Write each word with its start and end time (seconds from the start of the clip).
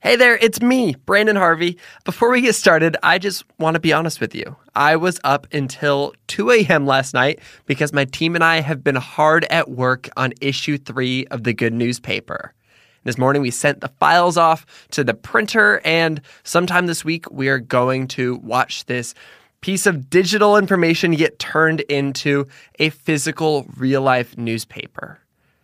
Hey 0.00 0.14
there, 0.14 0.36
it's 0.36 0.62
me, 0.62 0.94
Branden 0.94 1.36
Harvey. 1.36 1.76
Before 2.04 2.30
we 2.30 2.40
get 2.40 2.54
started, 2.54 2.96
I 3.02 3.18
just 3.18 3.44
want 3.58 3.74
to 3.74 3.80
be 3.80 3.92
honest 3.92 4.20
with 4.20 4.32
you. 4.32 4.54
I 4.76 4.94
was 4.94 5.18
up 5.24 5.52
until 5.52 6.14
2 6.28 6.52
a.m. 6.52 6.86
last 6.86 7.14
night 7.14 7.40
because 7.66 7.92
my 7.92 8.04
team 8.04 8.36
and 8.36 8.44
I 8.44 8.60
have 8.60 8.84
been 8.84 8.94
hard 8.94 9.44
at 9.50 9.68
work 9.68 10.08
on 10.16 10.34
issue 10.40 10.78
three 10.78 11.26
of 11.32 11.42
the 11.42 11.52
Good 11.52 11.72
Newspaper. 11.72 12.54
This 13.02 13.18
morning, 13.18 13.42
we 13.42 13.50
sent 13.50 13.80
the 13.80 13.90
files 13.98 14.36
off 14.36 14.64
to 14.92 15.02
the 15.02 15.14
printer, 15.14 15.80
and 15.84 16.20
sometime 16.44 16.86
this 16.86 17.04
week, 17.04 17.28
we 17.32 17.48
are 17.48 17.58
going 17.58 18.06
to 18.08 18.36
watch 18.36 18.84
this 18.84 19.16
piece 19.62 19.84
of 19.84 20.08
digital 20.08 20.56
information 20.56 21.10
get 21.10 21.40
turned 21.40 21.80
into 21.80 22.46
a 22.78 22.90
physical, 22.90 23.66
real 23.76 24.02
life 24.02 24.38
newspaper. 24.38 25.18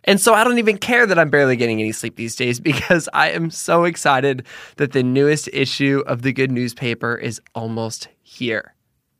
And 0.05 0.21
so 0.21 0.33
I 0.33 0.43
don't 0.43 0.59
even 0.59 0.77
care 0.77 1.05
that 1.05 1.19
I'm 1.19 1.29
barely 1.29 1.57
getting 1.57 1.81
any 1.81 1.91
sleep 1.91 2.15
these 2.15 2.35
days 2.35 2.59
because 2.61 3.09
I 3.13 3.31
am 3.31 3.49
so 3.49 3.83
excited 3.83 4.45
that 4.77 4.93
the 4.93 5.03
newest 5.03 5.49
issue 5.51 6.03
of 6.07 6.21
the 6.21 6.31
good 6.31 6.51
newspaper 6.51 7.15
is 7.15 7.41
almost 7.53 8.07
here. 8.21 8.75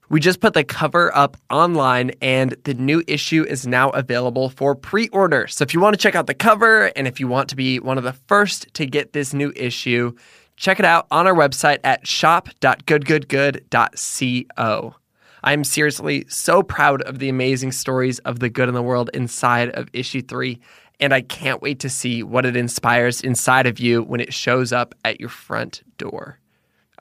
We 0.07 0.19
just 0.19 0.39
put 0.39 0.53
the 0.53 0.63
cover 0.63 1.11
up 1.17 1.35
online 1.49 2.11
and 2.21 2.55
the 2.63 2.75
new 2.75 3.03
issue 3.07 3.43
is 3.43 3.65
now 3.65 3.89
available 3.89 4.49
for 4.49 4.75
pre 4.75 5.07
order. 5.09 5.47
So 5.47 5.63
if 5.63 5.73
you 5.73 5.79
want 5.79 5.95
to 5.95 5.97
check 5.97 6.13
out 6.13 6.27
the 6.27 6.35
cover 6.35 6.91
and 6.95 7.07
if 7.07 7.19
you 7.19 7.27
want 7.27 7.49
to 7.49 7.55
be 7.55 7.79
one 7.79 7.97
of 7.97 8.03
the 8.03 8.13
first 8.13 8.71
to 8.75 8.85
get 8.85 9.13
this 9.13 9.33
new 9.33 9.51
issue, 9.55 10.13
check 10.57 10.77
it 10.79 10.85
out 10.85 11.07
on 11.09 11.25
our 11.25 11.33
website 11.33 11.79
at 11.83 12.05
shop.goodgoodgood.co. 12.05 14.95
I'm 15.43 15.63
seriously 15.63 16.25
so 16.27 16.61
proud 16.63 17.01
of 17.03 17.19
the 17.19 17.29
amazing 17.29 17.71
stories 17.71 18.17
of 18.19 18.39
the 18.39 18.49
good 18.49 18.67
in 18.67 18.73
the 18.73 18.81
world 18.81 19.11
inside 19.13 19.69
of 19.69 19.87
issue 19.93 20.23
three, 20.23 20.59
and 20.99 21.13
I 21.13 21.21
can't 21.21 21.61
wait 21.61 21.79
to 21.79 21.89
see 21.89 22.23
what 22.23 22.45
it 22.45 22.55
inspires 22.55 23.21
inside 23.21 23.67
of 23.67 23.79
you 23.79 24.03
when 24.03 24.19
it 24.19 24.33
shows 24.33 24.71
up 24.71 24.95
at 25.03 25.19
your 25.19 25.29
front 25.29 25.83
door. 25.97 26.39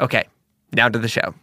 Okay, 0.00 0.26
now 0.72 0.88
to 0.88 0.98
the 0.98 1.08
show. 1.08 1.34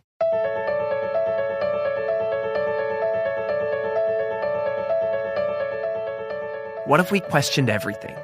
What 6.86 7.00
if 7.00 7.12
we 7.12 7.22
questioned 7.22 7.70
everything? 7.70 8.16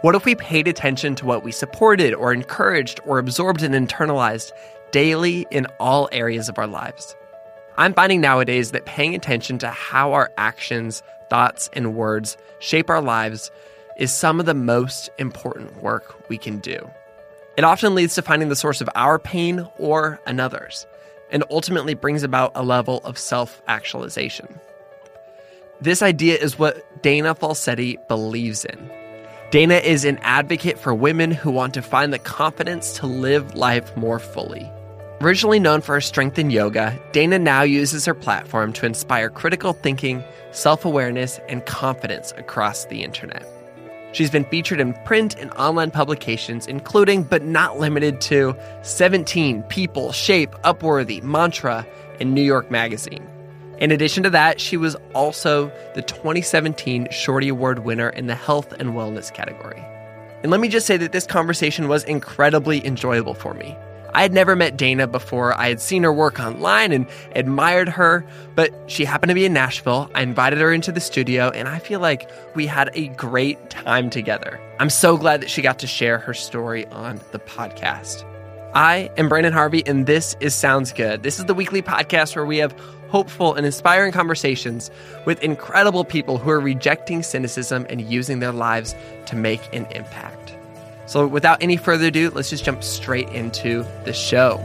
What 0.00 0.14
if 0.14 0.24
we 0.24 0.34
paid 0.34 0.66
attention 0.66 1.14
to 1.16 1.26
what 1.26 1.44
we 1.44 1.52
supported 1.52 2.14
or 2.14 2.32
encouraged 2.32 2.98
or 3.04 3.18
absorbed 3.18 3.62
and 3.62 3.74
internalized 3.74 4.50
daily 4.90 5.46
in 5.50 5.66
all 5.78 6.08
areas 6.10 6.48
of 6.48 6.58
our 6.58 6.66
lives? 6.66 7.14
I'm 7.76 7.94
finding 7.94 8.20
nowadays 8.20 8.72
that 8.72 8.86
paying 8.86 9.14
attention 9.14 9.58
to 9.58 9.68
how 9.70 10.12
our 10.12 10.32
actions, 10.38 11.02
thoughts, 11.30 11.70
and 11.72 11.94
words 11.94 12.36
shape 12.58 12.90
our 12.90 13.00
lives 13.00 13.50
is 13.96 14.12
some 14.12 14.40
of 14.40 14.46
the 14.46 14.54
most 14.54 15.10
important 15.18 15.82
work 15.82 16.28
we 16.28 16.36
can 16.36 16.58
do. 16.58 16.90
It 17.56 17.64
often 17.64 17.94
leads 17.94 18.14
to 18.14 18.22
finding 18.22 18.48
the 18.48 18.56
source 18.56 18.80
of 18.80 18.88
our 18.94 19.18
pain 19.18 19.66
or 19.78 20.20
another's, 20.26 20.86
and 21.30 21.44
ultimately 21.50 21.94
brings 21.94 22.22
about 22.22 22.52
a 22.54 22.62
level 22.62 23.00
of 23.04 23.18
self 23.18 23.62
actualization. 23.68 24.60
This 25.80 26.02
idea 26.02 26.36
is 26.36 26.58
what 26.58 27.02
Dana 27.02 27.34
Falsetti 27.34 27.96
believes 28.08 28.64
in. 28.64 28.90
Dana 29.50 29.76
is 29.76 30.04
an 30.04 30.18
advocate 30.18 30.78
for 30.78 30.94
women 30.94 31.30
who 31.30 31.50
want 31.50 31.74
to 31.74 31.82
find 31.82 32.12
the 32.12 32.18
confidence 32.18 32.92
to 32.98 33.06
live 33.06 33.54
life 33.54 33.96
more 33.96 34.18
fully. 34.18 34.70
Originally 35.20 35.58
known 35.58 35.80
for 35.80 35.94
her 35.94 36.00
strength 36.00 36.38
in 36.38 36.50
yoga, 36.50 36.98
Dana 37.12 37.38
now 37.38 37.62
uses 37.62 38.06
her 38.06 38.14
platform 38.14 38.72
to 38.74 38.86
inspire 38.86 39.28
critical 39.28 39.72
thinking, 39.72 40.22
self 40.52 40.84
awareness, 40.84 41.40
and 41.48 41.64
confidence 41.66 42.32
across 42.36 42.86
the 42.86 43.02
internet. 43.02 43.46
She's 44.12 44.30
been 44.30 44.44
featured 44.44 44.80
in 44.80 44.94
print 45.04 45.36
and 45.38 45.52
online 45.52 45.92
publications, 45.92 46.66
including 46.66 47.22
but 47.22 47.44
not 47.44 47.78
limited 47.78 48.20
to 48.22 48.56
17, 48.82 49.62
People, 49.64 50.10
Shape, 50.10 50.50
Upworthy, 50.64 51.22
Mantra, 51.22 51.86
and 52.18 52.34
New 52.34 52.42
York 52.42 52.70
Magazine. 52.70 53.26
In 53.78 53.92
addition 53.92 54.22
to 54.24 54.30
that, 54.30 54.60
she 54.60 54.76
was 54.76 54.96
also 55.14 55.72
the 55.94 56.02
2017 56.02 57.08
Shorty 57.10 57.48
Award 57.48 57.80
winner 57.80 58.10
in 58.10 58.26
the 58.26 58.34
health 58.34 58.72
and 58.72 58.90
wellness 58.90 59.32
category. 59.32 59.82
And 60.42 60.50
let 60.50 60.60
me 60.60 60.68
just 60.68 60.86
say 60.86 60.96
that 60.96 61.12
this 61.12 61.26
conversation 61.26 61.88
was 61.88 62.04
incredibly 62.04 62.84
enjoyable 62.84 63.34
for 63.34 63.54
me. 63.54 63.76
I 64.12 64.22
had 64.22 64.32
never 64.32 64.56
met 64.56 64.76
Dana 64.76 65.06
before. 65.06 65.54
I 65.58 65.68
had 65.68 65.80
seen 65.80 66.02
her 66.02 66.12
work 66.12 66.40
online 66.40 66.92
and 66.92 67.06
admired 67.34 67.88
her, 67.88 68.24
but 68.54 68.72
she 68.86 69.04
happened 69.04 69.30
to 69.30 69.34
be 69.34 69.44
in 69.44 69.52
Nashville. 69.52 70.10
I 70.14 70.22
invited 70.22 70.58
her 70.60 70.72
into 70.72 70.92
the 70.92 71.00
studio, 71.00 71.50
and 71.50 71.68
I 71.68 71.78
feel 71.78 72.00
like 72.00 72.30
we 72.54 72.66
had 72.66 72.90
a 72.94 73.08
great 73.08 73.70
time 73.70 74.10
together. 74.10 74.60
I'm 74.78 74.90
so 74.90 75.16
glad 75.16 75.42
that 75.42 75.50
she 75.50 75.62
got 75.62 75.78
to 75.80 75.86
share 75.86 76.18
her 76.18 76.34
story 76.34 76.86
on 76.86 77.20
the 77.32 77.38
podcast. 77.38 78.24
I 78.74 79.10
am 79.16 79.28
Branden 79.28 79.52
Harvey, 79.52 79.82
and 79.86 80.06
this 80.06 80.36
is 80.40 80.54
Sounds 80.54 80.92
Good. 80.92 81.22
This 81.24 81.38
is 81.38 81.46
the 81.46 81.54
weekly 81.54 81.82
podcast 81.82 82.36
where 82.36 82.46
we 82.46 82.58
have 82.58 82.72
hopeful 83.08 83.54
and 83.54 83.66
inspiring 83.66 84.12
conversations 84.12 84.90
with 85.26 85.42
incredible 85.42 86.04
people 86.04 86.38
who 86.38 86.50
are 86.50 86.60
rejecting 86.60 87.22
cynicism 87.24 87.84
and 87.90 88.00
using 88.00 88.38
their 88.38 88.52
lives 88.52 88.94
to 89.26 89.34
make 89.34 89.60
an 89.74 89.86
impact. 89.86 90.54
So, 91.10 91.26
without 91.26 91.60
any 91.60 91.76
further 91.76 92.06
ado, 92.06 92.30
let's 92.30 92.50
just 92.50 92.64
jump 92.64 92.84
straight 92.84 93.28
into 93.30 93.84
the 94.04 94.12
show. 94.12 94.58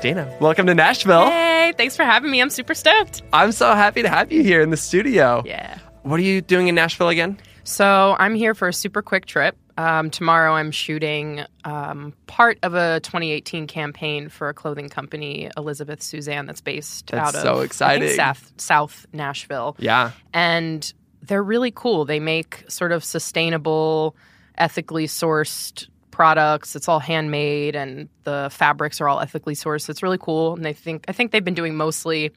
Dana, 0.00 0.32
welcome 0.40 0.66
to 0.66 0.76
Nashville. 0.76 1.24
Hey, 1.24 1.72
thanks 1.76 1.96
for 1.96 2.04
having 2.04 2.30
me. 2.30 2.40
I'm 2.40 2.50
super 2.50 2.72
stoked. 2.72 3.22
I'm 3.32 3.50
so 3.50 3.74
happy 3.74 4.02
to 4.02 4.08
have 4.08 4.30
you 4.30 4.44
here 4.44 4.60
in 4.60 4.70
the 4.70 4.76
studio. 4.76 5.42
Yeah. 5.44 5.78
What 6.02 6.20
are 6.20 6.22
you 6.22 6.40
doing 6.40 6.68
in 6.68 6.76
Nashville 6.76 7.08
again? 7.08 7.36
So 7.64 8.14
I'm 8.16 8.36
here 8.36 8.54
for 8.54 8.68
a 8.68 8.72
super 8.72 9.02
quick 9.02 9.26
trip. 9.26 9.56
Um, 9.78 10.10
tomorrow, 10.10 10.52
I'm 10.54 10.70
shooting 10.70 11.44
um, 11.64 12.12
part 12.26 12.58
of 12.62 12.74
a 12.74 13.00
2018 13.00 13.66
campaign 13.66 14.28
for 14.28 14.48
a 14.48 14.54
clothing 14.54 14.88
company, 14.88 15.50
Elizabeth 15.56 16.00
Suzann, 16.00 16.46
that's 16.46 16.60
based 16.60 17.06
That's 17.08 17.28
out 17.28 17.34
of 17.34 17.40
so 17.42 17.60
exciting. 17.60 18.10
South, 18.10 18.52
South 18.58 19.06
Nashville. 19.12 19.76
Yeah. 19.78 20.12
and 20.34 20.92
they're 21.24 21.42
really 21.42 21.70
cool. 21.70 22.04
They 22.04 22.18
make 22.18 22.64
sort 22.68 22.90
of 22.90 23.04
sustainable, 23.04 24.16
ethically 24.58 25.06
sourced 25.06 25.86
products. 26.10 26.74
It's 26.74 26.88
all 26.88 26.98
handmade, 26.98 27.76
and 27.76 28.08
the 28.24 28.48
fabrics 28.50 29.00
are 29.00 29.08
all 29.08 29.20
ethically 29.20 29.54
sourced. 29.54 29.88
It's 29.88 30.02
really 30.02 30.18
cool. 30.18 30.54
And 30.54 30.64
they 30.64 30.72
think 30.72 31.04
I 31.08 31.12
think 31.12 31.30
they've 31.30 31.44
been 31.44 31.54
doing 31.54 31.76
mostly 31.76 32.32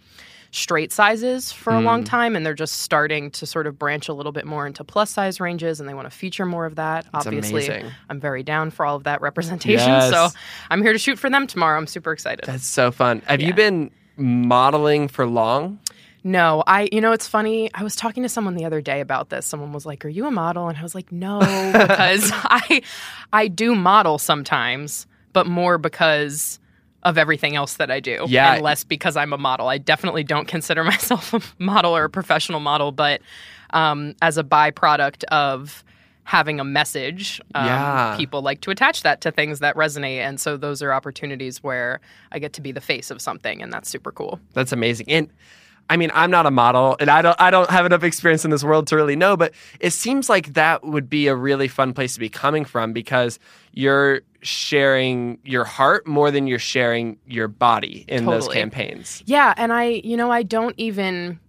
straight 0.52 0.92
sizes 0.92 1.52
for 1.52 1.74
a 1.74 1.82
long 1.82 2.04
mm. 2.04 2.08
time, 2.08 2.36
and 2.36 2.46
they're 2.46 2.54
just 2.54 2.82
starting 2.82 3.32
to 3.32 3.46
sort 3.46 3.68
of 3.68 3.78
branch 3.78 4.08
a 4.08 4.14
little 4.14 4.32
bit 4.32 4.46
more 4.46 4.66
into 4.66 4.84
plus 4.84 5.12
size 5.12 5.40
ranges, 5.40 5.80
and 5.80 5.90
they 5.90 5.94
want 5.94 6.10
to 6.10 6.16
feature 6.16 6.46
more 6.46 6.66
of 6.66 6.76
that. 6.76 7.06
That's 7.12 7.28
Obviously, 7.28 7.68
amazing. 7.68 7.92
I'm 8.10 8.20
very 8.20 8.44
down 8.44 8.72
for 8.72 8.86
all 8.86 8.96
of 8.96 9.04
that 9.04 9.22
representation. 9.22 9.90
Yes. 9.90 10.12
So 10.12 10.30
I'm 10.70 10.82
here 10.82 10.94
to 10.94 11.00
shoot 11.00 11.20
for 11.20 11.30
them 11.30 11.48
tomorrow. 11.48 11.78
I'm 11.78 11.88
super 11.88 12.12
excited. 12.12 12.46
That's 12.46 12.66
so 12.66 12.92
fun. 12.92 13.22
Have 13.28 13.42
you 13.42 13.54
been 13.54 13.92
modeling 14.18 15.08
for 15.08 15.26
long? 15.26 15.80
No, 16.24 16.64
I, 16.66 16.90
you 16.92 17.02
know, 17.02 17.12
it's 17.12 17.28
funny. 17.28 17.70
I 17.76 17.84
was 17.84 17.96
talking 17.96 18.24
to 18.24 18.30
someone 18.30 18.56
the 18.56 18.66
other 18.66 18.82
day 18.82 19.00
about 19.00 19.30
this. 19.30 19.46
Someone 19.46 19.72
was 19.74 19.86
like, 19.86 20.04
Are 20.06 20.10
you 20.10 20.26
a 20.26 20.32
model? 20.32 20.68
And 20.68 20.76
I 20.78 20.82
was 20.82 20.96
like, 20.96 21.12
No, 21.12 21.40
because 21.72 22.32
I, 22.34 22.82
I 23.32 23.48
do 23.48 23.76
model 23.76 24.18
sometimes, 24.18 25.06
but 25.34 25.46
more 25.46 25.78
because 25.78 26.58
of 27.06 27.18
everything 27.18 27.56
else 27.56 27.76
that 27.76 27.90
I 27.90 28.02
do. 28.02 28.26
Yeah. 28.28 28.56
And 28.56 28.62
less 28.64 28.84
because 28.84 29.16
I'm 29.16 29.32
a 29.32 29.38
model. 29.38 29.70
I 29.70 29.78
definitely 29.78 30.24
don't 30.26 30.48
consider 30.48 30.84
myself 30.94 31.34
a 31.34 31.42
model 31.58 31.96
or 31.96 32.04
a 32.04 32.10
professional 32.10 32.60
model, 32.60 32.92
but 32.92 33.22
um, 33.70 34.16
as 34.22 34.38
a 34.38 34.44
byproduct 34.44 35.24
of 35.26 35.84
having 36.24 36.60
a 36.60 36.64
message, 36.64 37.40
um, 37.54 37.66
Yeah. 37.68 38.16
people 38.18 38.42
like 38.42 38.60
to 38.62 38.72
attach 38.72 39.04
that 39.04 39.22
to 39.22 39.32
things 39.32 39.60
that 39.60 39.76
resonate. 39.76 40.18
And 40.18 40.40
so 40.40 40.58
those 40.58 40.82
are 40.82 40.92
opportunities 40.92 41.62
where 41.64 42.02
I 42.32 42.40
get 42.40 42.54
to 42.54 42.62
be 42.62 42.72
the 42.72 42.82
face 42.82 43.12
of 43.12 43.22
something, 43.22 43.62
and 43.62 43.72
that's 43.72 43.88
super 43.90 44.12
cool. 44.12 44.40
That's 44.54 44.72
amazing. 44.72 45.10
And 45.10 45.30
I 45.88 45.98
mean, 45.98 46.10
I'm 46.16 46.32
not 46.32 46.48
a 46.48 46.52
model 46.52 46.98
and 47.00 47.12
I 47.12 47.22
don't 47.22 47.40
I 47.40 47.52
don't 47.52 47.70
have 47.70 47.86
enough 47.86 48.02
experience 48.04 48.44
in 48.44 48.50
this 48.50 48.64
world 48.64 48.88
to 48.88 48.96
really 48.96 49.16
know, 49.16 49.38
but 49.38 49.54
it 49.80 49.92
seems 49.94 50.30
like 50.30 50.54
that 50.54 50.84
would 50.84 51.08
be 51.12 51.28
a 51.28 51.36
really 51.36 51.68
fun 51.68 51.94
place 51.94 52.16
to 52.16 52.20
be 52.20 52.28
coming 52.28 52.66
from 52.66 52.92
because 52.92 53.38
you're 53.72 54.22
sharing 54.46 55.40
your 55.44 55.64
heart 55.64 56.06
more 56.06 56.32
than 56.32 56.48
you're 56.48 56.60
sharing 56.60 57.18
your 57.26 57.48
body 57.48 58.06
in 58.08 58.26
those 58.26 58.48
campaigns. 58.48 59.24
Yeah, 59.26 59.54
and 59.58 59.74
I, 59.74 60.02
you 60.04 60.16
know, 60.16 60.32
I 60.32 60.44
don't 60.44 60.76
even 60.78 61.40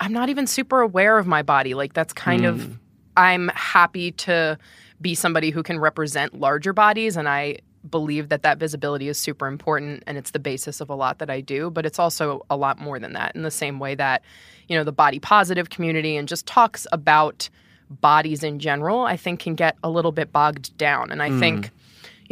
I'm 0.00 0.12
not 0.12 0.28
even 0.28 0.46
super 0.46 0.80
aware 0.80 1.18
of 1.18 1.26
my 1.26 1.42
body. 1.42 1.74
Like 1.74 1.92
that's 1.92 2.12
kind 2.12 2.44
of 2.44 2.78
I'm 3.16 3.48
happy 3.54 4.10
to 4.12 4.58
be 5.00 5.14
somebody 5.14 5.50
who 5.50 5.62
can 5.62 5.78
represent 5.78 6.38
larger 6.38 6.72
bodies 6.72 7.16
and 7.16 7.28
I 7.28 7.58
believe 7.88 8.28
that 8.28 8.42
that 8.42 8.58
visibility 8.58 9.08
is 9.08 9.18
super 9.18 9.46
important 9.46 10.02
and 10.06 10.16
it's 10.16 10.30
the 10.30 10.38
basis 10.38 10.80
of 10.80 10.88
a 10.88 10.94
lot 10.94 11.18
that 11.18 11.30
I 11.30 11.40
do, 11.40 11.70
but 11.70 11.84
it's 11.84 11.98
also 11.98 12.44
a 12.48 12.56
lot 12.56 12.78
more 12.78 12.98
than 12.98 13.12
that 13.14 13.34
in 13.34 13.42
the 13.42 13.50
same 13.50 13.78
way 13.78 13.94
that, 13.96 14.22
you 14.68 14.76
know, 14.76 14.84
the 14.84 14.92
body 14.92 15.18
positive 15.18 15.70
community 15.70 16.16
and 16.16 16.28
just 16.28 16.46
talks 16.46 16.86
about 16.92 17.48
bodies 17.90 18.42
in 18.42 18.58
general, 18.58 19.00
I 19.02 19.16
think 19.16 19.40
can 19.40 19.54
get 19.54 19.76
a 19.82 19.90
little 19.90 20.12
bit 20.12 20.32
bogged 20.32 20.76
down. 20.78 21.10
And 21.10 21.22
I 21.22 21.30
mm. 21.30 21.40
think, 21.40 21.70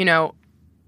you 0.01 0.07
know, 0.07 0.35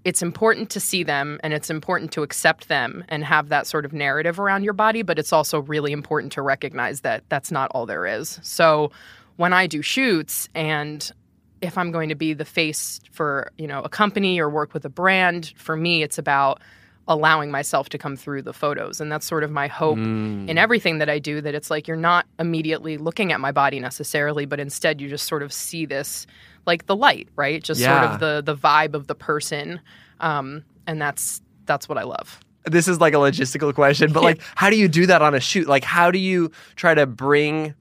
it's 0.06 0.22
important 0.22 0.70
to 0.70 0.80
see 0.80 1.02
them 1.02 1.38
and 1.44 1.52
it's 1.52 1.68
important 1.68 2.12
to 2.12 2.22
accept 2.22 2.68
them 2.68 3.04
and 3.10 3.22
have 3.22 3.50
that 3.50 3.66
sort 3.66 3.84
of 3.84 3.92
narrative 3.92 4.40
around 4.40 4.64
your 4.64 4.72
body, 4.72 5.02
but 5.02 5.18
it's 5.18 5.34
also 5.34 5.60
really 5.60 5.92
important 5.92 6.32
to 6.32 6.40
recognize 6.40 7.02
that 7.02 7.22
that's 7.28 7.52
not 7.52 7.70
all 7.74 7.84
there 7.84 8.06
is. 8.06 8.40
So 8.42 8.90
when 9.36 9.52
I 9.52 9.66
do 9.66 9.82
shoots 9.82 10.48
and 10.54 11.12
if 11.60 11.76
I'm 11.76 11.92
going 11.92 12.08
to 12.08 12.14
be 12.14 12.32
the 12.32 12.46
face 12.46 13.00
for, 13.10 13.52
you 13.58 13.66
know, 13.66 13.82
a 13.82 13.90
company 13.90 14.40
or 14.40 14.48
work 14.48 14.72
with 14.72 14.86
a 14.86 14.88
brand, 14.88 15.52
for 15.56 15.76
me 15.76 16.02
it's 16.02 16.16
about 16.16 16.62
allowing 17.06 17.50
myself 17.50 17.90
to 17.90 17.98
come 17.98 18.16
through 18.16 18.40
the 18.40 18.54
photos. 18.54 18.98
And 18.98 19.12
that's 19.12 19.26
sort 19.26 19.44
of 19.44 19.50
my 19.50 19.66
hope 19.66 19.98
mm. 19.98 20.48
in 20.48 20.56
everything 20.56 21.00
that 21.00 21.10
I 21.10 21.18
do 21.18 21.42
that 21.42 21.54
it's 21.54 21.70
like 21.70 21.86
you're 21.86 21.98
not 21.98 22.24
immediately 22.38 22.96
looking 22.96 23.30
at 23.30 23.40
my 23.40 23.52
body 23.52 23.78
necessarily, 23.78 24.46
but 24.46 24.58
instead 24.58 25.02
you 25.02 25.10
just 25.10 25.26
sort 25.26 25.42
of 25.42 25.52
see 25.52 25.84
this 25.84 26.26
like 26.66 26.86
the 26.86 26.96
light, 26.96 27.28
right? 27.36 27.62
Just 27.62 27.80
yeah. 27.80 28.00
sort 28.00 28.14
of 28.14 28.20
the 28.20 28.54
the 28.54 28.58
vibe 28.58 28.94
of 28.94 29.06
the 29.06 29.14
person. 29.14 29.80
Um, 30.20 30.64
and 30.86 31.00
that's 31.00 31.40
that's 31.66 31.88
what 31.88 31.98
I 31.98 32.02
love. 32.02 32.40
This 32.64 32.86
is 32.86 33.00
like 33.00 33.14
a 33.14 33.16
logistical 33.16 33.74
question, 33.74 34.12
but 34.12 34.22
like 34.22 34.40
how 34.54 34.70
do 34.70 34.76
you 34.76 34.88
do 34.88 35.06
that 35.06 35.22
on 35.22 35.34
a 35.34 35.40
shoot? 35.40 35.66
Like 35.66 35.84
how 35.84 36.10
do 36.10 36.18
you 36.18 36.52
try 36.76 36.94
to 36.94 37.06
bring 37.06 37.74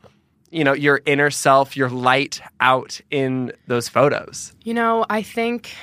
you 0.51 0.63
know 0.63 0.73
your 0.73 1.01
inner 1.05 1.31
self 1.31 1.75
your 1.75 1.89
light 1.89 2.41
out 2.59 3.01
in 3.09 3.51
those 3.67 3.89
photos 3.89 4.53
you 4.63 4.73
know 4.73 5.05
i 5.09 5.21
think 5.21 5.73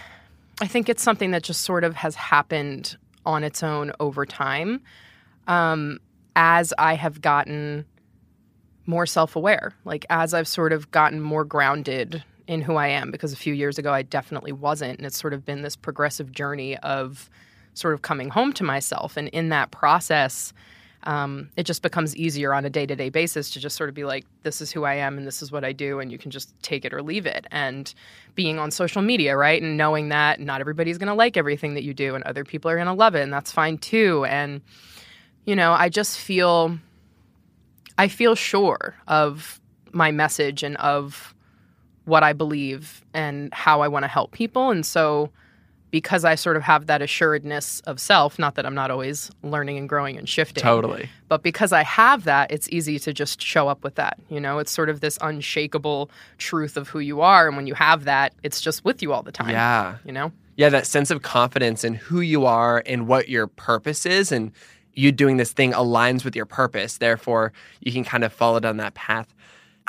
i 0.61 0.67
think 0.67 0.89
it's 0.89 1.03
something 1.03 1.33
that 1.33 1.43
just 1.43 1.63
sort 1.63 1.85
of 1.85 1.95
has 1.95 2.15
happened 2.15 2.97
on 3.27 3.43
its 3.43 3.63
own 3.63 3.91
over 3.99 4.25
time 4.25 4.81
um, 5.47 5.99
as 6.37 6.73
i 6.79 6.95
have 6.95 7.21
gotten 7.21 7.85
more 8.87 9.07
self-aware 9.07 9.73
like 9.85 10.07
as 10.11 10.35
i've 10.35 10.49
sort 10.49 10.73
of 10.73 10.91
gotten 10.91 11.21
more 11.21 11.45
grounded 11.45 12.23
in 12.49 12.61
who 12.61 12.75
i 12.75 12.89
am 12.89 13.13
because 13.13 13.33
a 13.33 13.37
few 13.37 13.55
years 13.55 13.79
ago 13.79 13.93
i 13.93 14.03
definitely 14.03 14.53
wasn't 14.53 14.99
and 14.99 15.07
it's 15.07 15.19
sort 15.19 15.33
of 15.33 15.45
been 15.45 15.63
this 15.63 15.77
progressive 15.77 16.33
journey 16.33 16.77
of 16.79 17.31
sort 17.75 17.95
of 17.95 18.03
coming 18.03 18.29
home 18.29 18.53
to 18.53 18.65
myself 18.65 19.17
and 19.17 19.29
in 19.29 19.51
that 19.51 19.71
process 19.71 20.53
um, 21.05 21.49
it 21.57 21.65
just 21.65 21.83
becomes 21.83 22.17
easier 22.17 22.53
on 22.53 22.65
a 22.65 22.71
day 22.71 22.85
to 22.85 22.97
day 22.97 23.09
basis 23.09 23.51
to 23.51 23.61
just 23.61 23.77
sort 23.77 23.89
of 23.89 23.95
be 23.95 24.05
like, 24.05 24.27
this 24.43 24.61
is 24.61 24.73
who 24.73 24.85
I 24.85 24.95
am 24.95 25.17
and 25.17 25.27
this 25.27 25.43
is 25.43 25.53
what 25.53 25.65
I 25.65 25.73
do, 25.73 26.01
and 26.01 26.11
you 26.11 26.19
can 26.19 26.31
just 26.31 26.53
take 26.63 26.85
it 26.85 26.93
or 26.93 27.03
leave 27.03 27.25
it. 27.25 27.47
And 27.51 27.93
being 28.35 28.59
on 28.59 28.71
social 28.71 29.01
media, 29.01 29.37
right? 29.37 29.63
And 29.63 29.77
knowing 29.77 30.09
that 30.09 30.41
not 30.41 30.61
everybody's 30.61 30.99
going 30.99 31.09
to 31.09 31.15
like 31.15 31.37
everything 31.37 31.75
that 31.75 31.85
you 31.85 31.95
do, 31.95 32.15
and 32.15 32.25
other 32.25 32.45
people 32.45 32.71
are 32.71 32.75
going 32.75 32.89
to 32.89 32.93
love 32.93 33.15
it, 33.15 33.23
and 33.23 33.33
that's 33.33 33.53
fine 33.53 33.79
too. 33.79 34.25
And, 34.25 34.61
you 35.45 35.55
know, 35.55 35.73
I 35.73 35.89
just 35.89 36.19
feel, 36.19 36.79
I 37.97 38.09
feel 38.09 38.35
sure 38.35 38.95
of 39.07 39.61
my 39.93 40.11
message 40.11 40.63
and 40.63 40.77
of 40.79 41.33
what 42.09 42.23
I 42.23 42.33
believe 42.33 43.05
and 43.15 43.53
how 43.53 43.83
I 43.83 43.89
want 43.89 44.05
to 44.05 44.09
help 44.09 44.33
people. 44.33 44.71
And 44.71 44.85
so, 44.85 45.31
because 45.91 46.25
I 46.25 46.35
sort 46.35 46.57
of 46.57 46.63
have 46.63 46.87
that 46.87 47.01
assuredness 47.01 47.81
of 47.81 47.99
self, 47.99 48.39
not 48.39 48.57
that 48.57 48.67
I'm 48.67 48.75
not 48.75 48.91
always 48.91 49.31
learning 49.43 49.79
and 49.79 49.89
growing 49.89 50.19
and 50.19 50.29
shifting. 50.29 50.63
Totally. 50.63 51.09
But 51.29 51.43
because 51.43 51.73
I 51.73 51.83
have 51.83 52.25
that, 52.25 52.51
it's 52.51 52.69
easy 52.71 52.99
to 52.99 53.13
just 53.13 53.41
show 53.41 53.69
up 53.69 53.85
with 53.85 53.95
that. 53.95 54.19
You 54.29 54.41
know, 54.41 54.59
it's 54.59 54.71
sort 54.71 54.91
of 54.91 55.01
this 55.01 55.19
unshakable 55.21 56.11
truth 56.37 56.77
of 56.77 56.89
who 56.89 56.99
you 56.99 57.21
are. 57.21 57.47
And 57.47 57.57
when 57.57 57.67
you 57.67 57.75
have 57.75 58.05
that, 58.05 58.35
it's 58.43 58.61
just 58.61 58.85
with 58.85 59.03
you 59.03 59.13
all 59.13 59.23
the 59.23 59.33
time. 59.33 59.51
Yeah. 59.51 59.97
You 60.05 60.13
know? 60.13 60.33
Yeah, 60.57 60.69
that 60.71 60.87
sense 60.87 61.11
of 61.11 61.23
confidence 61.23 61.85
in 61.85 61.95
who 61.95 62.21
you 62.21 62.45
are 62.45 62.83
and 62.85 63.07
what 63.07 63.29
your 63.29 63.47
purpose 63.47 64.05
is. 64.05 64.31
And 64.33 64.53
you 64.93 65.13
doing 65.13 65.37
this 65.37 65.53
thing 65.53 65.73
aligns 65.73 66.25
with 66.25 66.35
your 66.35 66.47
purpose. 66.47 66.99
Therefore, 66.99 67.53
you 67.81 67.93
can 67.93 68.05
kind 68.05 68.25
of 68.25 68.33
follow 68.33 68.59
down 68.61 68.79
that 68.79 68.95
path. 68.95 69.33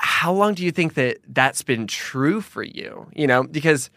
How 0.02 0.34
long 0.34 0.54
do 0.54 0.64
you 0.64 0.72
think 0.72 0.94
that 0.96 1.18
that's 1.28 1.62
been 1.62 1.88
true 1.88 2.42
for 2.42 2.64
you? 2.64 3.10
You 3.14 3.28
know, 3.28 3.44
because 3.44 3.90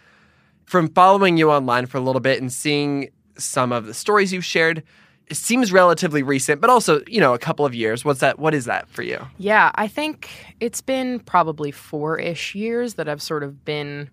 from 0.65 0.89
following 0.89 1.37
you 1.37 1.51
online 1.51 1.87
for 1.87 1.99
a 1.99 2.01
little 2.01 2.21
bit 2.21 2.41
and 2.41 2.53
seeing 2.53 3.11
some 3.37 3.73
of 3.73 3.87
the 3.87 3.95
stories 3.95 4.33
you've 4.33 4.45
shared, 4.45 4.83
it 5.29 5.37
seems 5.37 5.73
relatively 5.73 6.23
recent, 6.23 6.61
but 6.61 6.69
also, 6.69 7.03
you 7.07 7.21
know, 7.21 7.35
a 7.35 7.39
couple 7.39 7.65
of 7.65 7.75
years. 7.75 8.05
What's 8.05 8.21
that? 8.21 8.39
What 8.39 8.55
is 8.55 8.65
that 8.67 8.89
for 8.89 9.03
you? 9.03 9.19
Yeah, 9.39 9.71
I 9.77 9.89
think 9.89 10.29
it's 10.61 10.81
been 10.81 11.21
probably 11.21 11.71
four 11.71 12.19
ish 12.19 12.55
years 12.55 12.95
that 12.95 13.09
I've 13.09 13.23
sort 13.23 13.43
of 13.43 13.65
been 13.65 14.11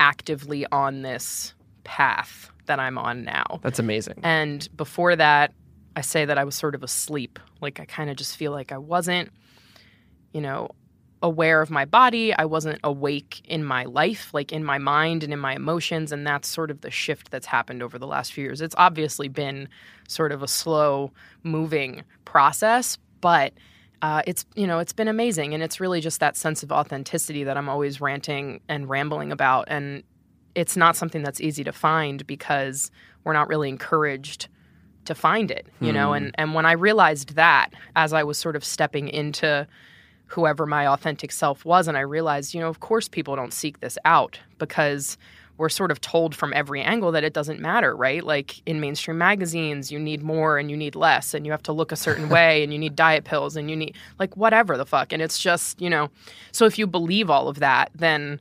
actively 0.00 0.66
on 0.72 1.02
this 1.02 1.54
path 1.84 2.50
that 2.66 2.80
I'm 2.80 2.98
on 2.98 3.24
now. 3.24 3.60
That's 3.62 3.78
amazing. 3.78 4.20
And 4.22 4.68
before 4.76 5.14
that, 5.16 5.52
I 5.94 6.00
say 6.00 6.24
that 6.24 6.36
I 6.36 6.44
was 6.44 6.54
sort 6.54 6.74
of 6.74 6.82
asleep. 6.82 7.38
Like 7.60 7.78
I 7.80 7.84
kind 7.84 8.10
of 8.10 8.16
just 8.16 8.36
feel 8.36 8.52
like 8.52 8.72
I 8.72 8.78
wasn't, 8.78 9.30
you 10.32 10.40
know, 10.40 10.70
aware 11.26 11.60
of 11.60 11.70
my 11.70 11.84
body. 11.84 12.32
I 12.32 12.44
wasn't 12.44 12.78
awake 12.84 13.42
in 13.44 13.64
my 13.64 13.84
life, 13.84 14.32
like 14.32 14.52
in 14.52 14.62
my 14.62 14.78
mind 14.78 15.24
and 15.24 15.32
in 15.32 15.40
my 15.40 15.56
emotions. 15.56 16.12
And 16.12 16.24
that's 16.24 16.46
sort 16.46 16.70
of 16.70 16.82
the 16.82 16.90
shift 16.90 17.32
that's 17.32 17.46
happened 17.46 17.82
over 17.82 17.98
the 17.98 18.06
last 18.06 18.32
few 18.32 18.44
years. 18.44 18.60
It's 18.60 18.76
obviously 18.78 19.26
been 19.26 19.68
sort 20.06 20.30
of 20.30 20.44
a 20.44 20.48
slow 20.48 21.10
moving 21.42 22.04
process, 22.24 22.96
but 23.20 23.52
uh, 24.02 24.22
it's 24.24 24.44
you 24.54 24.68
know 24.68 24.78
it's 24.78 24.92
been 24.92 25.08
amazing 25.08 25.52
and 25.52 25.62
it's 25.62 25.80
really 25.80 26.00
just 26.00 26.20
that 26.20 26.36
sense 26.36 26.62
of 26.62 26.70
authenticity 26.70 27.44
that 27.44 27.56
i'm 27.56 27.66
always 27.66 27.98
ranting 27.98 28.60
and 28.68 28.90
rambling 28.90 29.32
about 29.32 29.64
and 29.68 30.02
it's 30.54 30.76
not 30.76 30.94
something 30.96 31.22
that's 31.22 31.40
easy 31.40 31.64
to 31.64 31.72
find 31.72 32.26
because 32.26 32.90
we're 33.24 33.32
not 33.32 33.48
really 33.48 33.70
encouraged 33.70 34.48
to 35.06 35.14
find 35.14 35.50
it 35.50 35.66
you 35.80 35.88
hmm. 35.88 35.94
know 35.94 36.12
and 36.12 36.30
and 36.34 36.52
when 36.52 36.66
i 36.66 36.72
realized 36.72 37.36
that 37.36 37.70
as 37.96 38.12
i 38.12 38.22
was 38.22 38.36
sort 38.36 38.54
of 38.54 38.62
stepping 38.62 39.08
into 39.08 39.66
whoever 40.26 40.66
my 40.66 40.86
authentic 40.86 41.32
self 41.32 41.64
was. 41.64 41.88
And 41.88 41.96
I 41.96 42.00
realized, 42.00 42.54
you 42.54 42.60
know, 42.60 42.68
of 42.68 42.80
course 42.80 43.08
people 43.08 43.36
don't 43.36 43.52
seek 43.52 43.80
this 43.80 43.96
out 44.04 44.38
because 44.58 45.16
we're 45.58 45.68
sort 45.68 45.90
of 45.90 46.00
told 46.00 46.34
from 46.34 46.52
every 46.54 46.82
angle 46.82 47.12
that 47.12 47.24
it 47.24 47.32
doesn't 47.32 47.60
matter, 47.60 47.96
right? 47.96 48.22
Like 48.22 48.60
in 48.66 48.80
mainstream 48.80 49.18
magazines, 49.18 49.90
you 49.90 49.98
need 49.98 50.22
more 50.22 50.58
and 50.58 50.70
you 50.70 50.76
need 50.76 50.94
less, 50.94 51.32
and 51.32 51.46
you 51.46 51.52
have 51.52 51.62
to 51.64 51.72
look 51.72 51.92
a 51.92 51.96
certain 51.96 52.28
way, 52.36 52.62
and 52.62 52.72
you 52.72 52.78
need 52.78 52.94
diet 52.94 53.24
pills, 53.24 53.56
and 53.56 53.70
you 53.70 53.76
need 53.76 53.96
like 54.18 54.36
whatever 54.36 54.76
the 54.76 54.84
fuck. 54.84 55.12
And 55.12 55.22
it's 55.22 55.38
just, 55.38 55.80
you 55.80 55.88
know, 55.88 56.10
so 56.52 56.66
if 56.66 56.78
you 56.78 56.86
believe 56.86 57.30
all 57.30 57.48
of 57.48 57.60
that, 57.60 57.90
then 57.94 58.40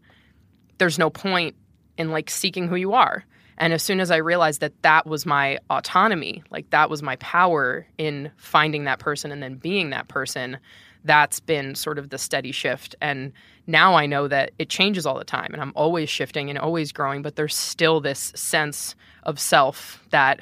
there's 0.78 1.00
no 1.00 1.10
point 1.10 1.56
in 1.98 2.12
like 2.12 2.30
seeking 2.30 2.68
who 2.68 2.76
you 2.76 2.94
are. 2.94 3.24
And 3.58 3.72
as 3.72 3.82
soon 3.82 4.02
as 4.02 4.12
I 4.12 4.18
realized 4.18 4.60
that 4.60 4.82
that 4.82 5.08
was 5.08 5.26
my 5.26 5.60
autonomy, 5.70 6.44
like 6.50 6.70
that 6.72 6.90
was 6.90 7.02
my 7.02 7.16
power 7.18 7.88
in 7.98 8.32
finding 8.36 8.84
that 8.84 9.00
person 9.00 9.32
and 9.32 9.42
then 9.42 9.56
being 9.56 9.92
that 9.92 10.10
person, 10.10 10.58
that's 11.06 11.40
been 11.40 11.76
sort 11.76 11.98
of 11.98 12.10
the 12.10 12.18
steady 12.18 12.52
shift. 12.52 12.96
And 13.00 13.32
now 13.68 13.96
I 13.96 14.06
know 14.06 14.28
that 14.28 14.52
it 14.60 14.70
changes 14.70 15.06
all 15.06 15.18
the 15.18 15.24
time 15.24 15.54
and 15.54 15.62
I'm 15.62 15.72
always 15.76 16.10
shifting 16.10 16.50
and 16.50 16.60
always 16.60 16.92
growing, 16.92 17.22
but 17.22 17.36
there's 17.36 17.56
still 17.56 18.02
this 18.02 18.34
sense 18.36 18.96
of 19.24 19.40
self 19.40 20.04
that 20.10 20.42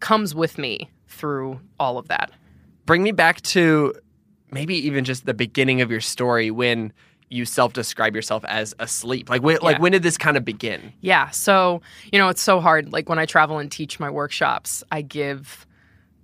comes 0.00 0.34
with 0.34 0.58
me 0.58 0.90
through 1.08 1.60
all 1.80 1.98
of 1.98 2.08
that. 2.08 2.30
Bring 2.86 3.02
me 3.02 3.12
back 3.12 3.40
to 3.42 3.94
maybe 4.50 4.74
even 4.86 5.04
just 5.04 5.24
the 5.26 5.34
beginning 5.34 5.80
of 5.80 5.90
your 5.90 6.00
story 6.00 6.50
when 6.50 6.92
you 7.30 7.46
self-describe 7.46 8.14
yourself 8.14 8.44
as 8.46 8.74
asleep. 8.78 9.30
Like 9.30 9.42
when, 9.42 9.56
yeah. 9.56 9.66
like 9.66 9.78
when 9.80 9.92
did 9.92 10.02
this 10.02 10.18
kind 10.18 10.36
of 10.36 10.44
begin? 10.44 10.92
Yeah. 11.00 11.30
So, 11.30 11.80
you 12.12 12.18
know, 12.18 12.28
it's 12.28 12.42
so 12.42 12.60
hard 12.60 12.92
like 12.92 13.08
when 13.08 13.18
I 13.18 13.24
travel 13.24 13.58
and 13.58 13.72
teach 13.72 13.98
my 13.98 14.10
workshops, 14.10 14.84
I 14.92 15.00
give 15.00 15.66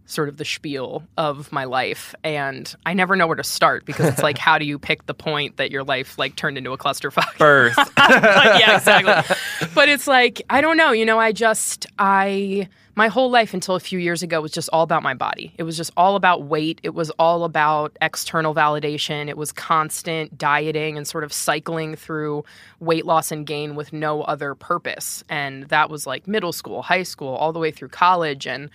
sort 0.08 0.28
of 0.28 0.36
the 0.38 0.44
spiel 0.44 1.04
of 1.16 1.52
my 1.52 1.64
life 1.64 2.14
and 2.24 2.74
i 2.86 2.94
never 2.94 3.14
know 3.14 3.26
where 3.26 3.36
to 3.36 3.44
start 3.44 3.84
because 3.84 4.06
it's 4.08 4.22
like 4.22 4.38
how 4.48 4.58
do 4.58 4.64
you 4.64 4.78
pick 4.78 5.06
the 5.06 5.14
point 5.14 5.56
that 5.58 5.70
your 5.70 5.84
life 5.84 6.18
like 6.18 6.34
turned 6.34 6.58
into 6.58 6.72
a 6.72 6.78
clusterfuck? 6.78 7.38
Birth. 7.38 7.76
Yeah 7.98 8.76
exactly. 8.76 9.36
But 9.74 9.88
it's 9.88 10.06
like 10.06 10.42
i 10.50 10.60
don't 10.60 10.76
know 10.76 10.92
you 10.92 11.04
know 11.04 11.18
i 11.20 11.30
just 11.30 11.86
i 11.98 12.68
my 12.98 13.06
whole 13.06 13.30
life 13.30 13.54
until 13.54 13.76
a 13.76 13.80
few 13.80 14.00
years 14.00 14.24
ago 14.24 14.40
was 14.40 14.50
just 14.50 14.68
all 14.72 14.82
about 14.82 15.04
my 15.04 15.14
body. 15.14 15.54
It 15.56 15.62
was 15.62 15.76
just 15.76 15.92
all 15.96 16.16
about 16.16 16.42
weight. 16.42 16.80
It 16.82 16.94
was 16.94 17.10
all 17.10 17.44
about 17.44 17.96
external 18.02 18.56
validation. 18.56 19.28
It 19.28 19.36
was 19.36 19.52
constant 19.52 20.36
dieting 20.36 20.96
and 20.96 21.06
sort 21.06 21.22
of 21.22 21.32
cycling 21.32 21.94
through 21.94 22.42
weight 22.80 23.06
loss 23.06 23.30
and 23.30 23.46
gain 23.46 23.76
with 23.76 23.92
no 23.92 24.22
other 24.22 24.56
purpose. 24.56 25.22
And 25.28 25.68
that 25.68 25.90
was 25.90 26.08
like 26.08 26.26
middle 26.26 26.52
school 26.52 26.82
high 26.82 27.04
school 27.04 27.36
all 27.36 27.52
the 27.52 27.60
way 27.60 27.70
through 27.70 27.90
college. 27.90 28.48
And 28.48 28.68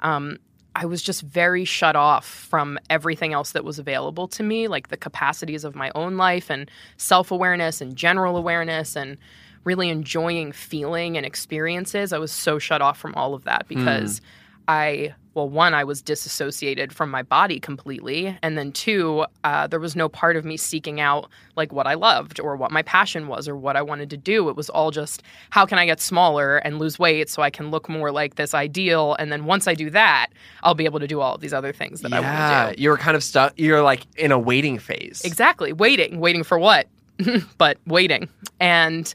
um, 0.00 0.38
I 0.80 0.84
was 0.84 1.02
just 1.02 1.22
very 1.22 1.64
shut 1.64 1.96
off 1.96 2.24
from 2.24 2.78
everything 2.88 3.32
else 3.32 3.50
that 3.50 3.64
was 3.64 3.80
available 3.80 4.28
to 4.28 4.44
me, 4.44 4.68
like 4.68 4.88
the 4.88 4.96
capacities 4.96 5.64
of 5.64 5.74
my 5.74 5.90
own 5.96 6.16
life 6.16 6.50
and 6.50 6.70
self 6.98 7.32
awareness 7.32 7.80
and 7.80 7.96
general 7.96 8.36
awareness 8.36 8.94
and 8.94 9.18
really 9.64 9.88
enjoying 9.88 10.52
feeling 10.52 11.16
and 11.16 11.26
experiences. 11.26 12.12
I 12.12 12.18
was 12.18 12.30
so 12.30 12.60
shut 12.60 12.80
off 12.80 12.96
from 12.96 13.12
all 13.16 13.34
of 13.34 13.42
that 13.42 13.66
because 13.66 14.20
mm. 14.20 14.24
I 14.68 15.14
well, 15.38 15.48
one, 15.48 15.72
I 15.72 15.84
was 15.84 16.02
disassociated 16.02 16.92
from 16.92 17.12
my 17.12 17.22
body 17.22 17.60
completely. 17.60 18.36
And 18.42 18.58
then 18.58 18.72
two, 18.72 19.24
uh, 19.44 19.68
there 19.68 19.78
was 19.78 19.94
no 19.94 20.08
part 20.08 20.34
of 20.34 20.44
me 20.44 20.56
seeking 20.56 21.00
out 21.00 21.30
like 21.54 21.72
what 21.72 21.86
I 21.86 21.94
loved 21.94 22.40
or 22.40 22.56
what 22.56 22.72
my 22.72 22.82
passion 22.82 23.28
was 23.28 23.46
or 23.46 23.54
what 23.54 23.76
I 23.76 23.82
wanted 23.82 24.10
to 24.10 24.16
do. 24.16 24.48
It 24.48 24.56
was 24.56 24.68
all 24.68 24.90
just 24.90 25.22
how 25.50 25.64
can 25.64 25.78
I 25.78 25.86
get 25.86 26.00
smaller 26.00 26.56
and 26.56 26.80
lose 26.80 26.98
weight 26.98 27.30
so 27.30 27.40
I 27.40 27.50
can 27.50 27.70
look 27.70 27.88
more 27.88 28.10
like 28.10 28.34
this 28.34 28.52
ideal. 28.52 29.14
And 29.20 29.30
then 29.30 29.44
once 29.44 29.68
I 29.68 29.74
do 29.74 29.90
that, 29.90 30.30
I'll 30.64 30.74
be 30.74 30.86
able 30.86 30.98
to 30.98 31.06
do 31.06 31.20
all 31.20 31.36
of 31.36 31.40
these 31.40 31.54
other 31.54 31.72
things 31.72 32.00
that 32.00 32.12
I 32.12 32.18
want 32.18 32.70
to 32.70 32.76
do. 32.76 32.82
You're 32.82 32.96
kind 32.96 33.16
of 33.16 33.22
stuck. 33.22 33.52
You're 33.56 33.82
like 33.82 34.06
in 34.16 34.32
a 34.32 34.38
waiting 34.40 34.80
phase. 34.80 35.22
Exactly. 35.24 35.72
Waiting. 35.72 36.18
Waiting 36.18 36.42
for 36.42 36.58
what? 36.58 36.88
but 37.58 37.78
waiting. 37.86 38.28
And 38.58 39.14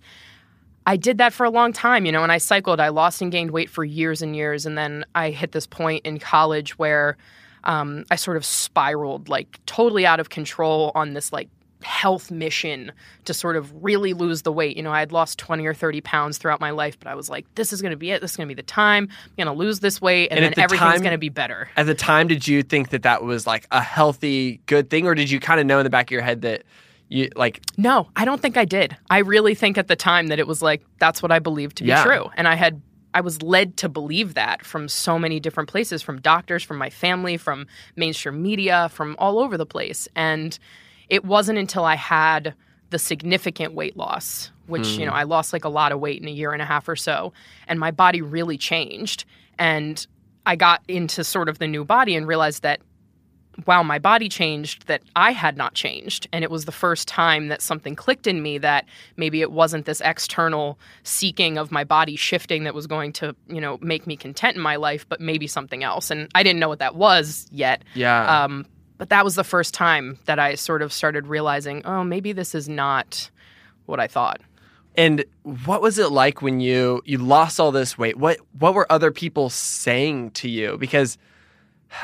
I 0.85 0.97
did 0.97 1.17
that 1.19 1.33
for 1.33 1.45
a 1.45 1.49
long 1.49 1.73
time, 1.73 2.05
you 2.05 2.11
know, 2.11 2.23
and 2.23 2.31
I 2.31 2.37
cycled. 2.37 2.79
I 2.79 2.89
lost 2.89 3.21
and 3.21 3.31
gained 3.31 3.51
weight 3.51 3.69
for 3.69 3.83
years 3.83 4.21
and 4.21 4.35
years. 4.35 4.65
And 4.65 4.77
then 4.77 5.05
I 5.15 5.29
hit 5.31 5.51
this 5.51 5.65
point 5.67 6.05
in 6.05 6.19
college 6.19 6.77
where 6.77 7.17
um, 7.63 8.03
I 8.11 8.15
sort 8.17 8.37
of 8.37 8.43
spiraled 8.45 9.29
like 9.29 9.59
totally 9.65 10.05
out 10.05 10.19
of 10.19 10.29
control 10.29 10.91
on 10.95 11.13
this 11.13 11.31
like 11.31 11.49
health 11.81 12.31
mission 12.31 12.91
to 13.25 13.33
sort 13.33 13.55
of 13.57 13.83
really 13.83 14.13
lose 14.13 14.41
the 14.43 14.51
weight. 14.51 14.77
You 14.77 14.83
know, 14.83 14.91
I 14.91 14.99
had 14.99 15.11
lost 15.11 15.37
20 15.39 15.65
or 15.65 15.73
30 15.73 16.01
pounds 16.01 16.37
throughout 16.37 16.61
my 16.61 16.71
life, 16.71 16.97
but 16.97 17.09
I 17.09 17.15
was 17.15 17.29
like, 17.29 17.45
this 17.55 17.73
is 17.73 17.81
going 17.81 17.91
to 17.91 17.97
be 17.97 18.11
it. 18.11 18.21
This 18.21 18.31
is 18.31 18.37
going 18.37 18.47
to 18.47 18.55
be 18.55 18.61
the 18.61 18.65
time. 18.65 19.09
I'm 19.25 19.45
going 19.45 19.53
to 19.57 19.59
lose 19.61 19.79
this 19.81 20.01
weight 20.01 20.29
and, 20.31 20.39
And 20.39 20.53
then 20.53 20.63
everything's 20.63 20.91
time- 20.93 21.01
going 21.01 21.11
to 21.11 21.17
be 21.17 21.29
better. 21.29 21.69
At 21.75 21.85
the 21.85 21.95
time, 21.95 22.27
did 22.27 22.47
you 22.47 22.63
think 22.63 22.89
that 22.89 23.03
that 23.03 23.23
was 23.23 23.45
like 23.45 23.67
a 23.71 23.81
healthy, 23.81 24.61
good 24.65 24.89
thing, 24.89 25.07
or 25.07 25.15
did 25.15 25.29
you 25.29 25.39
kind 25.39 25.59
of 25.59 25.65
know 25.65 25.79
in 25.79 25.83
the 25.83 25.89
back 25.89 26.07
of 26.07 26.11
your 26.11 26.21
head 26.21 26.41
that 26.43 26.63
you 27.13 27.29
like? 27.35 27.61
No, 27.77 28.09
I 28.15 28.25
don't 28.25 28.41
think 28.41 28.57
I 28.57 28.65
did. 28.65 28.97
I 29.09 29.19
really 29.19 29.55
think 29.55 29.77
at 29.77 29.87
the 29.87 29.95
time 29.95 30.27
that 30.27 30.39
it 30.39 30.47
was 30.47 30.61
like 30.61 30.83
that's 30.99 31.21
what 31.21 31.31
I 31.31 31.39
believed 31.39 31.77
to 31.77 31.83
be 31.83 31.89
Yeah. 31.89 32.03
true. 32.03 32.29
And 32.35 32.47
I 32.47 32.55
had 32.55 32.81
I 33.13 33.21
was 33.21 33.41
led 33.43 33.77
to 33.77 33.89
believe 33.89 34.33
that 34.33 34.65
from 34.65 34.89
so 34.89 35.19
many 35.19 35.39
different 35.39 35.69
places, 35.69 36.01
from 36.01 36.19
doctors, 36.19 36.63
from 36.63 36.77
my 36.77 36.89
family, 36.89 37.37
from 37.37 37.67
mainstream 37.95 38.41
media, 38.41 38.89
from 38.89 39.15
all 39.19 39.37
over 39.39 39.55
the 39.55 39.67
place. 39.67 40.07
And 40.15 40.57
it 41.09 41.23
wasn't 41.23 41.59
until 41.59 41.85
I 41.85 41.95
had 41.95 42.55
the 42.89 42.97
significant 42.97 43.73
weight 43.75 43.95
loss, 43.95 44.51
which, 44.65 44.87
you 44.97 45.05
know, 45.05 45.11
hmm. 45.11 45.17
I 45.17 45.23
lost 45.23 45.53
like 45.53 45.63
a 45.63 45.69
lot 45.69 45.91
of 45.91 45.99
weight 45.99 46.21
in 46.21 46.27
a 46.27 46.31
year 46.31 46.53
and 46.53 46.61
a 46.61 46.65
half 46.65 46.87
or 46.87 46.95
so, 46.95 47.33
and 47.67 47.79
my 47.79 47.91
body 47.91 48.21
really 48.21 48.57
changed. 48.57 49.25
And 49.59 50.05
I 50.45 50.55
got 50.55 50.81
into 50.87 51.23
sort 51.23 51.49
of 51.49 51.59
the 51.59 51.67
new 51.67 51.85
body 51.85 52.15
and 52.15 52.27
realized 52.27 52.63
that 52.63 52.81
wow, 53.65 53.83
my 53.83 53.99
body 53.99 54.29
changed, 54.29 54.87
that 54.87 55.03
I 55.15 55.31
had 55.31 55.57
not 55.57 55.73
changed. 55.73 56.27
And 56.33 56.43
it 56.43 56.51
was 56.51 56.65
the 56.65 56.71
first 56.71 57.07
time 57.07 57.47
that 57.47 57.61
something 57.61 57.95
clicked 57.95 58.27
in 58.27 58.41
me 58.41 58.57
that 58.59 58.85
maybe 59.15 59.41
it 59.41 59.51
wasn't 59.51 59.85
this 59.85 60.01
external 60.01 60.79
seeking 61.03 61.57
of 61.57 61.71
my 61.71 61.83
body 61.83 62.15
shifting 62.15 62.63
that 62.63 62.73
was 62.73 62.87
going 62.87 63.13
to, 63.13 63.35
you 63.47 63.61
know, 63.61 63.77
make 63.81 64.07
me 64.07 64.15
content 64.15 64.55
in 64.55 64.61
my 64.61 64.75
life, 64.75 65.07
but 65.07 65.21
maybe 65.21 65.47
something 65.47 65.83
else. 65.83 66.09
And 66.09 66.29
I 66.35 66.43
didn't 66.43 66.59
know 66.59 66.69
what 66.69 66.79
that 66.79 66.95
was 66.95 67.47
yet. 67.51 67.83
Yeah. 67.93 68.43
Um, 68.43 68.65
but 68.97 69.09
that 69.09 69.23
was 69.23 69.35
the 69.35 69.43
first 69.43 69.73
time 69.73 70.17
that 70.25 70.39
I 70.39 70.55
sort 70.55 70.81
of 70.81 70.93
started 70.93 71.27
realizing, 71.27 71.85
oh, 71.85 72.03
maybe 72.03 72.31
this 72.31 72.55
is 72.55 72.69
not 72.69 73.29
what 73.85 73.99
I 73.99 74.07
thought. 74.07 74.41
And 74.95 75.25
what 75.41 75.81
was 75.81 75.97
it 75.97 76.11
like 76.11 76.41
when 76.41 76.59
you 76.59 77.01
you 77.03 77.17
lost 77.17 77.59
all 77.59 77.71
this 77.71 77.97
weight? 77.97 78.17
What 78.17 78.37
what 78.59 78.75
were 78.75 78.89
other 78.91 79.11
people 79.11 79.49
saying 79.49 80.31
to 80.31 80.49
you? 80.49 80.77
Because 80.77 81.17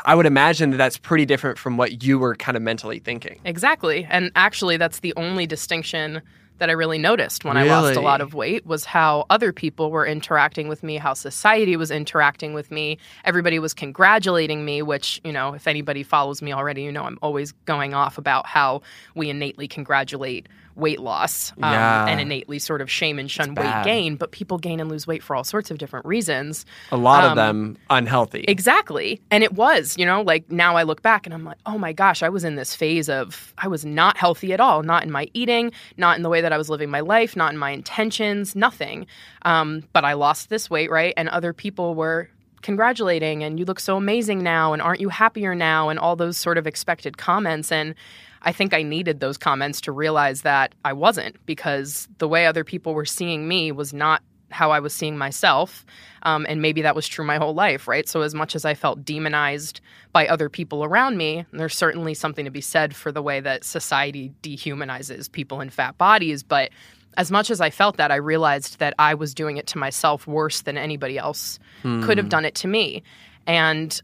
I 0.06 0.16
would 0.16 0.26
imagine 0.26 0.72
that 0.72 0.78
that's 0.78 0.98
pretty 0.98 1.26
different 1.26 1.58
from 1.58 1.78
what 1.78 2.04
you 2.04 2.20
were 2.20 2.36
kind 2.36 2.56
of 2.56 2.64
mentally 2.64 3.00
thinking. 3.00 3.40
Exactly. 3.46 4.08
And 4.10 4.32
actually, 4.36 4.78
that's 4.78 5.00
the 5.00 5.14
only 5.16 5.46
distinction 5.46 6.22
that 6.60 6.70
I 6.70 6.74
really 6.74 6.98
noticed 6.98 7.46
when 7.46 7.58
I 7.58 7.64
lost 7.64 7.96
a 7.96 8.02
lot 8.02 8.22
of 8.22 8.34
weight 8.34 8.66
was 8.66 8.86
how 8.86 9.26
other 9.30 9.52
people 9.52 9.92
were 9.92 10.06
interacting 10.06 10.68
with 10.68 10.84
me, 10.84 10.98
how 10.98 11.14
society 11.14 11.76
was 11.76 11.90
interacting 11.90 12.54
with 12.54 12.70
me. 12.70 12.98
Everybody 13.26 13.60
was 13.60 13.74
congratulating 13.74 14.66
me, 14.66 14.82
which, 14.82 15.20
you 15.24 15.32
know, 15.32 15.54
if 15.54 15.68
anybody 15.68 16.04
follows 16.04 16.42
me 16.42 16.54
already, 16.54 16.84
you 16.84 16.92
know, 16.92 17.04
I'm 17.04 17.18
always 17.22 17.54
going 17.66 17.94
off 17.94 18.18
about 18.18 18.46
how 18.46 18.82
we 19.16 19.30
innately 19.30 19.68
congratulate 19.68 20.48
weight 20.76 21.00
loss 21.00 21.52
um, 21.62 21.74
Yeah. 21.74 22.06
and 22.08 22.22
innately 22.22 22.60
sort 22.60 22.82
of 22.82 22.90
shame 22.90 23.20
and 23.20 23.30
shun 23.30 23.56
weight 23.56 23.84
gain. 23.84 24.16
But 24.16 24.32
people 24.32 24.58
gain 24.58 24.80
and 24.80 24.90
lose 24.90 25.06
weight 25.06 25.22
for 25.24 25.36
all 25.36 25.44
sorts 25.44 25.72
of 25.72 25.78
different 25.78 26.06
reasons. 26.06 26.66
A 26.92 26.98
lot 26.98 27.24
of 27.26 27.32
Um, 27.32 27.36
them 27.38 27.78
unhealthy. 27.90 28.46
Exactly. 28.48 29.22
And 29.32 29.44
it 29.44 29.54
was, 29.54 29.96
you 29.98 30.06
know, 30.06 30.22
like 30.22 30.50
now 30.52 30.76
I 30.78 30.84
look 30.84 31.02
back 31.02 31.26
and 31.26 31.34
I'm 31.34 31.44
like, 31.44 31.58
oh 31.66 31.78
my 31.78 31.92
gosh, 31.94 32.24
I 32.24 32.30
was 32.30 32.44
in 32.44 32.56
this 32.56 32.76
phase 32.76 33.10
of, 33.10 33.54
I 33.58 33.68
was 33.68 33.84
not 33.86 34.16
healthy 34.18 34.54
at 34.54 34.60
all, 34.60 34.84
not 34.84 35.04
in 35.04 35.12
my 35.12 35.28
eating, 35.34 35.72
not 35.98 36.16
in 36.18 36.24
the 36.24 36.30
way 36.30 36.42
that 36.42 36.54
I 36.54 36.58
was 36.58 36.70
living 36.70 36.90
my 36.90 37.02
life, 37.02 37.36
not 37.36 37.52
in 37.52 37.58
my 37.58 37.72
intentions, 37.72 38.56
nothing. 38.56 39.06
Um, 39.44 39.84
but 39.94 40.06
I 40.06 40.14
lost 40.14 40.50
this 40.50 40.70
weight, 40.70 40.90
right? 40.90 41.14
And 41.18 41.28
other 41.30 41.52
people 41.54 41.96
were 41.96 42.30
congratulating 42.62 43.42
and 43.44 43.58
you 43.58 43.66
look 43.66 43.80
so 43.80 43.98
amazing 43.98 44.44
now 44.44 44.74
and 44.74 44.82
aren't 44.82 45.00
you 45.00 45.10
happier 45.10 45.56
now 45.56 45.90
and 45.90 45.98
all 45.98 46.16
those 46.16 46.38
sort 46.38 46.58
of 46.58 46.68
expected 46.68 47.18
comments. 47.18 47.72
And 47.72 47.96
I 48.42 48.52
think 48.52 48.74
I 48.74 48.84
needed 48.84 49.20
those 49.20 49.38
comments 49.38 49.82
to 49.82 49.92
realize 49.92 50.44
that 50.44 50.74
I 50.86 50.94
wasn't 50.94 51.44
because 51.46 52.08
the 52.18 52.28
way 52.28 52.46
other 52.46 52.64
people 52.64 52.94
were 52.94 53.06
seeing 53.06 53.48
me 53.48 53.72
was 53.72 53.94
not 53.94 54.22
how 54.52 54.72
I 54.72 54.80
was 54.80 54.94
seeing 54.94 55.18
myself. 55.18 55.86
Um, 56.24 56.46
and 56.50 56.62
maybe 56.62 56.82
that 56.82 56.96
was 56.96 57.08
true 57.08 57.26
my 57.26 57.38
whole 57.38 57.54
life, 57.54 57.88
right? 57.88 58.08
So, 58.08 58.22
as 58.22 58.34
much 58.34 58.56
as 58.56 58.66
I 58.66 58.74
felt 58.74 59.06
demonized 59.06 59.82
by 60.12 60.28
other 60.28 60.50
people 60.50 60.84
around 60.84 61.18
me, 61.18 61.46
there's 61.54 61.76
certainly 61.76 62.14
something 62.14 62.46
to 62.46 62.52
be 62.52 62.62
said 62.62 62.96
for 62.96 63.12
the 63.12 63.22
way 63.22 63.40
that 63.40 63.64
society 63.64 64.34
dehumanizes 64.42 65.32
people 65.32 65.62
in 65.62 65.70
fat 65.70 65.98
bodies. 65.98 66.44
But 66.44 66.72
as 67.18 67.32
much 67.32 67.50
as 67.50 67.62
I 67.62 67.70
felt 67.70 67.98
that, 67.98 68.12
I 68.12 68.16
realized 68.16 68.80
that 68.80 68.94
I 69.00 69.14
was 69.14 69.34
doing 69.34 69.58
it 69.58 69.68
to 69.68 69.78
myself 69.78 70.28
worse 70.28 70.62
than 70.62 70.78
anybody 70.78 71.18
else 71.18 71.60
could 72.04 72.18
have 72.18 72.30
done 72.30 72.46
it 72.46 72.56
to 72.56 72.68
me. 72.68 73.04
And 73.48 74.00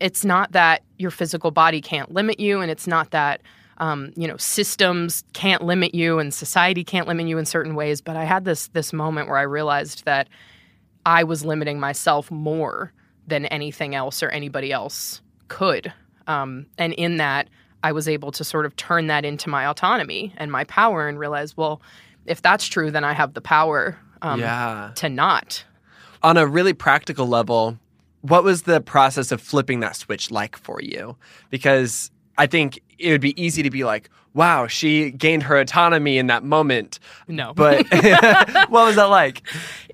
it's 0.00 0.24
not 0.24 0.52
that 0.52 0.82
your 0.96 1.10
physical 1.10 1.50
body 1.50 1.80
can't 1.80 2.12
limit 2.12 2.40
you, 2.40 2.60
and 2.60 2.70
it's 2.70 2.86
not 2.86 3.10
that 3.10 3.42
um, 3.78 4.12
you 4.16 4.28
know 4.28 4.36
systems 4.36 5.24
can't 5.32 5.62
limit 5.62 5.94
you, 5.94 6.18
and 6.18 6.32
society 6.32 6.84
can't 6.84 7.08
limit 7.08 7.26
you 7.26 7.38
in 7.38 7.46
certain 7.46 7.74
ways. 7.74 8.00
But 8.00 8.16
I 8.16 8.24
had 8.24 8.44
this 8.44 8.68
this 8.68 8.92
moment 8.92 9.28
where 9.28 9.38
I 9.38 9.42
realized 9.42 10.04
that 10.04 10.28
I 11.06 11.24
was 11.24 11.44
limiting 11.44 11.80
myself 11.80 12.30
more 12.30 12.92
than 13.26 13.46
anything 13.46 13.94
else 13.94 14.22
or 14.22 14.28
anybody 14.30 14.72
else 14.72 15.20
could, 15.48 15.92
um, 16.26 16.66
and 16.76 16.92
in 16.94 17.16
that, 17.18 17.48
I 17.82 17.92
was 17.92 18.08
able 18.08 18.32
to 18.32 18.44
sort 18.44 18.66
of 18.66 18.76
turn 18.76 19.06
that 19.06 19.24
into 19.24 19.48
my 19.48 19.66
autonomy 19.66 20.34
and 20.36 20.52
my 20.52 20.64
power, 20.64 21.08
and 21.08 21.18
realize, 21.18 21.56
well, 21.56 21.80
if 22.26 22.42
that's 22.42 22.66
true, 22.66 22.90
then 22.90 23.04
I 23.04 23.12
have 23.12 23.34
the 23.34 23.40
power 23.40 23.98
um, 24.22 24.40
yeah. 24.40 24.92
to 24.96 25.08
not. 25.08 25.64
On 26.22 26.36
a 26.36 26.46
really 26.46 26.72
practical 26.72 27.26
level, 27.26 27.78
what 28.22 28.44
was 28.44 28.62
the 28.62 28.80
process 28.80 29.30
of 29.30 29.40
flipping 29.40 29.80
that 29.80 29.96
switch 29.96 30.30
like 30.30 30.56
for 30.56 30.80
you? 30.82 31.16
Because 31.50 32.10
I 32.38 32.46
think 32.46 32.80
it 32.98 33.10
would 33.10 33.20
be 33.20 33.40
easy 33.42 33.62
to 33.62 33.70
be 33.70 33.84
like, 33.84 34.08
wow, 34.34 34.66
she 34.68 35.10
gained 35.10 35.42
her 35.44 35.58
autonomy 35.58 36.16
in 36.18 36.28
that 36.28 36.44
moment. 36.44 36.98
No, 37.26 37.52
But 37.54 37.86
what 37.92 38.70
was 38.70 38.96
that 38.96 39.10
like? 39.10 39.42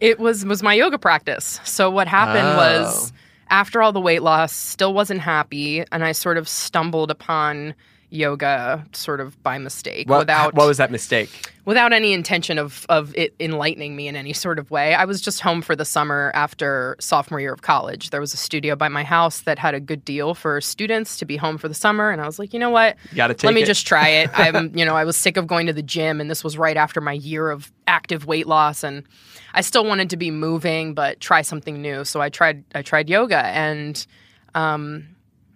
It 0.01 0.19
was 0.21 0.45
was 0.45 0.63
my 0.63 0.75
yoga 0.75 0.99
practice. 0.99 1.61
So 1.65 1.91
what 1.91 2.07
happened 2.07 2.47
Oh. 2.47 2.57
was 2.57 3.13
after 3.49 3.83
all 3.83 3.93
the 3.93 4.01
weight 4.01 4.23
loss, 4.23 4.53
still 4.53 4.93
wasn't 4.95 5.21
happy, 5.21 5.85
and 5.93 6.05
I 6.05 6.13
sort 6.13 6.37
of 6.39 6.49
stumbled 6.49 7.11
upon 7.11 7.75
yoga 8.15 8.85
sort 8.93 9.21
of 9.21 9.41
by 9.43 9.59
mistake 9.59 10.09
What, 10.09 10.21
without 10.21 10.55
what 10.55 10.67
was 10.67 10.77
that 10.79 10.91
mistake? 10.91 11.51
without 11.67 11.93
any 11.95 12.13
intention 12.13 12.59
of 12.59 12.85
of 12.89 13.15
it 13.17 13.35
enlightening 13.41 13.97
me 13.97 14.07
in 14.07 14.17
any 14.17 14.33
sort 14.35 14.59
of 14.59 14.71
way. 14.71 14.95
I 14.95 15.05
was 15.07 15.21
just 15.21 15.41
home 15.41 15.63
for 15.63 15.75
the 15.75 15.85
summer 15.85 16.31
after 16.35 16.95
sophomore 17.01 17.41
year 17.41 17.53
of 17.53 17.63
college. 17.63 18.11
There 18.11 18.21
was 18.21 18.35
a 18.35 18.37
studio 18.37 18.77
by 18.77 18.89
my 18.89 19.03
house 19.03 19.41
that 19.43 19.59
had 19.59 19.75
a 19.75 19.81
good 19.81 20.05
deal 20.05 20.35
for 20.35 20.61
students 20.61 21.17
to 21.19 21.25
be 21.25 21.37
home 21.37 21.57
for 21.59 21.69
the 21.69 21.75
summer, 21.75 22.11
and 22.11 22.21
I 22.21 22.27
was 22.27 22.39
like, 22.39 22.53
you 22.53 22.61
know 22.61 22.71
what? 22.71 22.97
You 23.11 23.17
got 23.17 23.29
to 23.29 23.35
take 23.35 23.45
Let 23.45 23.55
me 23.55 23.63
it. 23.63 23.67
just 23.67 23.87
try 23.87 24.09
it. 24.09 24.31
I'm, 24.35 24.77
you 24.77 24.85
know, 24.85 24.95
I 24.95 25.05
was 25.05 25.17
sick 25.17 25.37
of 25.37 25.47
going 25.47 25.67
to 25.67 25.73
the 25.73 25.83
gym, 25.83 26.21
and 26.21 26.31
this 26.31 26.45
was 26.45 26.59
right 26.59 26.77
after 26.77 27.01
my 27.01 27.13
year 27.13 27.51
of 27.51 27.73
active 27.87 28.27
weight 28.27 28.47
loss, 28.47 28.85
and 28.85 29.03
I 29.55 29.63
still 29.63 29.85
wanted 29.87 30.11
to 30.11 30.17
be 30.19 30.31
moving, 30.31 30.93
but 30.95 31.19
try 31.21 31.41
something 31.43 31.81
new. 31.81 32.05
So 32.05 32.21
I 32.21 32.29
tried, 32.29 32.63
I 32.75 32.83
tried 32.83 33.09
yoga, 33.09 33.39
and 33.47 34.07
um, 34.55 35.09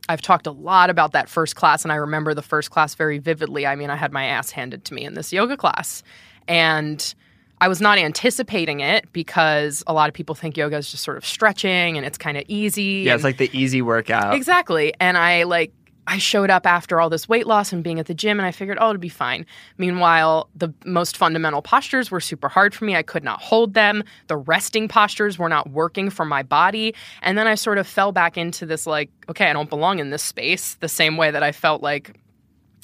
I've 0.09 0.23
talked 0.23 0.47
a 0.47 0.53
lot 0.53 0.91
about 0.91 1.13
that 1.13 1.29
first 1.29 1.57
class, 1.57 1.85
and 1.85 1.93
I 1.93 1.97
remember 1.97 2.35
the 2.35 2.43
first 2.43 2.71
class 2.71 2.95
very 2.95 3.19
vividly. 3.19 3.67
I 3.67 3.77
mean, 3.77 3.91
I 3.91 3.97
had 3.97 4.13
my 4.13 4.25
ass 4.25 4.51
handed 4.51 4.85
to 4.87 4.95
me 4.95 5.05
in 5.05 5.15
this 5.15 5.33
yoga 5.33 5.57
class, 5.57 6.03
and 6.47 7.15
I 7.61 7.69
was 7.69 7.81
not 7.81 7.99
anticipating 7.99 8.81
it 8.81 9.13
because 9.13 9.83
a 9.87 9.93
lot 9.93 10.09
of 10.09 10.15
people 10.15 10.35
think 10.35 10.57
yoga 10.57 10.77
is 10.77 10.91
just 10.91 11.03
sort 11.03 11.17
of 11.17 11.27
stretching 11.27 11.97
and 11.97 12.07
it's 12.07 12.19
kind 12.19 12.37
of 12.37 12.45
easy. 12.47 13.03
Yeah, 13.05 13.15
it's 13.15 13.25
like 13.25 13.39
the 13.39 13.51
easy 13.53 13.83
workout. 13.83 14.35
Exactly. 14.35 14.95
And 15.01 15.19
I 15.19 15.43
like 15.43 15.73
I 16.09 16.17
showed 16.17 16.49
up 16.49 16.67
after 16.67 17.01
all 17.01 17.11
this 17.11 17.29
weight 17.29 17.47
loss 17.47 17.71
and 17.71 17.85
being 17.85 18.01
at 18.01 18.07
the 18.07 18.15
gym 18.15 18.41
and 18.41 18.47
I 18.47 18.51
figured, 18.51 18.79
oh, 18.81 18.89
it'll 18.89 18.99
be 18.99 19.11
fine. 19.11 19.45
Meanwhile, 19.77 20.49
the 20.57 20.73
most 20.87 21.19
fundamental 21.19 21.61
postures 21.61 22.11
were 22.11 22.19
super 22.19 22.49
hard 22.49 22.75
for 22.75 22.87
me. 22.87 22.97
I 22.97 23.03
could 23.03 23.23
not 23.23 23.43
hold 23.43 23.75
them. 23.75 24.03
The 24.29 24.39
resting 24.39 24.89
postures 24.89 25.39
were 25.39 25.51
not 25.51 25.71
working 25.71 26.09
for 26.09 26.25
my 26.25 26.43
body. 26.43 26.95
And 27.21 27.37
then 27.37 27.47
I 27.47 27.55
sort 27.57 27.77
of 27.77 27.87
fell 27.87 28.11
back 28.11 28.39
into 28.39 28.65
this 28.65 28.87
like, 28.87 29.11
okay, 29.29 29.51
I 29.51 29.53
don't 29.53 29.69
belong 29.69 29.99
in 29.99 30.09
this 30.09 30.23
space 30.23 30.75
the 30.77 30.89
same 30.89 31.19
way 31.19 31.31
that 31.31 31.43
I 31.43 31.53
felt 31.53 31.83
like 31.83 32.19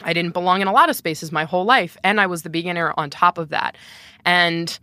I 0.03 0.13
didn't 0.13 0.35
belong 0.35 0.61
in 0.61 0.69
a 0.69 0.73
lot 0.73 0.91
of 0.91 0.97
spaces 0.97 1.33
my 1.33 1.45
whole 1.45 1.65
life. 1.65 1.97
And 2.05 2.21
I 2.21 2.27
was 2.27 2.43
the 2.43 2.51
beginner 2.51 2.93
on 2.99 3.09
top 3.09 3.39
of 3.39 3.49
that. 3.49 3.79
And 4.27 4.79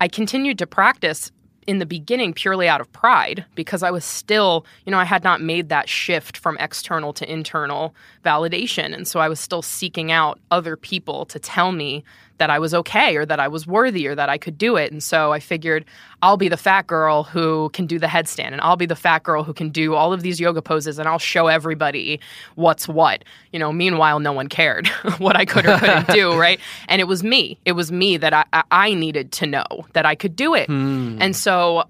I 0.00 0.06
continued 0.06 0.58
to 0.58 0.66
practice 0.66 1.32
in 1.70 1.78
the 1.78 1.86
beginning 1.86 2.32
purely 2.32 2.68
out 2.68 2.80
of 2.80 2.92
pride 2.92 3.44
because 3.54 3.84
I 3.84 3.92
was 3.92 4.04
still, 4.04 4.66
you 4.84 4.90
know, 4.90 4.98
I 4.98 5.04
had 5.04 5.22
not 5.22 5.40
made 5.40 5.68
that 5.68 5.88
shift 5.88 6.36
from 6.36 6.58
external 6.58 7.12
to 7.12 7.32
internal 7.32 7.94
validation. 8.24 8.92
And 8.92 9.06
so 9.06 9.20
I 9.20 9.28
was 9.28 9.38
still 9.38 9.62
seeking 9.62 10.10
out 10.10 10.40
other 10.50 10.76
people 10.76 11.26
to 11.26 11.38
tell 11.38 11.70
me 11.70 12.02
that 12.40 12.48
I 12.50 12.58
was 12.58 12.72
okay 12.72 13.16
or 13.16 13.26
that 13.26 13.38
I 13.38 13.48
was 13.48 13.66
worthy 13.66 14.08
or 14.08 14.14
that 14.14 14.30
I 14.30 14.38
could 14.38 14.56
do 14.56 14.76
it. 14.76 14.90
And 14.90 15.02
so 15.02 15.30
I 15.30 15.40
figured 15.40 15.84
I'll 16.22 16.38
be 16.38 16.48
the 16.48 16.56
fat 16.56 16.86
girl 16.86 17.22
who 17.22 17.68
can 17.74 17.86
do 17.86 17.98
the 17.98 18.06
headstand 18.06 18.52
and 18.52 18.62
I'll 18.62 18.76
be 18.76 18.86
the 18.86 18.96
fat 18.96 19.22
girl 19.22 19.44
who 19.44 19.52
can 19.52 19.68
do 19.68 19.94
all 19.94 20.14
of 20.14 20.22
these 20.22 20.40
yoga 20.40 20.62
poses 20.62 20.98
and 20.98 21.06
I'll 21.06 21.18
show 21.18 21.48
everybody 21.48 22.18
what's 22.54 22.88
what. 22.88 23.24
You 23.52 23.58
know, 23.58 23.72
meanwhile, 23.72 24.20
no 24.20 24.32
one 24.32 24.48
cared 24.48 24.88
what 25.18 25.36
I 25.36 25.44
could 25.44 25.66
or 25.66 25.78
couldn't 25.78 26.08
do, 26.08 26.34
right? 26.38 26.58
And 26.88 26.98
it 27.00 27.04
was 27.04 27.22
me. 27.22 27.58
It 27.66 27.72
was 27.72 27.92
me 27.92 28.16
that 28.16 28.32
I, 28.32 28.64
I 28.70 28.94
needed 28.94 29.32
to 29.32 29.46
know 29.46 29.86
that 29.92 30.06
I 30.06 30.14
could 30.14 30.34
do 30.34 30.54
it. 30.54 30.66
Hmm. 30.66 31.18
And 31.20 31.36
so 31.36 31.84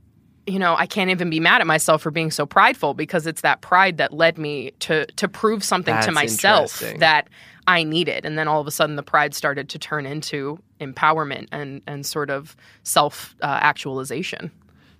you 0.47 0.59
know, 0.59 0.75
I 0.75 0.87
can't 0.87 1.11
even 1.11 1.31
be 1.31 1.39
mad 1.39 1.61
at 1.61 1.67
myself 1.69 2.03
for 2.03 2.11
being 2.11 2.33
so 2.33 2.45
prideful 2.45 2.95
because 2.95 3.27
it's 3.27 3.43
that 3.43 3.61
pride 3.61 3.99
that 3.99 4.13
led 4.13 4.37
me 4.37 4.73
to 4.81 5.07
to 5.07 5.29
prove 5.29 5.63
something 5.63 5.97
to 6.01 6.11
myself 6.11 6.83
that 6.99 7.29
I 7.71 7.85
needed. 7.85 8.27
And 8.27 8.37
then 8.37 8.49
all 8.49 8.61
of 8.61 8.67
a 8.67 8.73
sudden 8.73 8.97
the 8.97 9.03
pride 9.03 9.33
started 9.33 9.69
to 9.69 9.79
turn 9.79 10.05
into 10.05 10.59
empowerment 10.81 11.47
and 11.53 11.83
and 11.87 12.05
sort 12.05 12.29
of 12.29 12.57
self 12.83 13.37
uh, 13.43 13.59
actualization. 13.63 14.51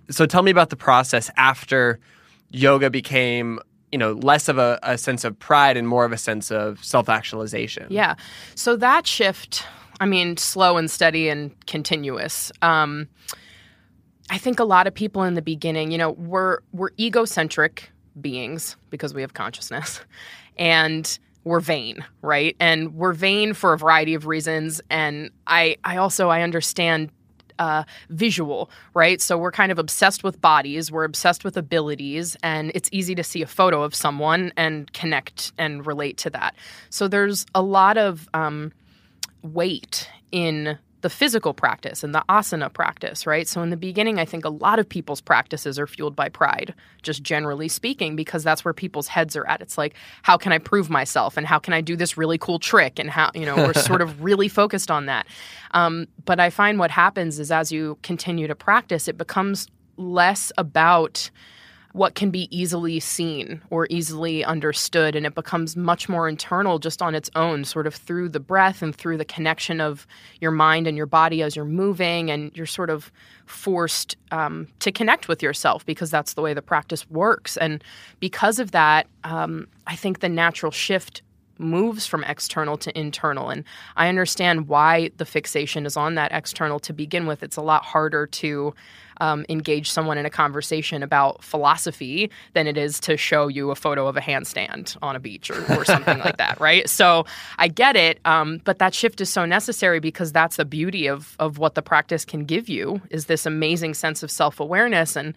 So 0.09 0.25
tell 0.25 0.41
me 0.41 0.51
about 0.51 0.69
the 0.69 0.77
process 0.77 1.29
after 1.35 1.99
yoga 2.49 2.89
became, 2.89 3.59
you 3.91 3.97
know, 3.97 4.13
less 4.13 4.47
of 4.47 4.57
a, 4.57 4.79
a 4.83 4.97
sense 4.97 5.25
of 5.25 5.37
pride 5.37 5.75
and 5.75 5.85
more 5.85 6.05
of 6.05 6.13
a 6.13 6.17
sense 6.17 6.49
of 6.49 6.83
self-actualization. 6.83 7.87
Yeah. 7.89 8.15
So 8.55 8.77
that 8.77 9.05
shift, 9.05 9.65
I 9.99 10.05
mean, 10.05 10.37
slow 10.37 10.77
and 10.77 10.89
steady 10.89 11.27
and 11.27 11.51
continuous. 11.67 12.53
Um, 12.61 13.09
I 14.29 14.37
think 14.37 14.61
a 14.61 14.63
lot 14.63 14.87
of 14.87 14.93
people 14.93 15.23
in 15.23 15.33
the 15.33 15.41
beginning, 15.41 15.91
you 15.91 15.97
know, 15.97 16.11
we're 16.11 16.59
we're 16.71 16.91
egocentric 16.97 17.91
beings 18.19 18.77
because 18.89 19.13
we 19.13 19.21
have 19.21 19.33
consciousness, 19.33 19.99
and 20.57 21.19
we're 21.43 21.59
vain, 21.59 22.05
right? 22.21 22.55
And 22.59 22.95
we're 22.95 23.13
vain 23.13 23.53
for 23.53 23.73
a 23.73 23.77
variety 23.77 24.13
of 24.13 24.27
reasons. 24.27 24.81
And 24.89 25.31
I 25.47 25.77
I 25.83 25.97
also 25.97 26.29
I 26.29 26.41
understand 26.41 27.09
uh, 27.59 27.83
visual, 28.09 28.71
right? 28.95 29.21
So 29.21 29.37
we're 29.37 29.51
kind 29.51 29.71
of 29.71 29.77
obsessed 29.77 30.23
with 30.23 30.41
bodies, 30.41 30.91
we're 30.91 31.03
obsessed 31.03 31.43
with 31.43 31.55
abilities, 31.57 32.35
and 32.41 32.71
it's 32.73 32.89
easy 32.91 33.13
to 33.13 33.23
see 33.23 33.43
a 33.43 33.47
photo 33.47 33.83
of 33.83 33.93
someone 33.93 34.51
and 34.57 34.91
connect 34.93 35.51
and 35.59 35.85
relate 35.85 36.17
to 36.17 36.31
that. 36.31 36.55
So 36.89 37.07
there's 37.07 37.45
a 37.53 37.61
lot 37.61 37.97
of 37.97 38.27
um, 38.33 38.71
weight 39.43 40.09
in 40.31 40.79
the 41.01 41.09
physical 41.09 41.53
practice 41.53 42.03
and 42.03 42.13
the 42.13 42.23
asana 42.29 42.71
practice, 42.71 43.25
right? 43.25 43.47
So 43.47 43.61
in 43.61 43.69
the 43.69 43.77
beginning, 43.77 44.19
I 44.19 44.25
think 44.25 44.45
a 44.45 44.49
lot 44.49 44.79
of 44.79 44.87
people's 44.87 45.21
practices 45.21 45.77
are 45.77 45.87
fueled 45.87 46.15
by 46.15 46.29
pride, 46.29 46.73
just 47.01 47.23
generally 47.23 47.67
speaking, 47.67 48.15
because 48.15 48.43
that's 48.43 48.63
where 48.63 48.73
people's 48.73 49.07
heads 49.07 49.35
are 49.35 49.45
at. 49.47 49.61
It's 49.61 49.77
like, 49.77 49.95
how 50.21 50.37
can 50.37 50.51
I 50.51 50.59
prove 50.59 50.89
myself 50.89 51.37
and 51.37 51.45
how 51.45 51.59
can 51.59 51.73
I 51.73 51.81
do 51.81 51.95
this 51.95 52.17
really 52.17 52.37
cool 52.37 52.59
trick? 52.59 52.99
And 52.99 53.09
how, 53.09 53.31
you 53.33 53.45
know, 53.45 53.55
we're 53.55 53.73
sort 53.73 54.01
of 54.01 54.23
really 54.23 54.47
focused 54.47 54.91
on 54.91 55.07
that. 55.07 55.27
Um, 55.71 56.07
but 56.25 56.39
I 56.39 56.49
find 56.49 56.79
what 56.79 56.91
happens 56.91 57.39
is 57.39 57.51
as 57.51 57.71
you 57.71 57.97
continue 58.03 58.47
to 58.47 58.55
practice, 58.55 59.07
it 59.07 59.17
becomes 59.17 59.67
less 59.97 60.51
about 60.57 61.29
what 61.93 62.15
can 62.15 62.31
be 62.31 62.47
easily 62.55 62.99
seen 62.99 63.61
or 63.69 63.87
easily 63.89 64.43
understood 64.43 65.15
and 65.15 65.25
it 65.25 65.35
becomes 65.35 65.75
much 65.75 66.07
more 66.07 66.29
internal 66.29 66.79
just 66.79 67.01
on 67.01 67.15
its 67.15 67.29
own 67.35 67.63
sort 67.63 67.87
of 67.87 67.95
through 67.95 68.29
the 68.29 68.39
breath 68.39 68.81
and 68.81 68.95
through 68.95 69.17
the 69.17 69.25
connection 69.25 69.81
of 69.81 70.07
your 70.39 70.51
mind 70.51 70.87
and 70.87 70.97
your 70.97 71.05
body 71.05 71.41
as 71.41 71.55
you're 71.55 71.65
moving 71.65 72.31
and 72.31 72.55
you're 72.55 72.65
sort 72.65 72.89
of 72.89 73.11
forced 73.45 74.15
um, 74.31 74.67
to 74.79 74.91
connect 74.91 75.27
with 75.27 75.43
yourself 75.43 75.85
because 75.85 76.09
that's 76.09 76.33
the 76.33 76.41
way 76.41 76.53
the 76.53 76.61
practice 76.61 77.09
works 77.09 77.57
and 77.57 77.83
because 78.19 78.59
of 78.59 78.71
that 78.71 79.07
um, 79.23 79.67
i 79.87 79.95
think 79.95 80.19
the 80.19 80.29
natural 80.29 80.71
shift 80.71 81.21
moves 81.61 82.05
from 82.05 82.23
external 82.23 82.75
to 82.77 82.97
internal. 82.99 83.49
And 83.49 83.63
I 83.95 84.09
understand 84.09 84.67
why 84.67 85.11
the 85.17 85.25
fixation 85.25 85.85
is 85.85 85.95
on 85.95 86.15
that 86.15 86.31
external 86.33 86.79
to 86.79 86.93
begin 86.93 87.27
with. 87.27 87.43
It's 87.43 87.57
a 87.57 87.61
lot 87.61 87.85
harder 87.85 88.27
to 88.27 88.73
um, 89.21 89.45
engage 89.47 89.89
someone 89.89 90.17
in 90.17 90.25
a 90.25 90.29
conversation 90.29 91.01
about 91.01 91.41
philosophy 91.41 92.29
than 92.53 92.67
it 92.67 92.77
is 92.77 92.99
to 93.01 93.15
show 93.15 93.47
you 93.47 93.71
a 93.71 93.75
photo 93.75 94.07
of 94.07 94.17
a 94.17 94.21
handstand 94.21 94.97
on 95.01 95.15
a 95.15 95.19
beach 95.19 95.49
or, 95.49 95.59
or 95.73 95.85
something 95.85 96.19
like 96.19 96.37
that, 96.37 96.59
right? 96.59 96.89
So 96.89 97.25
I 97.57 97.69
get 97.69 97.95
it, 97.95 98.19
um, 98.25 98.59
but 98.65 98.79
that 98.79 98.93
shift 98.93 99.21
is 99.21 99.29
so 99.29 99.45
necessary 99.45 99.99
because 99.99 100.33
that's 100.33 100.57
the 100.57 100.65
beauty 100.65 101.07
of 101.07 101.35
of 101.39 101.57
what 101.57 101.75
the 101.75 101.81
practice 101.81 102.25
can 102.25 102.43
give 102.43 102.67
you 102.67 103.01
is 103.09 103.27
this 103.27 103.45
amazing 103.45 103.93
sense 103.93 104.23
of 104.23 104.29
self 104.29 104.59
awareness 104.59 105.15
and. 105.15 105.33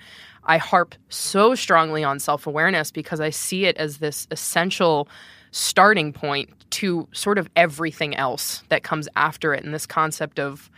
I 0.47 0.59
harp 0.59 0.95
so 1.09 1.55
strongly 1.55 2.05
on 2.05 2.19
self 2.19 2.47
awareness 2.47 2.91
because 2.91 3.19
I 3.19 3.31
see 3.31 3.65
it 3.65 3.79
as 3.79 3.97
this 3.97 4.27
essential 4.31 5.09
starting 5.53 6.13
point 6.13 6.51
to 6.69 7.07
sort 7.13 7.39
of 7.39 7.49
everything 7.55 8.17
else 8.17 8.65
that 8.69 8.83
comes 8.83 9.09
after 9.15 9.55
it. 9.55 9.63
And 9.63 9.73
this 9.73 9.87
concept 9.87 10.41
of, 10.41 10.69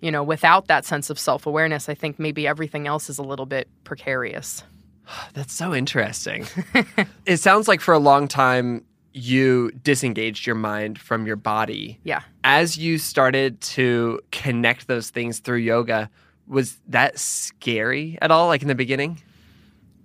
you 0.00 0.10
know, 0.10 0.22
without 0.22 0.68
that 0.68 0.84
sense 0.84 1.10
of 1.10 1.18
self 1.18 1.46
awareness, 1.46 1.88
I 1.88 1.94
think 1.94 2.18
maybe 2.18 2.46
everything 2.46 2.86
else 2.86 3.08
is 3.08 3.18
a 3.18 3.22
little 3.22 3.46
bit 3.46 3.68
precarious. 3.84 4.62
That's 5.34 5.52
so 5.52 5.74
interesting. 5.74 6.46
it 7.26 7.38
sounds 7.38 7.68
like 7.68 7.80
for 7.80 7.94
a 7.94 7.98
long 7.98 8.28
time 8.28 8.84
you 9.12 9.70
disengaged 9.82 10.46
your 10.46 10.54
mind 10.54 10.98
from 10.98 11.26
your 11.26 11.36
body. 11.36 11.98
Yeah. 12.04 12.20
As 12.44 12.76
you 12.76 12.98
started 12.98 13.58
to 13.62 14.20
connect 14.30 14.88
those 14.88 15.08
things 15.08 15.38
through 15.38 15.58
yoga, 15.58 16.10
was 16.46 16.78
that 16.88 17.18
scary 17.18 18.18
at 18.20 18.30
all 18.30 18.48
like 18.48 18.60
in 18.60 18.68
the 18.68 18.74
beginning? 18.74 19.22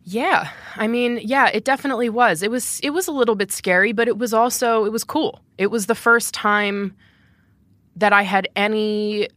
Yeah. 0.05 0.49
I 0.77 0.87
mean, 0.87 1.19
yeah, 1.21 1.49
it 1.53 1.65
definitely 1.65 2.09
was. 2.09 2.41
It 2.41 2.49
was 2.49 2.79
it 2.81 2.91
was 2.91 3.07
a 3.07 3.11
little 3.11 3.35
bit 3.35 3.51
scary, 3.51 3.91
but 3.91 4.07
it 4.07 4.17
was 4.17 4.33
also 4.33 4.85
it 4.85 4.91
was 4.93 5.03
cool. 5.03 5.41
It 5.57 5.67
was 5.67 5.87
the 5.87 5.95
first 5.95 6.33
time 6.33 6.95
that 7.97 8.13
I 8.13 8.23
had 8.23 8.47
any 8.55 9.27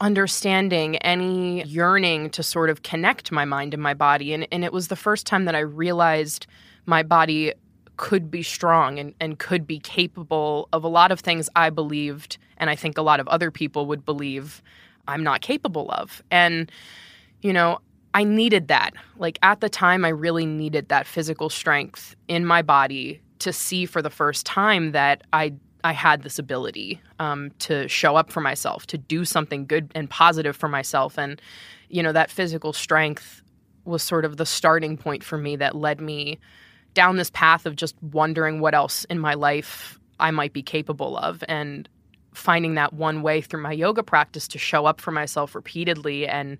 understanding, 0.00 0.96
any 0.98 1.62
yearning 1.64 2.30
to 2.30 2.42
sort 2.42 2.70
of 2.70 2.82
connect 2.82 3.32
my 3.32 3.44
mind 3.44 3.74
and 3.74 3.82
my 3.82 3.94
body. 3.94 4.32
And, 4.32 4.46
and 4.52 4.64
it 4.64 4.72
was 4.72 4.88
the 4.88 4.96
first 4.96 5.26
time 5.26 5.44
that 5.46 5.54
I 5.54 5.60
realized 5.60 6.46
my 6.86 7.02
body 7.02 7.52
could 7.96 8.30
be 8.30 8.42
strong 8.42 8.98
and, 8.98 9.14
and 9.20 9.38
could 9.38 9.66
be 9.66 9.78
capable 9.78 10.68
of 10.72 10.84
a 10.84 10.88
lot 10.88 11.10
of 11.10 11.20
things 11.20 11.48
I 11.56 11.70
believed, 11.70 12.38
and 12.58 12.68
I 12.68 12.76
think 12.76 12.98
a 12.98 13.02
lot 13.02 13.20
of 13.20 13.28
other 13.28 13.50
people 13.50 13.86
would 13.86 14.04
believe 14.04 14.62
I'm 15.08 15.22
not 15.22 15.40
capable 15.40 15.90
of. 15.90 16.22
And, 16.30 16.70
you 17.40 17.52
know, 17.52 17.78
I 18.12 18.24
needed 18.24 18.68
that. 18.68 18.94
Like 19.18 19.38
at 19.42 19.60
the 19.60 19.68
time, 19.68 20.04
I 20.04 20.08
really 20.08 20.46
needed 20.46 20.88
that 20.88 21.06
physical 21.06 21.48
strength 21.48 22.16
in 22.28 22.44
my 22.44 22.62
body 22.62 23.20
to 23.38 23.52
see 23.52 23.86
for 23.86 24.02
the 24.02 24.10
first 24.10 24.46
time 24.46 24.92
that 24.92 25.22
I 25.32 25.52
I 25.86 25.92
had 25.92 26.24
this 26.24 26.40
ability 26.40 27.00
um, 27.20 27.52
to 27.60 27.86
show 27.86 28.16
up 28.16 28.32
for 28.32 28.40
myself, 28.40 28.88
to 28.88 28.98
do 28.98 29.24
something 29.24 29.66
good 29.66 29.92
and 29.94 30.10
positive 30.10 30.56
for 30.56 30.68
myself, 30.68 31.16
and 31.16 31.40
you 31.88 32.02
know 32.02 32.10
that 32.10 32.28
physical 32.28 32.72
strength 32.72 33.40
was 33.84 34.02
sort 34.02 34.24
of 34.24 34.36
the 34.36 34.44
starting 34.44 34.96
point 34.96 35.22
for 35.22 35.38
me 35.38 35.54
that 35.54 35.76
led 35.76 36.00
me 36.00 36.40
down 36.94 37.18
this 37.18 37.30
path 37.30 37.66
of 37.66 37.76
just 37.76 37.94
wondering 38.02 38.58
what 38.58 38.74
else 38.74 39.04
in 39.04 39.20
my 39.20 39.34
life 39.34 40.00
I 40.18 40.32
might 40.32 40.52
be 40.52 40.60
capable 40.60 41.16
of, 41.16 41.44
and 41.46 41.88
finding 42.34 42.74
that 42.74 42.92
one 42.92 43.22
way 43.22 43.40
through 43.40 43.62
my 43.62 43.72
yoga 43.72 44.02
practice 44.02 44.48
to 44.48 44.58
show 44.58 44.86
up 44.86 45.00
for 45.00 45.12
myself 45.12 45.54
repeatedly 45.54 46.26
and 46.26 46.58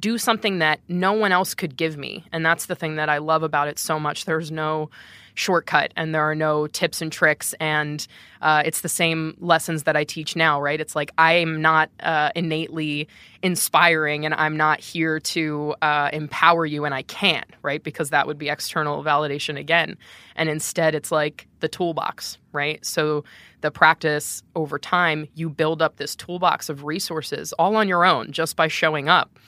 do 0.00 0.16
something 0.16 0.60
that 0.60 0.80
no 0.88 1.12
one 1.12 1.30
else 1.30 1.54
could 1.54 1.76
give 1.76 1.98
me. 1.98 2.24
And 2.32 2.44
that's 2.44 2.66
the 2.66 2.74
thing 2.74 2.96
that 2.96 3.10
I 3.10 3.18
love 3.18 3.42
about 3.42 3.68
it 3.68 3.78
so 3.78 4.00
much. 4.00 4.24
There's 4.24 4.50
no 4.50 4.88
shortcut 5.34 5.92
and 5.96 6.14
there 6.14 6.22
are 6.22 6.34
no 6.34 6.66
tips 6.66 7.00
and 7.00 7.10
tricks. 7.10 7.54
And 7.60 8.06
uh, 8.40 8.62
it's 8.64 8.80
the 8.80 8.88
same 8.88 9.36
lessons 9.38 9.84
that 9.84 9.96
I 9.96 10.04
teach 10.04 10.36
now, 10.36 10.60
right? 10.60 10.80
It's 10.80 10.96
like 10.96 11.10
I 11.18 11.34
am 11.34 11.62
not 11.62 11.90
uh, 12.00 12.30
innately 12.34 13.08
inspiring 13.42 14.24
and 14.24 14.34
I'm 14.34 14.56
not 14.56 14.80
here 14.80 15.20
to 15.20 15.74
uh, 15.82 16.10
empower 16.12 16.66
you, 16.66 16.84
and 16.84 16.94
I 16.94 17.02
can't, 17.02 17.46
right? 17.62 17.82
Because 17.82 18.10
that 18.10 18.26
would 18.26 18.38
be 18.38 18.48
external 18.48 19.02
validation 19.02 19.58
again. 19.58 19.96
And 20.36 20.48
instead, 20.48 20.94
it's 20.94 21.12
like 21.12 21.46
the 21.60 21.68
toolbox, 21.68 22.38
right? 22.52 22.84
So 22.84 23.24
the 23.60 23.70
practice 23.70 24.42
over 24.54 24.78
time, 24.78 25.28
you 25.34 25.48
build 25.48 25.82
up 25.82 25.96
this 25.96 26.16
toolbox 26.16 26.68
of 26.68 26.84
resources 26.84 27.52
all 27.54 27.76
on 27.76 27.88
your 27.88 28.04
own 28.04 28.32
just 28.32 28.56
by 28.56 28.68
showing 28.68 29.08
up 29.08 29.38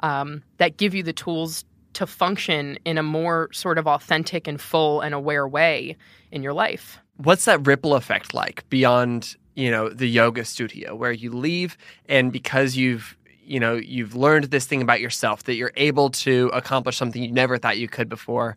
um, 0.00 0.42
that 0.58 0.76
give 0.76 0.94
you 0.94 1.02
the 1.02 1.12
tools 1.12 1.64
to 1.94 2.06
function 2.06 2.78
in 2.84 2.98
a 2.98 3.02
more 3.02 3.48
sort 3.52 3.78
of 3.78 3.86
authentic 3.86 4.46
and 4.46 4.60
full 4.60 5.00
and 5.00 5.14
aware 5.14 5.46
way 5.48 5.96
in 6.30 6.42
your 6.42 6.52
life. 6.52 6.98
What's 7.16 7.44
that 7.46 7.66
ripple 7.66 7.94
effect 7.94 8.34
like 8.34 8.68
beyond, 8.70 9.36
you 9.54 9.70
know, 9.70 9.88
the 9.88 10.08
yoga 10.08 10.44
studio 10.44 10.94
where 10.94 11.12
you 11.12 11.30
leave 11.30 11.76
and 12.08 12.32
because 12.32 12.76
you've 12.76 13.16
you 13.46 13.60
know 13.60 13.74
you've 13.74 14.14
learned 14.16 14.44
this 14.44 14.64
thing 14.64 14.80
about 14.80 15.00
yourself 15.00 15.44
that 15.44 15.54
you're 15.54 15.72
able 15.76 16.08
to 16.08 16.50
accomplish 16.54 16.96
something 16.96 17.22
you 17.22 17.30
never 17.30 17.58
thought 17.58 17.76
you 17.76 17.86
could 17.86 18.08
before 18.08 18.56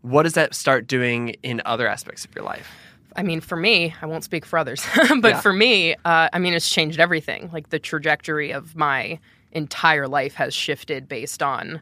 what 0.00 0.22
does 0.22 0.32
that 0.32 0.54
start 0.54 0.86
doing 0.86 1.36
in 1.42 1.60
other 1.66 1.86
aspects 1.86 2.24
of 2.24 2.34
your 2.34 2.42
life 2.42 2.70
I 3.16 3.22
mean, 3.22 3.40
for 3.40 3.56
me, 3.56 3.94
I 4.02 4.06
won't 4.06 4.24
speak 4.24 4.44
for 4.44 4.58
others, 4.58 4.84
but 5.20 5.28
Yeah. 5.28 5.40
for 5.40 5.52
me, 5.52 5.94
uh, 6.04 6.28
I 6.32 6.38
mean, 6.40 6.52
it's 6.52 6.68
changed 6.68 6.98
everything. 6.98 7.48
Like 7.52 7.68
the 7.68 7.78
trajectory 7.78 8.50
of 8.52 8.74
my 8.74 9.20
entire 9.52 10.08
life 10.08 10.34
has 10.34 10.52
shifted 10.52 11.06
based 11.08 11.42
on 11.42 11.80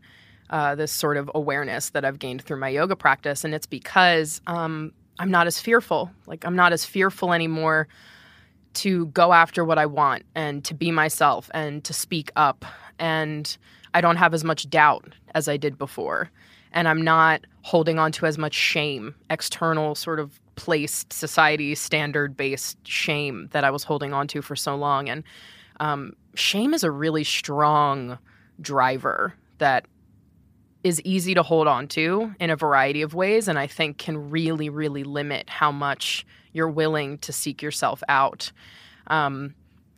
uh, 0.53 0.75
this 0.75 0.93
sort 0.93 1.17
of 1.17 1.31
awareness 1.35 1.91
that 1.91 2.05
I've 2.05 2.19
gained 2.19 2.43
through 2.43 2.59
my 2.59 2.69
yoga 2.69 2.95
practice. 2.95 3.43
And 3.43 3.55
it's 3.55 3.67
because 3.67 4.41
um, 4.47 4.93
I'm 5.19 5.31
not 5.31 5.47
as 5.47 5.59
fearful. 5.59 6.11
Like, 6.27 6.45
I'm 6.45 6.55
not 6.55 6.73
as 6.73 6.85
fearful 6.85 7.33
anymore 7.33 7.89
to 8.75 9.07
go 9.07 9.33
after 9.33 9.65
what 9.65 9.79
I 9.79 9.87
want 9.87 10.25
and 10.35 10.63
to 10.67 10.75
be 10.75 10.91
myself 10.91 11.51
and 11.55 11.83
to 11.85 11.93
speak 11.93 12.31
up. 12.37 12.65
And 12.99 13.57
I 13.95 14.01
don't 14.03 14.17
have 14.17 14.35
as 14.35 14.45
much 14.45 14.69
doubt 14.69 15.15
as 15.35 15.49
I 15.49 15.57
did 15.57 15.79
before. 15.79 16.31
And 16.73 16.87
I'm 16.87 17.03
not 17.03 17.47
holding 17.63 17.99
on 17.99 18.13
to 18.13 18.27
as 18.27 18.39
much 18.39 18.55
shame, 18.55 19.15
external 19.31 19.95
sort 19.95 20.21
of 20.21 20.39
placed 20.57 21.13
society 21.13 21.75
standard 21.75 22.37
based 22.37 22.77
shame 22.87 23.49
that 23.53 23.65
I 23.65 23.71
was 23.71 23.85
holding 23.85 24.13
on 24.13 24.27
to 24.29 24.43
for 24.43 24.57
so 24.57 24.75
long. 24.75 25.09
And 25.09 25.25
um, 25.81 26.13
shame 26.35 26.75
is 26.75 26.85
a 26.85 26.91
really 26.91 27.25
strong 27.25 28.19
driver 28.61 29.35
that 29.59 29.87
is 30.85 31.01
easy 31.03 31.35
to 31.35 31.43
hold 31.43 31.69
on 31.69 31.87
to 31.89 32.35
in 32.41 32.51
a 32.51 32.57
variety 32.57 33.03
of 33.03 33.15
ways. 33.15 33.49
And 33.49 33.59
I 33.59 33.67
think 33.67 33.99
can 33.99 34.31
really, 34.31 34.69
really 34.69 35.05
limit 35.05 35.49
how 35.49 35.71
much 35.71 36.27
you're 36.53 36.69
willing 36.69 37.19
to 37.19 37.33
seek 37.33 37.63
yourself 37.63 38.03
out. 38.09 38.51
Um, 39.07 39.55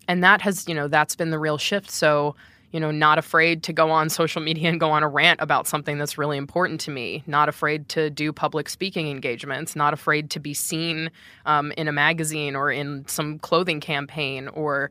and 0.06 0.22
that 0.22 0.42
has, 0.42 0.68
you 0.68 0.74
know, 0.74 0.88
that's 0.88 1.16
been 1.16 1.30
the 1.30 1.38
real 1.38 1.58
shift. 1.58 1.90
So, 1.90 2.36
you 2.70 2.80
know, 2.80 2.90
not 2.90 3.18
afraid 3.18 3.62
to 3.64 3.72
go 3.72 3.90
on 3.90 4.08
social 4.10 4.42
media 4.42 4.68
and 4.68 4.78
go 4.78 4.90
on 4.90 5.02
a 5.02 5.08
rant 5.08 5.40
about 5.40 5.66
something 5.66 5.96
that's 5.96 6.18
really 6.18 6.36
important 6.36 6.80
to 6.82 6.90
me, 6.90 7.22
not 7.26 7.48
afraid 7.48 7.88
to 7.90 8.10
do 8.10 8.32
public 8.32 8.68
speaking 8.68 9.08
engagements, 9.08 9.74
not 9.74 9.94
afraid 9.94 10.30
to 10.30 10.40
be 10.40 10.52
seen 10.52 11.10
um, 11.46 11.72
in 11.72 11.88
a 11.88 11.92
magazine 11.92 12.54
or 12.54 12.70
in 12.70 13.06
some 13.08 13.38
clothing 13.38 13.80
campaign 13.80 14.48
or, 14.48 14.90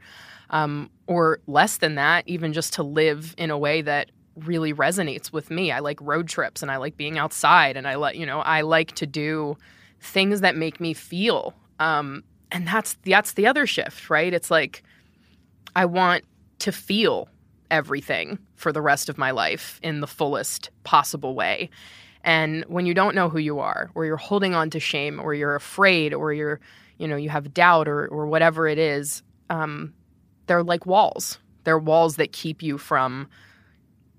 um, 0.49 0.89
or 1.07 1.39
less 1.45 1.77
than 1.77 1.95
that, 1.95 2.27
even 2.27 2.53
just 2.53 2.73
to 2.73 2.83
live 2.83 3.35
in 3.37 3.51
a 3.51 3.57
way 3.57 3.81
that 3.81 4.09
really 4.35 4.73
resonates 4.73 5.31
with 5.31 5.51
me. 5.51 5.71
I 5.71 5.79
like 5.79 5.99
road 6.01 6.27
trips 6.27 6.61
and 6.61 6.71
I 6.71 6.77
like 6.77 6.97
being 6.97 7.17
outside 7.17 7.77
and 7.77 7.87
I 7.87 7.95
like, 7.95 8.15
you 8.15 8.25
know, 8.25 8.39
I 8.39 8.61
like 8.61 8.93
to 8.93 9.05
do 9.05 9.57
things 9.99 10.41
that 10.41 10.55
make 10.55 10.79
me 10.79 10.93
feel. 10.93 11.53
Um, 11.79 12.23
and 12.51 12.67
that's 12.67 12.95
that's 13.03 13.33
the 13.33 13.47
other 13.47 13.65
shift, 13.65 14.09
right? 14.09 14.33
It's 14.33 14.51
like 14.51 14.83
I 15.75 15.85
want 15.85 16.23
to 16.59 16.71
feel 16.71 17.27
everything 17.71 18.37
for 18.55 18.71
the 18.71 18.81
rest 18.81 19.09
of 19.09 19.17
my 19.17 19.31
life 19.31 19.79
in 19.83 19.99
the 19.99 20.07
fullest 20.07 20.69
possible 20.83 21.35
way. 21.35 21.69
And 22.23 22.63
when 22.67 22.85
you 22.85 22.93
don't 22.93 23.15
know 23.15 23.27
who 23.27 23.39
you 23.39 23.59
are, 23.59 23.89
or 23.95 24.05
you're 24.05 24.15
holding 24.15 24.53
on 24.53 24.69
to 24.69 24.79
shame, 24.79 25.19
or 25.19 25.33
you're 25.33 25.55
afraid, 25.55 26.13
or 26.13 26.31
you're, 26.31 26.61
you 26.97 27.07
know, 27.07 27.17
you 27.17 27.29
have 27.29 27.53
doubt, 27.53 27.87
or 27.87 28.07
or 28.07 28.27
whatever 28.27 28.67
it 28.67 28.77
is, 28.77 29.23
um, 29.49 29.93
they're 30.47 30.63
like 30.63 30.85
walls. 30.85 31.37
They're 31.65 31.79
walls 31.79 32.15
that 32.17 32.31
keep 32.31 32.61
you 32.61 32.77
from 32.77 33.27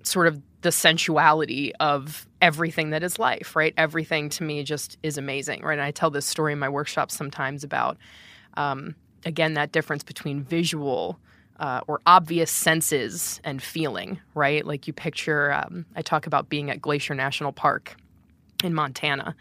sort 0.04 0.26
of 0.26 0.40
the 0.62 0.70
sensuality 0.70 1.72
of 1.80 2.26
everything 2.40 2.90
that 2.90 3.02
is 3.02 3.18
life, 3.18 3.54
right? 3.56 3.74
Everything 3.76 4.28
to 4.30 4.42
me 4.42 4.62
just 4.62 4.98
is 5.02 5.18
amazing, 5.18 5.62
right? 5.62 5.74
And 5.74 5.82
I 5.82 5.90
tell 5.90 6.10
this 6.10 6.26
story 6.26 6.52
in 6.52 6.58
my 6.58 6.68
workshops 6.68 7.14
sometimes 7.14 7.64
about, 7.64 7.98
um, 8.56 8.94
again, 9.24 9.54
that 9.54 9.72
difference 9.72 10.02
between 10.02 10.42
visual 10.42 11.18
uh, 11.60 11.80
or 11.86 12.00
obvious 12.06 12.50
senses 12.50 13.40
and 13.44 13.62
feeling, 13.62 14.18
right? 14.34 14.64
Like 14.66 14.86
you 14.86 14.92
picture, 14.92 15.52
um, 15.52 15.84
I 15.96 16.02
talk 16.02 16.26
about 16.26 16.48
being 16.48 16.70
at 16.70 16.80
Glacier 16.80 17.14
National 17.14 17.52
Park 17.52 17.96
in 18.62 18.74
Montana 18.74 19.36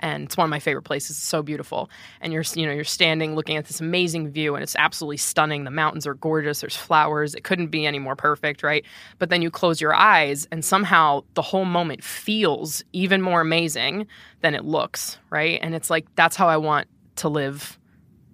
and 0.00 0.24
it's 0.24 0.36
one 0.36 0.44
of 0.44 0.50
my 0.50 0.58
favorite 0.58 0.82
places. 0.82 1.10
It's 1.10 1.26
so 1.26 1.42
beautiful, 1.42 1.90
and 2.20 2.32
you're 2.32 2.44
you 2.54 2.66
know 2.66 2.72
you're 2.72 2.84
standing 2.84 3.34
looking 3.34 3.56
at 3.56 3.66
this 3.66 3.80
amazing 3.80 4.30
view, 4.30 4.54
and 4.54 4.62
it's 4.62 4.76
absolutely 4.76 5.16
stunning. 5.16 5.64
The 5.64 5.70
mountains 5.70 6.06
are 6.06 6.14
gorgeous. 6.14 6.60
There's 6.60 6.76
flowers. 6.76 7.34
It 7.34 7.44
couldn't 7.44 7.68
be 7.68 7.86
any 7.86 7.98
more 7.98 8.16
perfect, 8.16 8.62
right? 8.62 8.84
But 9.18 9.30
then 9.30 9.42
you 9.42 9.50
close 9.50 9.80
your 9.80 9.94
eyes, 9.94 10.46
and 10.50 10.64
somehow 10.64 11.22
the 11.34 11.42
whole 11.42 11.64
moment 11.64 12.02
feels 12.02 12.84
even 12.92 13.22
more 13.22 13.40
amazing 13.40 14.06
than 14.40 14.54
it 14.54 14.64
looks, 14.64 15.18
right? 15.30 15.58
And 15.62 15.74
it's 15.74 15.90
like 15.90 16.06
that's 16.14 16.36
how 16.36 16.48
I 16.48 16.56
want 16.56 16.88
to 17.16 17.28
live 17.28 17.78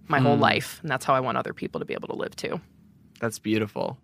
my 0.08 0.18
mm. 0.18 0.22
whole 0.22 0.36
life, 0.36 0.78
and 0.82 0.90
that's 0.90 1.04
how 1.04 1.14
I 1.14 1.20
want 1.20 1.38
other 1.38 1.54
people 1.54 1.78
to 1.80 1.84
be 1.84 1.94
able 1.94 2.08
to 2.08 2.16
live 2.16 2.36
too. 2.36 2.60
That's 3.20 3.38
beautiful 3.38 3.98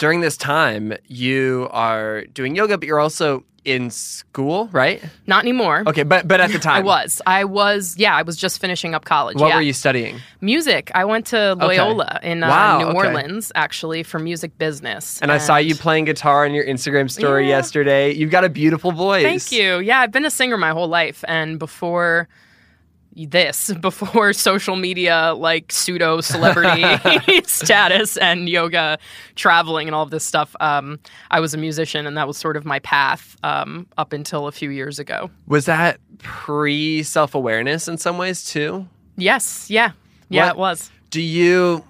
during 0.00 0.22
this 0.22 0.38
time, 0.38 0.94
you 1.08 1.68
are 1.72 2.24
doing 2.32 2.56
yoga, 2.56 2.78
but 2.78 2.86
you're 2.86 2.98
also 2.98 3.44
in 3.66 3.90
school, 3.90 4.70
right? 4.72 5.04
Not 5.26 5.44
anymore. 5.44 5.84
Okay, 5.86 6.04
but 6.04 6.26
but 6.26 6.40
at 6.40 6.50
the 6.52 6.58
time, 6.68 6.76
I 6.76 6.80
was. 6.80 7.20
I 7.26 7.44
was. 7.44 7.96
Yeah, 7.98 8.16
I 8.16 8.22
was 8.22 8.38
just 8.38 8.62
finishing 8.62 8.94
up 8.94 9.04
college. 9.04 9.36
What 9.36 9.48
yeah. 9.48 9.56
were 9.56 9.62
you 9.62 9.74
studying? 9.74 10.18
Music. 10.40 10.90
I 10.94 11.04
went 11.04 11.26
to 11.26 11.54
Loyola 11.54 12.16
okay. 12.16 12.32
in 12.32 12.42
uh, 12.42 12.48
wow, 12.48 12.78
New 12.78 12.86
okay. 12.86 12.96
Orleans, 12.96 13.52
actually, 13.54 14.02
for 14.02 14.18
music 14.18 14.56
business. 14.56 15.20
And, 15.20 15.30
and, 15.30 15.32
I 15.32 15.44
saw 15.44 15.58
you 15.58 15.74
playing 15.74 16.06
guitar 16.06 16.46
on 16.46 16.54
your 16.54 16.64
Instagram 16.64 17.10
story 17.10 17.44
yeah. 17.44 17.56
yesterday. 17.58 18.10
You've 18.14 18.30
got 18.30 18.44
a 18.44 18.48
beautiful 18.48 18.92
voice. 18.92 19.22
Thank 19.22 19.52
you. 19.52 19.80
Yeah, 19.80 20.00
I've 20.00 20.12
been 20.12 20.24
a 20.24 20.30
singer 20.30 20.56
my 20.56 20.70
whole 20.70 20.88
life, 20.88 21.22
and 21.28 21.58
before 21.58 22.26
this 23.26 23.72
before 23.80 24.32
social 24.32 24.76
media 24.76 25.34
like 25.36 25.70
pseudo 25.72 26.20
celebrity 26.20 26.84
status 27.46 28.16
and 28.16 28.48
yoga 28.48 28.98
traveling 29.34 29.88
and 29.88 29.94
all 29.94 30.02
of 30.02 30.10
this 30.10 30.24
stuff 30.24 30.54
um, 30.60 30.98
i 31.30 31.40
was 31.40 31.54
a 31.54 31.58
musician 31.58 32.06
and 32.06 32.16
that 32.16 32.26
was 32.26 32.36
sort 32.36 32.56
of 32.56 32.64
my 32.64 32.78
path 32.80 33.36
um, 33.42 33.86
up 33.98 34.12
until 34.12 34.46
a 34.46 34.52
few 34.52 34.70
years 34.70 34.98
ago 34.98 35.30
was 35.46 35.66
that 35.66 35.98
pre 36.18 37.02
self-awareness 37.02 37.88
in 37.88 37.98
some 37.98 38.18
ways 38.18 38.44
too 38.44 38.86
yes 39.16 39.70
yeah 39.70 39.92
yeah 40.28 40.46
what, 40.46 40.50
it 40.50 40.56
was 40.58 40.90
do 41.10 41.20
you 41.20 41.84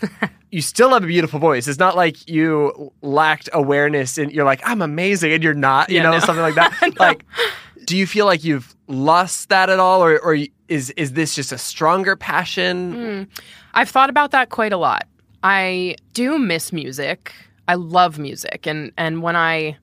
you 0.52 0.60
still 0.60 0.90
have 0.90 1.02
a 1.02 1.06
beautiful 1.06 1.40
voice. 1.40 1.66
It's 1.66 1.78
not 1.78 1.96
like 1.96 2.28
you 2.28 2.92
lacked 3.00 3.48
awareness 3.52 4.18
and 4.18 4.30
you're 4.30 4.44
like, 4.44 4.60
I'm 4.64 4.82
amazing 4.82 5.32
and 5.32 5.42
you're 5.42 5.54
not, 5.54 5.88
you 5.88 5.96
yeah, 5.96 6.02
know, 6.02 6.12
no. 6.12 6.18
something 6.20 6.42
like 6.42 6.54
that. 6.56 6.78
no. 6.82 6.92
Like, 6.98 7.24
do 7.86 7.96
you 7.96 8.06
feel 8.06 8.26
like 8.26 8.44
you've 8.44 8.76
lost 8.86 9.48
that 9.48 9.70
at 9.70 9.78
all, 9.78 10.04
or, 10.04 10.20
or 10.20 10.36
is 10.72 10.90
is 10.90 11.12
this 11.12 11.34
just 11.34 11.52
a 11.52 11.58
stronger 11.58 12.16
passion? 12.16 12.94
Mm. 12.94 13.28
I've 13.74 13.90
thought 13.90 14.10
about 14.10 14.30
that 14.30 14.48
quite 14.48 14.72
a 14.72 14.76
lot. 14.76 15.06
I 15.42 15.96
do 16.14 16.38
miss 16.38 16.72
music. 16.72 17.32
I 17.68 17.74
love 17.74 18.18
music, 18.18 18.66
and 18.66 18.92
and 18.96 19.22
when 19.22 19.36
I 19.36 19.76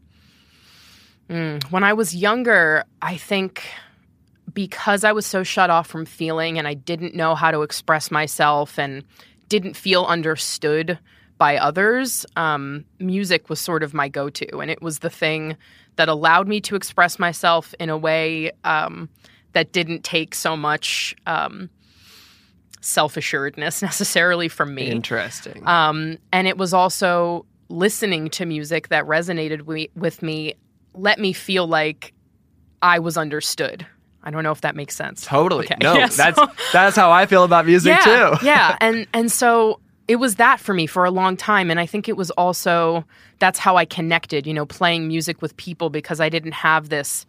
mm, 1.30 1.64
when 1.72 1.84
I 1.84 1.94
was 1.94 2.16
younger, 2.16 2.84
I 3.02 3.18
think 3.18 3.64
because 4.52 5.04
I 5.04 5.12
was 5.12 5.26
so 5.26 5.44
shut 5.44 5.70
off 5.70 5.88
from 5.88 6.06
feeling, 6.06 6.58
and 6.58 6.68
I 6.68 6.74
didn't 6.74 7.14
know 7.14 7.36
how 7.36 7.52
to 7.52 7.62
express 7.62 8.10
myself, 8.10 8.80
and 8.80 9.04
didn't 9.48 9.76
feel 9.76 10.06
understood 10.06 10.98
by 11.38 11.58
others, 11.58 12.26
um, 12.36 12.84
music 13.00 13.50
was 13.50 13.60
sort 13.62 13.82
of 13.82 13.94
my 13.94 14.10
go 14.10 14.30
to. 14.30 14.60
And 14.60 14.70
it 14.70 14.82
was 14.82 15.00
the 15.00 15.10
thing 15.10 15.56
that 15.96 16.10
allowed 16.10 16.50
me 16.50 16.60
to 16.62 16.76
express 16.76 17.18
myself 17.18 17.74
in 17.80 17.90
a 17.90 17.98
way 17.98 18.52
um, 18.66 19.08
that 19.54 19.72
didn't 19.72 20.04
take 20.04 20.36
so 20.36 20.56
much 20.56 21.16
um, 21.26 21.70
self 22.82 23.18
assuredness 23.18 23.82
necessarily 23.82 24.48
from 24.48 24.76
me. 24.76 24.88
Interesting. 24.88 25.66
Um, 25.68 26.18
and 26.32 26.48
it 26.48 26.58
was 26.58 26.74
also 26.74 27.46
listening 27.70 28.30
to 28.32 28.46
music 28.46 28.88
that 28.90 29.06
resonated 29.06 29.62
with 29.96 30.22
me, 30.24 30.56
let 30.94 31.20
me 31.20 31.34
feel 31.34 31.68
like 31.68 32.14
I 32.82 33.00
was 33.00 33.18
understood. 33.18 33.86
I 34.24 34.32
don't 34.32 34.44
know 34.44 34.52
if 34.52 34.62
that 34.62 34.76
makes 34.76 34.96
sense. 34.96 35.26
Totally. 35.26 35.66
Okay. 35.66 35.78
No, 35.82 35.94
yeah, 35.98 36.08
so, 36.08 36.24
that's 36.24 36.72
that's 36.74 36.96
how 36.96 37.12
I 37.12 37.26
feel 37.26 37.44
about 37.44 37.66
music 37.66 37.96
yeah, 38.06 38.36
too. 38.36 38.46
yeah, 38.46 38.76
and 38.82 39.08
and 39.14 39.32
so 39.32 39.80
it 40.10 40.18
was 40.18 40.36
that 40.36 40.60
for 40.60 40.74
me 40.74 40.88
for 40.88 41.06
a 41.06 41.12
long 41.12 41.38
time 41.38 41.70
and 41.70 41.80
i 41.80 41.86
think 41.86 42.10
it 42.10 42.18
was 42.18 42.32
also 42.32 43.06
that's 43.38 43.60
how 43.60 43.78
i 43.78 43.86
connected 43.86 44.48
you 44.48 44.54
know 44.54 44.66
playing 44.66 45.08
music 45.08 45.40
with 45.42 45.56
people 45.56 45.90
because 45.92 46.20
i 46.20 46.28
didn't 46.28 46.54
have 46.54 46.90
this 46.90 47.26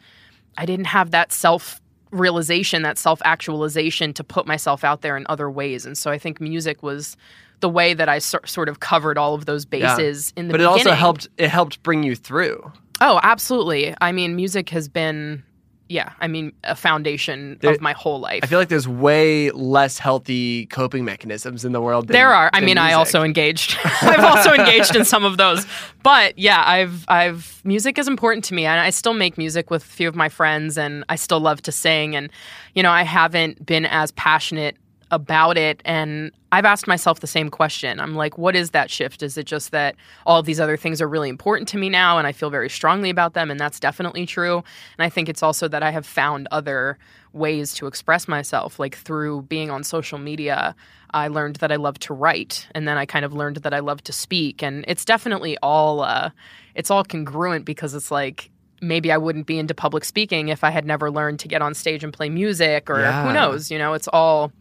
i 0.57 0.65
didn't 0.65 0.87
have 0.87 1.11
that 1.11 1.31
self 1.31 1.81
realization 2.11 2.83
that 2.83 2.99
self 2.99 3.21
actualization 3.25 4.13
to 4.15 4.25
put 4.25 4.47
myself 4.47 4.85
out 4.85 5.03
there 5.03 5.17
in 5.17 5.27
other 5.29 5.51
ways. 5.51 5.87
And 5.87 5.97
so 5.97 6.11
i 6.11 6.19
think 6.19 6.41
music 6.41 6.83
was 6.83 7.17
the 7.61 7.69
way 7.69 7.93
that 7.95 8.09
i 8.09 8.19
so- 8.19 8.41
sort 8.45 8.69
of 8.69 8.81
covered 8.81 9.19
all 9.19 9.35
of 9.35 9.45
those 9.45 9.65
bases 9.65 10.33
yeah. 10.35 10.41
in 10.41 10.49
the 10.49 10.53
but 10.53 10.61
it 10.61 10.65
also 10.65 10.93
helped 10.93 11.29
it 11.37 11.49
helped 11.49 11.83
bring 11.83 12.03
you 12.03 12.17
through. 12.17 12.73
Oh 13.01 13.21
absolutely. 13.23 13.95
I 14.01 14.13
mean 14.13 14.37
music 14.37 14.69
has 14.71 14.89
been 14.89 15.43
yeah, 15.91 16.13
I 16.21 16.29
mean, 16.29 16.53
a 16.63 16.77
foundation 16.77 17.59
there, 17.63 17.73
of 17.73 17.81
my 17.81 17.95
whole 17.95 18.21
life. 18.21 18.45
I 18.45 18.47
feel 18.47 18.61
like 18.61 18.69
there's 18.69 18.87
way 18.87 19.51
less 19.51 19.99
healthy 19.99 20.67
coping 20.67 21.05
mechanisms 21.05 21.65
in 21.65 21.73
the 21.73 21.81
world. 21.81 22.07
Than, 22.07 22.13
there 22.13 22.33
are. 22.33 22.49
I 22.53 22.61
mean, 22.61 22.77
music. 22.77 22.83
I 22.83 22.93
also 22.93 23.25
engaged. 23.25 23.77
I've 24.03 24.25
also 24.25 24.53
engaged 24.53 24.95
in 24.95 25.05
some 25.05 25.25
of 25.25 25.37
those. 25.37 25.67
But 26.05 26.39
yeah, 26.39 26.63
I've 26.65 27.05
I've 27.09 27.61
music 27.65 27.99
is 27.99 28.07
important 28.07 28.45
to 28.47 28.55
me, 28.55 28.67
and 28.67 28.79
I 28.79 28.91
still 28.91 29.15
make 29.15 29.37
music 29.37 29.69
with 29.69 29.83
a 29.83 29.87
few 29.87 30.07
of 30.07 30.15
my 30.15 30.29
friends, 30.29 30.79
and 30.79 31.05
I 31.09 31.17
still 31.17 31.41
love 31.41 31.61
to 31.63 31.73
sing. 31.73 32.15
And 32.15 32.31
you 32.77 32.85
know, 32.85 32.93
I 32.93 33.03
haven't 33.03 33.67
been 33.67 33.85
as 33.85 34.13
passionate 34.13 34.77
about 35.11 35.57
it 35.59 35.83
and 35.85 36.31
I've 36.53 36.65
asked 36.65 36.89
myself 36.89 37.21
the 37.21 37.29
same 37.29 37.49
question. 37.49 38.01
I'm 38.01 38.17
like, 38.17 38.37
what 38.37 38.57
is 38.57 38.71
that 38.71 38.91
shift? 38.91 39.23
Is 39.23 39.39
it 39.39 39.47
just 39.47 39.71
that 39.71 39.95
all 40.27 40.41
of 40.41 40.47
these 40.47 40.59
other 40.59 40.77
things 40.77 41.01
are 41.01 41.09
really 41.09 41.29
important 41.29 41.69
to 41.69 41.79
me 41.79 41.89
now 41.89 42.19
and 42.19 42.27
I 42.27 42.33
feel 42.33 42.51
very 42.51 42.69
strongly 42.69 43.09
about 43.09 43.35
them? 43.35 43.53
And 43.53 43.61
that's 43.61 43.79
definitely 43.79 44.27
true. 44.27 44.57
And 44.99 45.05
I 45.05 45.09
think 45.09 45.29
it's 45.29 45.43
also 45.45 45.69
that 45.69 45.83
I 45.85 45.91
have 45.93 46.05
found 46.05 46.49
other 46.51 46.99
ways 47.33 47.73
to 47.75 47.87
express 47.87 48.27
myself, 48.27 48.81
like 48.81 48.97
through 48.97 49.43
being 49.43 49.71
on 49.71 49.85
social 49.85 50.19
media. 50.19 50.75
I 51.13 51.29
learned 51.29 51.57
that 51.57 51.71
I 51.71 51.77
love 51.77 51.99
to 52.01 52.15
write, 52.15 52.67
and 52.75 52.87
then 52.89 52.97
I 52.97 53.05
kind 53.07 53.25
of 53.25 53.33
learned 53.33 53.57
that 53.59 53.75
I 53.75 53.79
love 53.81 54.03
to 54.05 54.13
speak, 54.13 54.63
and 54.63 54.85
it's 54.89 55.05
definitely 55.05 55.57
all 55.63 56.01
uh, 56.01 56.31
it's 56.75 56.91
all 56.91 57.05
congruent 57.05 57.65
because 57.65 57.95
it's 57.95 58.11
like 58.13 58.51
maybe 58.81 59.11
I 59.13 59.17
wouldn't 59.19 59.47
be 59.47 59.59
into 59.59 59.75
public 59.75 60.05
speaking 60.05 60.49
if 60.49 60.63
I 60.65 60.71
had 60.71 60.85
never 60.87 61.11
learned 61.11 61.39
to 61.41 61.49
get 61.49 61.63
on 61.63 61.75
stage 61.75 62.03
and 62.05 62.13
play 62.13 62.29
music, 62.29 62.89
or 62.91 63.01
Yeah. 63.01 63.27
who 63.27 63.33
knows? 63.33 63.71
You 63.71 63.79
know, 63.79 63.93
it's 63.95 64.09
all 64.09 64.53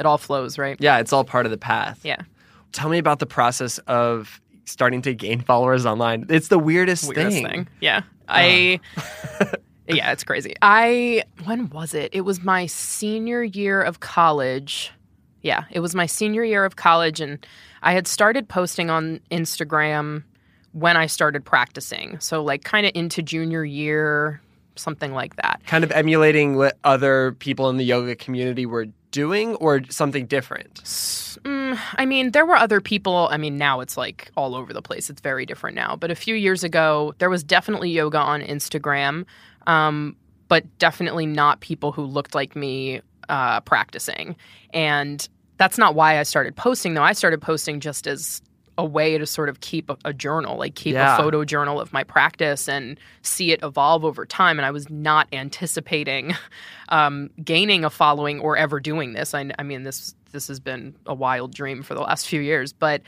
it 0.00 0.06
all 0.06 0.18
flows, 0.18 0.58
right? 0.58 0.76
Yeah, 0.80 0.98
it's 0.98 1.12
all 1.12 1.24
part 1.24 1.46
of 1.46 1.52
the 1.52 1.58
path. 1.58 2.00
Yeah. 2.02 2.22
Tell 2.72 2.88
me 2.88 2.98
about 2.98 3.18
the 3.18 3.26
process 3.26 3.78
of 3.86 4.40
starting 4.64 5.02
to 5.02 5.14
gain 5.14 5.40
followers 5.40 5.86
online. 5.86 6.26
It's 6.28 6.48
the 6.48 6.58
weirdest, 6.58 7.06
weirdest 7.06 7.36
thing. 7.36 7.46
thing. 7.46 7.68
Yeah. 7.80 7.98
Uh. 8.28 8.32
I 8.32 8.80
Yeah, 9.88 10.12
it's 10.12 10.22
crazy. 10.22 10.54
I 10.62 11.24
when 11.44 11.68
was 11.70 11.94
it? 11.94 12.10
It 12.14 12.20
was 12.20 12.42
my 12.42 12.66
senior 12.66 13.42
year 13.42 13.82
of 13.82 14.00
college. 14.00 14.92
Yeah, 15.42 15.64
it 15.70 15.80
was 15.80 15.94
my 15.94 16.06
senior 16.06 16.44
year 16.44 16.64
of 16.64 16.76
college 16.76 17.20
and 17.20 17.44
I 17.82 17.92
had 17.92 18.06
started 18.06 18.48
posting 18.48 18.90
on 18.90 19.20
Instagram 19.30 20.22
when 20.72 20.96
I 20.96 21.06
started 21.06 21.44
practicing. 21.44 22.20
So 22.20 22.42
like 22.42 22.62
kind 22.62 22.86
of 22.86 22.92
into 22.94 23.22
junior 23.22 23.64
year, 23.64 24.40
something 24.76 25.12
like 25.12 25.36
that. 25.36 25.60
Kind 25.66 25.82
of 25.82 25.90
emulating 25.92 26.56
what 26.56 26.78
other 26.84 27.32
people 27.40 27.68
in 27.68 27.76
the 27.76 27.84
yoga 27.84 28.14
community 28.14 28.66
were 28.66 28.86
doing 29.10 29.54
or 29.56 29.82
something 29.90 30.26
different. 30.26 30.74
Mm, 30.74 31.78
I 31.96 32.06
mean, 32.06 32.32
there 32.32 32.46
were 32.46 32.56
other 32.56 32.80
people. 32.80 33.28
I 33.30 33.36
mean, 33.36 33.56
now 33.56 33.80
it's 33.80 33.96
like 33.96 34.30
all 34.36 34.54
over 34.54 34.72
the 34.72 34.82
place. 34.82 35.10
It's 35.10 35.20
very 35.20 35.46
different 35.46 35.76
now. 35.76 35.96
But 35.96 36.10
a 36.10 36.14
few 36.14 36.34
years 36.34 36.64
ago, 36.64 37.14
there 37.18 37.30
was 37.30 37.42
definitely 37.42 37.90
yoga 37.90 38.18
on 38.18 38.40
Instagram, 38.40 39.24
um, 39.66 40.16
but 40.48 40.78
definitely 40.78 41.26
not 41.26 41.60
people 41.60 41.92
who 41.92 42.02
looked 42.02 42.34
like 42.34 42.56
me 42.56 43.00
uh, 43.28 43.60
practicing. 43.60 44.36
And 44.72 45.28
that's 45.56 45.78
not 45.78 45.94
why 45.94 46.18
I 46.18 46.22
started 46.24 46.56
posting, 46.56 46.94
though. 46.94 47.02
I 47.02 47.12
started 47.12 47.40
posting 47.40 47.80
just 47.80 48.06
as 48.06 48.42
a 48.80 48.84
way 48.84 49.18
to 49.18 49.26
sort 49.26 49.48
of 49.50 49.60
keep 49.60 49.90
a, 49.90 49.96
a 50.06 50.12
journal, 50.12 50.56
like 50.56 50.74
keep 50.74 50.94
Yeah. 50.94 51.14
a 51.14 51.18
photo 51.18 51.44
journal 51.44 51.78
of 51.80 51.92
my 51.92 52.02
practice 52.02 52.68
and 52.68 52.98
see 53.22 53.52
it 53.52 53.62
evolve 53.62 54.04
over 54.04 54.24
time. 54.24 54.58
And 54.58 54.64
I 54.64 54.70
was 54.70 54.88
not 54.88 55.28
anticipating 55.32 56.34
um, 56.88 57.28
gaining 57.44 57.84
a 57.84 57.90
following 57.90 58.40
or 58.40 58.56
ever 58.56 58.80
doing 58.80 59.12
this. 59.12 59.34
I, 59.34 59.50
I 59.58 59.62
mean, 59.62 59.82
this 59.82 60.14
this 60.32 60.48
has 60.48 60.60
been 60.60 60.94
a 61.06 61.14
wild 61.14 61.52
dream 61.54 61.82
for 61.82 61.94
the 61.94 62.00
last 62.00 62.26
few 62.26 62.40
years, 62.40 62.72
but 62.72 63.02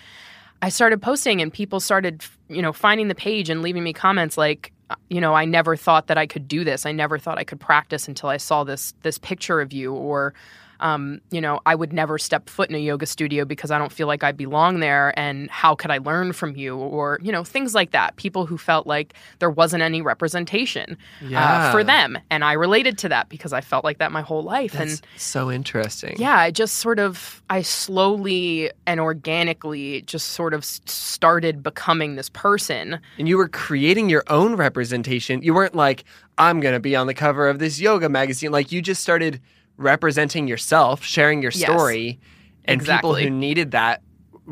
I 0.61 0.69
started 0.69 1.01
posting 1.01 1.41
and 1.41 1.53
people 1.53 1.81
started, 1.81 2.23
you 2.49 2.61
know, 2.63 2.73
finding 2.73 3.09
the 3.09 3.15
page 3.15 3.49
and 3.49 3.63
leaving 3.63 3.83
me 3.85 3.93
comments 3.93 4.37
like, 4.37 4.73
uh, 4.91 4.97
you 5.09 5.21
know, 5.21 5.33
I 5.35 5.45
never 5.45 5.77
thought 5.77 6.09
that 6.09 6.19
I 6.19 6.27
could 6.27 6.47
do 6.49 6.65
this. 6.65 6.85
I 6.85 6.93
never 6.93 7.19
thought 7.19 7.39
I 7.39 7.45
could 7.45 7.61
practice 7.61 8.09
until 8.09 8.29
I 8.29 8.37
saw 8.37 8.63
this 8.65 8.93
this 9.03 9.19
picture 9.19 9.61
of 9.61 9.73
you 9.73 9.95
or 9.95 10.35
um, 10.83 11.21
you 11.31 11.41
know, 11.41 11.61
I 11.65 11.75
would 11.75 11.93
never 11.93 12.19
step 12.19 12.51
foot 12.51 12.69
in 12.69 12.75
a 12.75 12.79
yoga 12.79 13.07
studio 13.07 13.45
because 13.45 13.71
I 13.71 13.79
don't 13.79 13.93
feel 13.93 14.09
like 14.09 14.25
I 14.25 14.33
belong 14.33 14.81
there. 14.81 15.17
And 15.19 15.49
how 15.49 15.77
could 15.77 15.93
I 15.93 15.99
learn 15.99 16.33
from 16.33 16.57
you? 16.57 16.77
Or, 16.77 17.21
you 17.23 17.31
know, 17.31 17.45
things 17.45 17.73
like 17.73 17.93
that. 17.93 18.17
People 18.17 18.47
who 18.47 18.59
felt 18.59 18.87
like 18.87 19.15
there 19.39 19.49
wasn't 19.49 19.83
any 19.83 20.03
representation 20.03 20.99
uh, 21.35 21.71
for 21.71 21.85
them. 21.85 22.19
And 22.31 22.45
I 22.45 22.55
related 22.55 22.99
to 22.99 23.09
that 23.11 23.29
because 23.29 23.53
I 23.53 23.61
felt 23.61 23.85
like 23.85 23.99
that 23.99 24.11
my 24.11 24.23
whole 24.23 24.43
life. 24.43 24.73
That's 24.73 24.99
and 24.99 25.03
so 25.17 25.51
interesting. 25.51 26.17
yeah, 26.19 26.37
I 26.37 26.51
just 26.51 26.79
sort 26.79 26.99
of, 26.99 27.43
I 27.49 27.63
slowly 27.63 28.71
and 28.85 28.99
organically 28.99 30.03
just 30.03 30.29
sort 30.29 30.53
of 30.53 30.65
started 30.65 31.63
becoming 31.63 32.17
this 32.17 32.29
person. 32.29 32.99
And 33.19 33.29
you 33.29 33.37
were 33.39 33.49
creating 33.49 34.11
your 34.11 34.25
own 34.27 34.57
representation. 34.57 35.43
You 35.43 35.55
weren't 35.55 35.77
like, 35.77 36.03
I'm 36.39 36.59
going 36.59 36.75
to 36.75 36.81
be 36.81 36.97
on 36.97 37.07
the 37.07 37.15
cover 37.15 37.49
of 37.49 37.61
this 37.61 37.79
yoga 37.79 38.09
magazine. 38.09 38.51
Like, 38.51 38.73
you 38.73 38.83
just 38.83 39.01
started 39.01 39.41
representing 39.77 40.49
yourself, 40.49 41.03
sharing 41.05 41.43
your 41.43 41.53
Yes. 41.55 41.63
story, 41.63 42.19
and 42.65 42.81
people 42.85 43.15
who 43.15 43.31
needed 43.31 43.73
that 43.73 44.03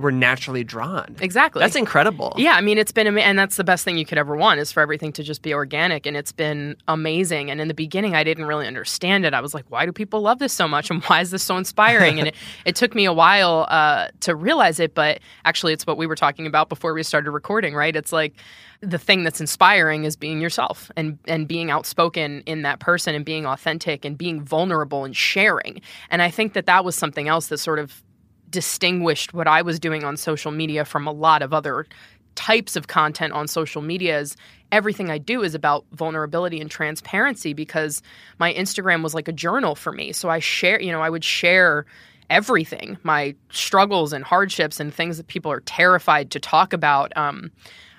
were 0.00 0.12
naturally 0.12 0.64
drawn. 0.64 1.16
Exactly. 1.20 1.60
That's 1.60 1.76
incredible. 1.76 2.34
Yeah, 2.36 2.54
I 2.54 2.60
mean, 2.60 2.78
it's 2.78 2.92
been, 2.92 3.18
and 3.18 3.38
that's 3.38 3.56
the 3.56 3.64
best 3.64 3.84
thing 3.84 3.96
you 3.96 4.04
could 4.04 4.18
ever 4.18 4.36
want 4.36 4.60
is 4.60 4.72
for 4.72 4.80
everything 4.80 5.12
to 5.12 5.22
just 5.22 5.42
be 5.42 5.54
organic. 5.54 6.06
And 6.06 6.16
it's 6.16 6.32
been 6.32 6.76
amazing. 6.88 7.50
And 7.50 7.60
in 7.60 7.68
the 7.68 7.74
beginning, 7.74 8.14
I 8.14 8.24
didn't 8.24 8.46
really 8.46 8.66
understand 8.66 9.24
it. 9.24 9.34
I 9.34 9.40
was 9.40 9.54
like, 9.54 9.64
why 9.68 9.86
do 9.86 9.92
people 9.92 10.20
love 10.20 10.38
this 10.38 10.52
so 10.52 10.66
much? 10.66 10.90
And 10.90 11.02
why 11.04 11.20
is 11.20 11.30
this 11.30 11.42
so 11.42 11.56
inspiring? 11.56 12.18
and 12.18 12.28
it, 12.28 12.34
it 12.64 12.76
took 12.76 12.94
me 12.94 13.04
a 13.04 13.12
while 13.12 13.66
uh, 13.68 14.08
to 14.20 14.34
realize 14.34 14.80
it. 14.80 14.94
But 14.94 15.20
actually, 15.44 15.72
it's 15.72 15.86
what 15.86 15.96
we 15.96 16.06
were 16.06 16.16
talking 16.16 16.46
about 16.46 16.68
before 16.68 16.92
we 16.92 17.02
started 17.02 17.30
recording, 17.30 17.74
right? 17.74 17.94
It's 17.94 18.12
like 18.12 18.34
the 18.80 18.98
thing 18.98 19.24
that's 19.24 19.40
inspiring 19.40 20.04
is 20.04 20.16
being 20.16 20.40
yourself 20.40 20.90
and, 20.96 21.18
and 21.26 21.46
being 21.46 21.70
outspoken 21.70 22.42
in 22.46 22.62
that 22.62 22.80
person 22.80 23.14
and 23.14 23.24
being 23.24 23.46
authentic 23.46 24.04
and 24.04 24.16
being 24.16 24.40
vulnerable 24.42 25.04
and 25.04 25.14
sharing. 25.14 25.82
And 26.10 26.22
I 26.22 26.30
think 26.30 26.54
that 26.54 26.66
that 26.66 26.84
was 26.84 26.96
something 26.96 27.28
else 27.28 27.48
that 27.48 27.58
sort 27.58 27.78
of 27.78 28.02
distinguished 28.50 29.32
what 29.32 29.46
I 29.46 29.62
was 29.62 29.78
doing 29.78 30.04
on 30.04 30.16
social 30.16 30.50
media 30.50 30.84
from 30.84 31.06
a 31.06 31.12
lot 31.12 31.42
of 31.42 31.52
other 31.54 31.86
types 32.34 32.76
of 32.76 32.86
content 32.86 33.32
on 33.32 33.48
social 33.48 33.82
media 33.82 34.18
is 34.18 34.36
everything 34.72 35.10
I 35.10 35.18
do 35.18 35.42
is 35.42 35.54
about 35.54 35.84
vulnerability 35.92 36.60
and 36.60 36.70
transparency 36.70 37.52
because 37.52 38.02
my 38.38 38.54
Instagram 38.54 39.02
was 39.02 39.14
like 39.14 39.28
a 39.28 39.32
journal 39.32 39.74
for 39.74 39.92
me. 39.92 40.12
So 40.12 40.28
I 40.28 40.38
share, 40.38 40.80
you 40.80 40.92
know, 40.92 41.02
I 41.02 41.10
would 41.10 41.24
share 41.24 41.86
everything, 42.30 42.96
my 43.02 43.34
struggles 43.50 44.12
and 44.12 44.24
hardships 44.24 44.80
and 44.80 44.94
things 44.94 45.16
that 45.16 45.26
people 45.26 45.50
are 45.50 45.60
terrified 45.60 46.30
to 46.30 46.40
talk 46.40 46.72
about. 46.72 47.14
Um, 47.16 47.50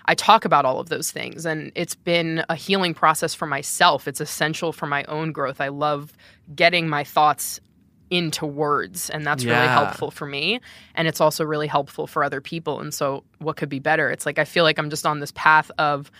I 0.05 0.15
talk 0.15 0.45
about 0.45 0.65
all 0.65 0.79
of 0.79 0.89
those 0.89 1.11
things, 1.11 1.45
and 1.45 1.71
it's 1.75 1.95
been 1.95 2.43
a 2.49 2.55
healing 2.55 2.93
process 2.93 3.35
for 3.35 3.45
myself. 3.45 4.07
It's 4.07 4.21
essential 4.21 4.73
for 4.73 4.87
my 4.87 5.03
own 5.03 5.31
growth. 5.31 5.61
I 5.61 5.67
love 5.67 6.13
getting 6.55 6.89
my 6.89 7.03
thoughts 7.03 7.59
into 8.11 8.45
words 8.45 9.09
and 9.09 9.25
that's 9.25 9.43
really 9.45 9.67
helpful 9.67 10.11
for 10.11 10.27
me 10.27 10.59
and 10.95 11.07
it's 11.07 11.21
also 11.21 11.43
really 11.43 11.65
helpful 11.67 12.05
for 12.05 12.23
other 12.23 12.41
people 12.41 12.79
and 12.79 12.93
so 12.93 13.23
what 13.39 13.55
could 13.55 13.69
be 13.69 13.79
better 13.79 14.11
it's 14.11 14.25
like 14.25 14.37
i 14.37 14.43
feel 14.43 14.63
like 14.65 14.77
i'm 14.77 14.89
just 14.89 15.05
on 15.05 15.21
this 15.21 15.31
path 15.31 15.71
of 15.79 16.11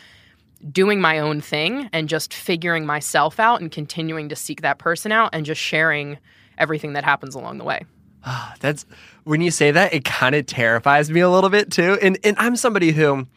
doing 0.72 1.02
my 1.02 1.20
own 1.20 1.42
thing 1.42 1.90
and 1.92 2.08
just 2.08 2.34
figuring 2.34 2.86
myself 2.86 3.40
out 3.40 3.62
and 3.62 3.72
continuing 3.72 4.30
to 4.30 4.36
seek 4.36 4.62
that 4.62 4.80
person 4.80 5.12
out 5.12 5.30
and 5.34 5.46
just 5.46 5.60
sharing 5.60 6.18
everything 6.58 6.94
that 6.94 7.04
happens 7.04 7.36
along 7.36 7.58
the 7.58 7.66
way 7.66 7.86
Ah, 8.24 8.56
That's 8.60 8.86
when 9.24 9.42
you 9.42 9.52
say 9.52 9.72
that, 9.72 9.94
it 9.94 10.06
kind 10.06 10.36
of 10.36 10.46
terrifies 10.46 11.10
me 11.10 11.20
a 11.22 11.30
little 11.30 11.50
bit 11.50 11.72
too. 11.72 11.98
And 12.02 12.18
and 12.24 12.38
I'm 12.40 12.56
somebody 12.56 12.92
who 12.92 13.28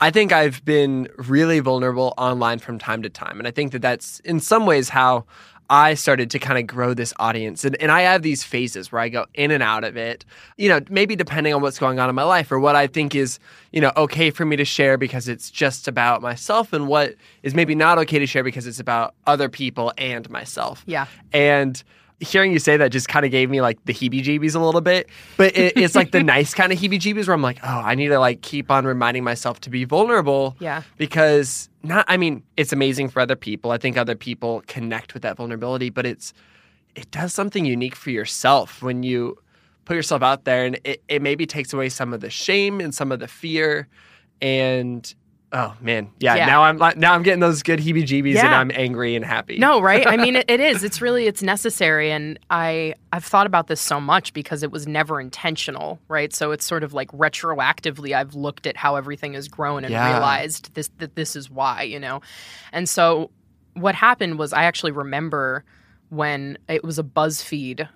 I 0.00 0.10
think 0.10 0.32
I've 0.32 0.64
been 0.64 1.08
really 1.16 1.60
vulnerable 1.60 2.14
online 2.18 2.58
from 2.58 2.78
time 2.78 3.02
to 3.02 3.10
time, 3.10 3.38
and 3.38 3.46
I 3.46 3.50
think 3.50 3.72
that 3.72 3.82
that's 3.82 4.20
in 4.20 4.40
some 4.40 4.66
ways 4.66 4.88
how 4.88 5.24
I 5.70 5.94
started 5.94 6.30
to 6.30 6.38
kind 6.38 6.58
of 6.58 6.66
grow 6.66 6.94
this 6.94 7.12
audience. 7.18 7.64
And 7.64 7.80
and 7.80 7.90
I 7.90 8.02
have 8.02 8.22
these 8.22 8.44
phases 8.44 8.92
where 8.92 9.00
I 9.00 9.08
go 9.08 9.26
in 9.34 9.50
and 9.50 9.62
out 9.62 9.84
of 9.84 9.96
it. 9.96 10.24
You 10.56 10.68
know, 10.68 10.80
maybe 10.90 11.16
depending 11.16 11.54
on 11.54 11.62
what's 11.62 11.78
going 11.78 11.98
on 11.98 12.08
in 12.08 12.14
my 12.14 12.24
life 12.24 12.52
or 12.52 12.58
what 12.58 12.76
I 12.76 12.86
think 12.86 13.14
is 13.14 13.38
you 13.72 13.80
know 13.80 13.92
okay 13.96 14.30
for 14.30 14.44
me 14.44 14.56
to 14.56 14.64
share 14.64 14.98
because 14.98 15.28
it's 15.28 15.50
just 15.50 15.88
about 15.88 16.22
myself, 16.22 16.72
and 16.72 16.86
what 16.86 17.14
is 17.42 17.54
maybe 17.54 17.74
not 17.74 17.98
okay 17.98 18.18
to 18.18 18.26
share 18.26 18.44
because 18.44 18.66
it's 18.66 18.80
about 18.80 19.14
other 19.26 19.48
people 19.48 19.92
and 19.96 20.28
myself. 20.30 20.82
Yeah. 20.86 21.06
And 21.32 21.82
hearing 22.20 22.52
you 22.52 22.58
say 22.58 22.76
that 22.76 22.90
just 22.90 23.08
kind 23.08 23.24
of 23.24 23.30
gave 23.30 23.50
me 23.50 23.60
like 23.60 23.84
the 23.84 23.92
heebie-jeebies 23.92 24.54
a 24.54 24.58
little 24.58 24.80
bit. 24.80 25.08
But 25.36 25.56
it, 25.56 25.76
it's 25.76 25.94
like 25.94 26.12
the 26.12 26.22
nice 26.34 26.54
kind 26.54 26.72
of 26.72 26.78
heebie-jeebies 26.78 27.26
where 27.26 27.34
i'm 27.34 27.42
like 27.42 27.58
oh 27.62 27.82
i 27.84 27.94
need 27.94 28.08
to 28.08 28.18
like 28.18 28.40
keep 28.40 28.70
on 28.70 28.84
reminding 28.84 29.24
myself 29.24 29.60
to 29.60 29.70
be 29.70 29.84
vulnerable. 29.84 30.56
Yeah. 30.60 30.82
because 30.96 31.68
not 31.82 32.04
i 32.08 32.16
mean 32.16 32.42
it's 32.56 32.72
amazing 32.72 33.08
for 33.08 33.20
other 33.20 33.36
people. 33.36 33.70
I 33.70 33.78
think 33.78 33.96
other 33.96 34.14
people 34.14 34.62
connect 34.66 35.14
with 35.14 35.22
that 35.22 35.36
vulnerability 35.36 35.90
but 35.90 36.06
it's 36.06 36.32
it 36.94 37.10
does 37.10 37.34
something 37.34 37.64
unique 37.64 37.96
for 37.96 38.10
yourself 38.10 38.82
when 38.82 39.02
you 39.02 39.36
put 39.84 39.96
yourself 39.96 40.22
out 40.22 40.44
there 40.44 40.64
and 40.64 40.78
it, 40.84 41.02
it 41.08 41.22
maybe 41.22 41.46
takes 41.46 41.72
away 41.72 41.88
some 41.88 42.12
of 42.12 42.20
the 42.20 42.30
shame 42.30 42.80
and 42.80 42.94
some 42.94 43.12
of 43.12 43.20
the 43.20 43.28
fear. 43.28 43.88
And 44.40 45.14
oh 45.54 45.74
man 45.80 46.10
yeah, 46.18 46.34
Yeah. 46.34 46.46
now 46.46 46.64
i'm 46.64 46.76
now 46.98 47.14
i'm 47.14 47.22
getting 47.22 47.40
those 47.40 47.62
good 47.62 47.78
heebie-jeebies 47.78 48.36
and 48.36 48.54
i'm 48.54 48.70
angry 48.74 49.14
and 49.16 49.24
happy 49.24 49.56
No, 49.58 49.80
right? 49.80 50.06
I 50.06 50.16
mean, 50.18 50.36
it, 50.40 50.44
it 50.50 50.60
is. 50.60 50.82
It's 50.84 51.00
really 51.00 51.26
it's 51.26 51.42
necessary, 51.42 52.10
and 52.10 52.38
I 52.50 52.94
I've 53.12 53.24
thought 53.24 53.46
about 53.46 53.68
this 53.68 53.80
so 53.80 54.00
much 54.00 54.32
because 54.34 54.62
it 54.62 54.70
was 54.72 54.86
never 54.86 55.20
intentional, 55.20 55.98
right? 56.08 56.32
So 56.34 56.50
it's 56.50 56.66
sort 56.66 56.82
of 56.82 56.92
like 56.92 57.10
retroactively, 57.12 58.14
I've 58.14 58.34
looked 58.34 58.66
at 58.66 58.76
how 58.76 58.96
everything 58.96 59.34
has 59.34 59.48
grown 59.48 59.84
and 59.84 59.92
Yeah. 59.92 60.10
realized 60.12 60.74
this 60.74 60.90
that 60.98 61.14
this 61.14 61.36
is 61.36 61.48
why, 61.50 61.82
you 61.82 62.00
know. 62.00 62.20
And 62.72 62.88
so 62.88 63.30
what 63.74 63.94
happened 63.94 64.38
was 64.38 64.52
I 64.52 64.64
actually 64.64 64.92
remember 64.92 65.64
when 66.10 66.58
it 66.68 66.82
was 66.84 66.98
a 66.98 67.02
BuzzFeed 67.04 67.88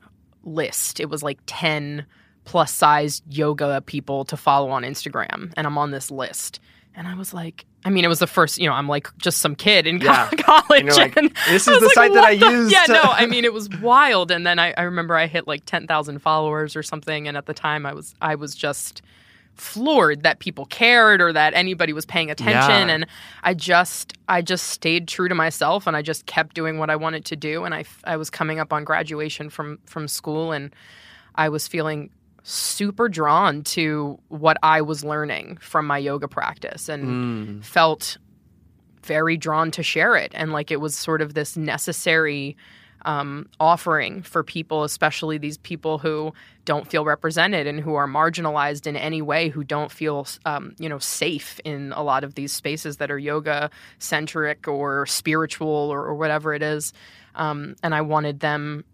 list. 0.44 1.00
It 1.00 1.08
was 1.10 1.22
like 1.22 1.38
ten 1.46 2.06
plus 2.44 2.72
sized 2.72 3.22
yoga 3.28 3.80
people 3.82 4.24
to 4.26 4.36
follow 4.36 4.70
on 4.70 4.82
Instagram, 4.84 5.52
and 5.56 5.66
I'm 5.66 5.76
on 5.76 5.90
this 5.90 6.10
list. 6.10 6.60
And 6.98 7.06
I 7.08 7.14
was 7.14 7.32
like, 7.32 7.64
I 7.84 7.90
mean, 7.90 8.04
it 8.04 8.08
was 8.08 8.18
the 8.18 8.26
first, 8.26 8.58
you 8.58 8.66
know, 8.68 8.74
I'm 8.74 8.88
like 8.88 9.08
just 9.18 9.38
some 9.38 9.54
kid 9.54 9.86
in 9.86 10.00
Yeah. 10.00 10.28
college. 10.38 10.80
And 10.82 10.96
like, 10.96 11.16
and 11.16 11.30
"This 11.48 11.66
is 11.68 11.78
the 11.78 11.86
like, 11.86 11.94
site 11.94 12.12
that 12.14 12.24
I 12.24 12.36
the-" 12.36 12.50
used 12.50 12.72
Yeah, 12.72 12.84
no, 12.88 13.00
I 13.04 13.26
mean, 13.26 13.44
it 13.44 13.52
was 13.52 13.68
wild. 13.80 14.30
And 14.30 14.44
then 14.46 14.58
I, 14.58 14.74
I 14.76 14.82
remember 14.82 15.14
I 15.16 15.26
hit 15.28 15.46
like 15.46 15.64
10,000 15.64 16.18
followers 16.18 16.74
or 16.76 16.82
something. 16.82 17.28
And 17.28 17.36
at 17.36 17.46
the 17.46 17.54
time 17.54 17.86
I 17.86 17.94
was, 17.94 18.14
I 18.20 18.34
was 18.34 18.54
just 18.54 19.00
floored 19.54 20.22
that 20.22 20.38
people 20.38 20.66
cared 20.66 21.20
or 21.20 21.32
that 21.32 21.52
anybody 21.54 21.92
was 21.92 22.06
paying 22.06 22.30
attention 22.30 22.86
Yeah. 22.88 22.94
and 22.94 23.06
i 23.42 23.54
just 23.54 24.12
i 24.28 24.40
just 24.40 24.68
stayed 24.68 25.08
true 25.08 25.28
to 25.28 25.34
myself 25.34 25.88
and 25.88 25.96
i 25.96 26.02
just 26.02 26.26
kept 26.26 26.54
doing 26.54 26.78
what 26.78 26.90
i 26.90 26.94
wanted 26.94 27.24
to 27.24 27.34
do 27.34 27.64
and 27.64 27.74
I, 27.74 27.84
I 28.04 28.16
was 28.18 28.30
coming 28.30 28.60
up 28.60 28.72
on 28.72 28.84
graduation 28.84 29.50
from 29.50 29.80
from 29.84 30.06
school 30.06 30.52
and 30.52 30.72
i 31.34 31.48
was 31.48 31.66
feeling 31.66 32.10
super 32.50 33.08
drawn 33.10 33.62
to 33.62 34.18
what 34.28 34.56
i 34.62 34.80
was 34.80 35.04
learning 35.04 35.58
from 35.60 35.86
my 35.86 35.98
yoga 35.98 36.26
practice 36.26 36.88
and 36.88 37.04
Mm. 37.60 37.64
felt 37.64 38.16
very 39.02 39.36
drawn 39.36 39.70
to 39.70 39.82
share 39.82 40.16
it 40.16 40.32
and 40.34 40.50
like 40.52 40.70
it 40.70 40.80
was 40.80 40.94
sort 40.96 41.20
of 41.20 41.34
this 41.34 41.56
necessary 41.56 42.56
um, 43.04 43.48
offering 43.60 44.22
for 44.22 44.42
people 44.42 44.82
especially 44.82 45.38
these 45.38 45.56
people 45.58 45.98
who 45.98 46.32
don't 46.64 46.90
feel 46.90 47.04
represented 47.04 47.66
and 47.66 47.78
who 47.80 47.94
are 47.94 48.08
marginalized 48.08 48.86
in 48.86 48.96
any 48.96 49.22
way 49.22 49.50
who 49.50 49.62
don't 49.62 49.92
feel 49.92 50.26
um, 50.46 50.74
you 50.78 50.88
know 50.88 50.98
safe 50.98 51.60
in 51.64 51.92
a 51.96 52.02
lot 52.02 52.24
of 52.24 52.34
these 52.34 52.52
spaces 52.52 52.96
that 52.96 53.10
are 53.10 53.18
yoga 53.18 53.70
centric 53.98 54.66
or 54.66 55.06
spiritual 55.06 55.68
or, 55.68 56.04
or 56.04 56.14
whatever 56.14 56.52
it 56.54 56.62
is 56.62 56.92
um, 57.36 57.76
and 57.82 57.94
i 57.94 58.00
wanted 58.00 58.40
them 58.40 58.84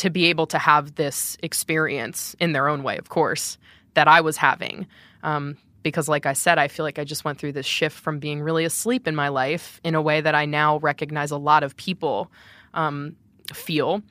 to 0.00 0.10
be 0.10 0.26
able 0.26 0.46
to 0.46 0.58
have 0.58 0.94
this 0.96 1.36
experience 1.42 2.34
in 2.40 2.52
their 2.52 2.66
own 2.68 2.82
way 2.82 2.96
of 2.98 3.08
course 3.08 3.58
that 3.94 4.06
i 4.08 4.20
was 4.20 4.36
having. 4.36 4.86
Um, 5.22 5.56
because 5.82 6.08
like 6.08 6.26
i 6.26 6.34
said 6.34 6.58
i 6.58 6.68
feel 6.68 6.84
like 6.84 6.98
i 6.98 7.04
just 7.04 7.24
went 7.24 7.38
through 7.38 7.52
this 7.52 7.66
shift 7.66 7.98
from 7.98 8.18
being 8.18 8.42
really 8.42 8.64
asleep 8.64 9.08
in 9.08 9.14
my 9.14 9.28
life 9.28 9.80
in 9.84 9.94
a 9.94 10.02
way 10.02 10.20
that 10.20 10.34
i 10.34 10.44
now 10.46 10.78
recognize 10.78 11.30
a 11.30 11.36
lot 11.38 11.62
of 11.62 11.74
people 11.76 12.30
um, 12.74 13.16
feel 13.52 14.02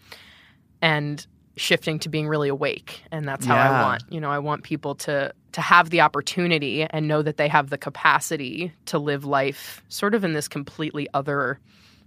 and 0.81 1.25
shifting 1.55 1.99
to 1.99 2.07
being 2.09 2.27
really 2.27 2.47
awake. 2.49 3.03
And 3.11 3.27
that's 3.27 3.45
how 3.45 3.55
Yeah. 3.55 3.69
i 3.69 3.83
want 3.83 4.03
you 4.09 4.19
know 4.21 4.31
i 4.31 4.39
want 4.39 4.63
people 4.63 4.95
to 4.95 5.33
to 5.51 5.61
have 5.61 5.89
the 5.89 6.01
opportunity 6.01 6.83
and 6.83 7.07
know 7.07 7.21
that 7.23 7.37
they 7.37 7.47
have 7.47 7.69
the 7.69 7.77
capacity 7.77 8.71
to 8.85 8.99
live 8.99 9.25
life 9.25 9.83
sort 9.89 10.13
of 10.15 10.23
in 10.23 10.33
this 10.33 10.47
completely 10.47 11.07
other 11.13 11.59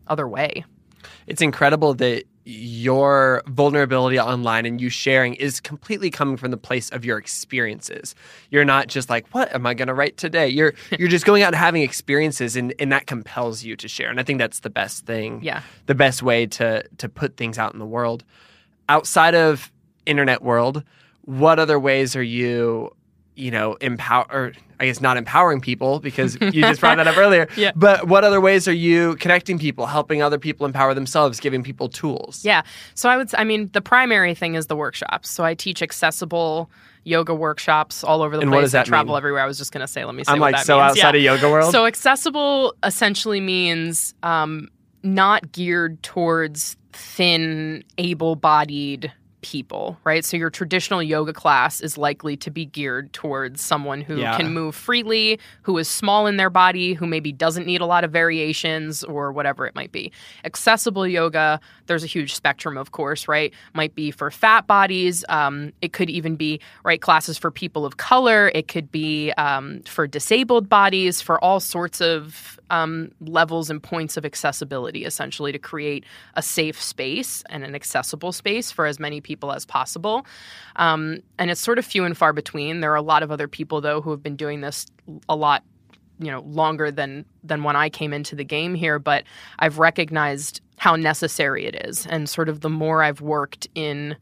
other 0.09 0.27
way. 0.29 0.64
It's 1.27 1.42
incredible 1.42 1.95
that 1.95 2.25
your 2.44 3.42
vulnerability 3.46 4.18
online 4.18 4.66
and 4.66 4.81
you 4.81 4.88
sharing 4.88 5.35
is 5.35 5.61
completely 5.61 6.11
coming 6.11 6.37
from 6.37 6.50
the 6.50 6.57
place 6.57 6.90
of 6.90 7.05
your 7.05 7.18
experiences. 7.18 8.14
You're 8.50 8.64
not 8.64 8.88
just 8.88 9.09
like, 9.09 9.28
what 9.28 9.55
am 9.55 9.66
I 9.66 9.74
going 9.74 9.88
to 9.88 9.94
write 9.94 10.16
today? 10.16 10.48
You're 10.48 10.74
you're 10.98 11.09
just 11.09 11.24
going 11.24 11.42
out 11.42 11.48
and 11.48 11.57
having 11.57 11.83
experiences 11.83 12.57
and, 12.57 12.74
and 12.78 12.90
that 12.92 13.07
compels 13.07 13.62
you 13.62 13.76
to 13.76 13.88
share. 13.88 14.11
And 14.11 14.18
I 14.18 14.22
think 14.22 14.38
that's 14.38 14.61
the 14.61 14.70
best 14.70 15.07
thing. 15.07 15.40
yeah 15.42 15.62
The 15.87 15.94
best 15.94 16.22
way 16.22 16.46
to 16.46 16.85
to 16.98 17.09
put 17.09 17.37
things 17.37 17.59
out 17.59 17.72
in 17.72 17.78
the 17.78 17.87
world. 17.87 18.24
Outside 18.88 19.35
of 19.35 19.70
internet 20.07 20.42
world, 20.42 20.83
what 21.22 21.59
other 21.59 21.78
ways 21.78 22.16
are 22.16 22.22
you 22.22 22.90
you 23.35 23.50
know, 23.50 23.74
empower, 23.74 24.26
or 24.31 24.52
I 24.83 24.87
guess 24.87 25.01
not 25.01 25.16
empowering 25.16 25.61
people 25.61 26.01
because 26.01 26.37
you 26.40 26.61
just 26.62 26.81
brought 26.81 26.97
that 26.97 27.07
up 27.07 27.16
earlier. 27.16 27.47
Yeah. 27.57 27.71
But 27.77 28.09
what 28.09 28.25
other 28.25 28.40
ways 28.40 28.66
are 28.66 28.73
you 28.73 29.14
connecting 29.16 29.59
people, 29.59 29.87
helping 29.87 30.21
other 30.23 30.38
people 30.38 30.66
empower 30.66 30.92
themselves, 30.92 31.38
giving 31.38 31.62
people 31.62 31.88
tools? 31.88 32.45
Yeah. 32.45 32.62
So 32.95 33.09
I 33.09 33.16
would, 33.16 33.33
I 33.37 33.45
mean, 33.45 33.71
the 33.73 33.81
primary 33.81 34.35
thing 34.35 34.57
is 34.57 34.66
the 34.66 34.75
workshops. 34.77 35.31
So 35.31 35.45
I 35.45 35.55
teach 35.55 35.83
accessible 35.83 36.68
yoga 37.05 37.35
workshops 37.35 38.03
all 38.05 38.23
over 38.23 38.37
the 38.37 38.42
And 38.42 38.51
place. 38.51 38.59
what 38.59 38.61
does 38.62 38.75
I 38.75 38.79
that 38.79 38.87
travel 38.87 39.14
mean? 39.14 39.18
everywhere. 39.18 39.42
I 39.42 39.47
was 39.47 39.59
just 39.59 39.71
going 39.73 39.81
to 39.83 39.87
say, 39.88 40.05
let 40.05 40.14
me 40.16 40.25
say 40.25 40.33
I'm 40.33 40.40
what 40.40 40.53
like 40.53 40.57
that 40.61 40.66
so 40.66 40.79
means. 40.79 40.90
outside 40.99 41.14
Yeah. 41.14 41.33
of 41.35 41.40
yoga 41.40 41.53
world. 41.53 41.73
So 41.73 41.87
accessible 41.87 42.75
essentially 42.83 43.40
means 43.40 44.14
um, 44.25 44.68
not 45.05 45.53
geared 45.53 46.03
towards 46.03 46.77
thin, 46.92 47.85
able-bodied 47.99 49.12
people, 49.42 49.98
right? 50.05 50.24
So 50.24 50.37
your 50.37 50.48
traditional 50.50 51.02
yoga 51.02 51.33
class 51.33 51.81
is 51.81 51.98
likely 51.98 52.37
to 52.38 52.50
be 52.50 52.64
geared 52.64 53.12
towards 53.12 53.62
someone 53.62 54.00
who 54.00 54.16
Yeah. 54.16 54.37
can 54.37 54.55
move 54.55 54.74
freely, 54.74 55.38
who 55.62 55.76
is 55.78 55.88
small 55.88 56.26
in 56.26 56.37
their 56.37 56.48
body, 56.48 56.94
who 56.94 57.07
maybe 57.07 57.33
doesn't 57.33 57.66
need 57.66 57.81
a 57.81 57.87
lot 57.87 58.05
of 58.05 58.11
variations 58.12 59.05
or 59.05 59.33
whatever 59.33 59.66
it 59.66 59.74
might 59.74 59.92
be. 59.92 60.11
Accessible 60.44 61.07
yoga, 61.07 61.61
there's 61.87 62.05
a 62.05 62.07
huge 62.07 62.35
spectrum, 62.35 62.78
of 62.78 62.92
course, 62.92 63.28
right? 63.28 63.52
Might 63.74 63.94
be 63.94 64.11
for 64.12 64.31
fat 64.31 64.66
bodies. 64.66 65.24
Um, 65.28 65.72
it 65.83 65.92
could 65.92 66.09
even 66.09 66.37
be 66.37 66.61
right 66.85 67.00
classes 67.00 67.37
for 67.37 67.50
people 67.50 67.85
of 67.85 67.96
color. 67.96 68.50
It 68.55 68.68
could 68.68 68.90
be 68.90 69.33
um, 69.33 69.81
for 69.83 70.07
disabled 70.07 70.68
bodies, 70.68 71.20
for 71.20 71.42
all 71.44 71.61
sorts 71.61 72.00
of 72.00 72.59
um, 72.70 73.11
levels 73.20 73.68
and 73.70 73.83
points 73.83 74.16
of 74.16 74.24
accessibility, 74.24 75.05
essentially, 75.05 75.52
to 75.52 75.59
create 75.59 76.05
a 76.37 76.42
safe 76.42 76.81
space 76.81 77.42
and 77.50 77.64
an 77.64 77.74
accessible 77.74 78.33
space 78.33 78.70
for 78.70 78.87
as 78.87 78.98
many 79.00 79.20
people 79.20 79.32
as 79.53 79.64
possible. 79.64 80.27
Um, 80.77 81.21
and 81.38 81.51
it's 81.51 81.61
sort 81.61 81.79
of 81.79 81.87
few 81.87 82.05
and 82.05 82.16
far 82.16 82.33
between. 82.33 82.81
There 82.81 82.92
are 82.92 82.97
a 82.97 83.03
lot 83.03 83.23
of 83.23 83.31
other 83.31 83.49
people, 83.49 83.81
though, 83.81 84.01
who 84.01 84.11
have 84.11 84.23
been 84.23 84.37
doing 84.37 84.61
this 84.61 84.87
a 85.29 85.37
lot 85.37 85.64
you 86.18 86.31
know 86.31 86.40
longer 86.42 86.90
than 86.90 87.25
than 87.42 87.64
when 87.64 87.77
I 87.77 87.88
came 87.88 88.12
into 88.12 88.37
the 88.37 88.45
game 88.45 88.75
here 88.75 88.99
but 88.99 89.25
I've 89.59 89.79
recognized 89.79 90.61
how 90.77 90.97
necessary 90.97 91.66
it 91.66 91.87
is 91.87 92.07
and 92.07 92.29
sort 92.29 92.49
of 92.49 92.61
the 92.61 92.71
more 92.71 93.03
I've 93.03 93.21
worked 93.21 93.66
in 93.75 94.16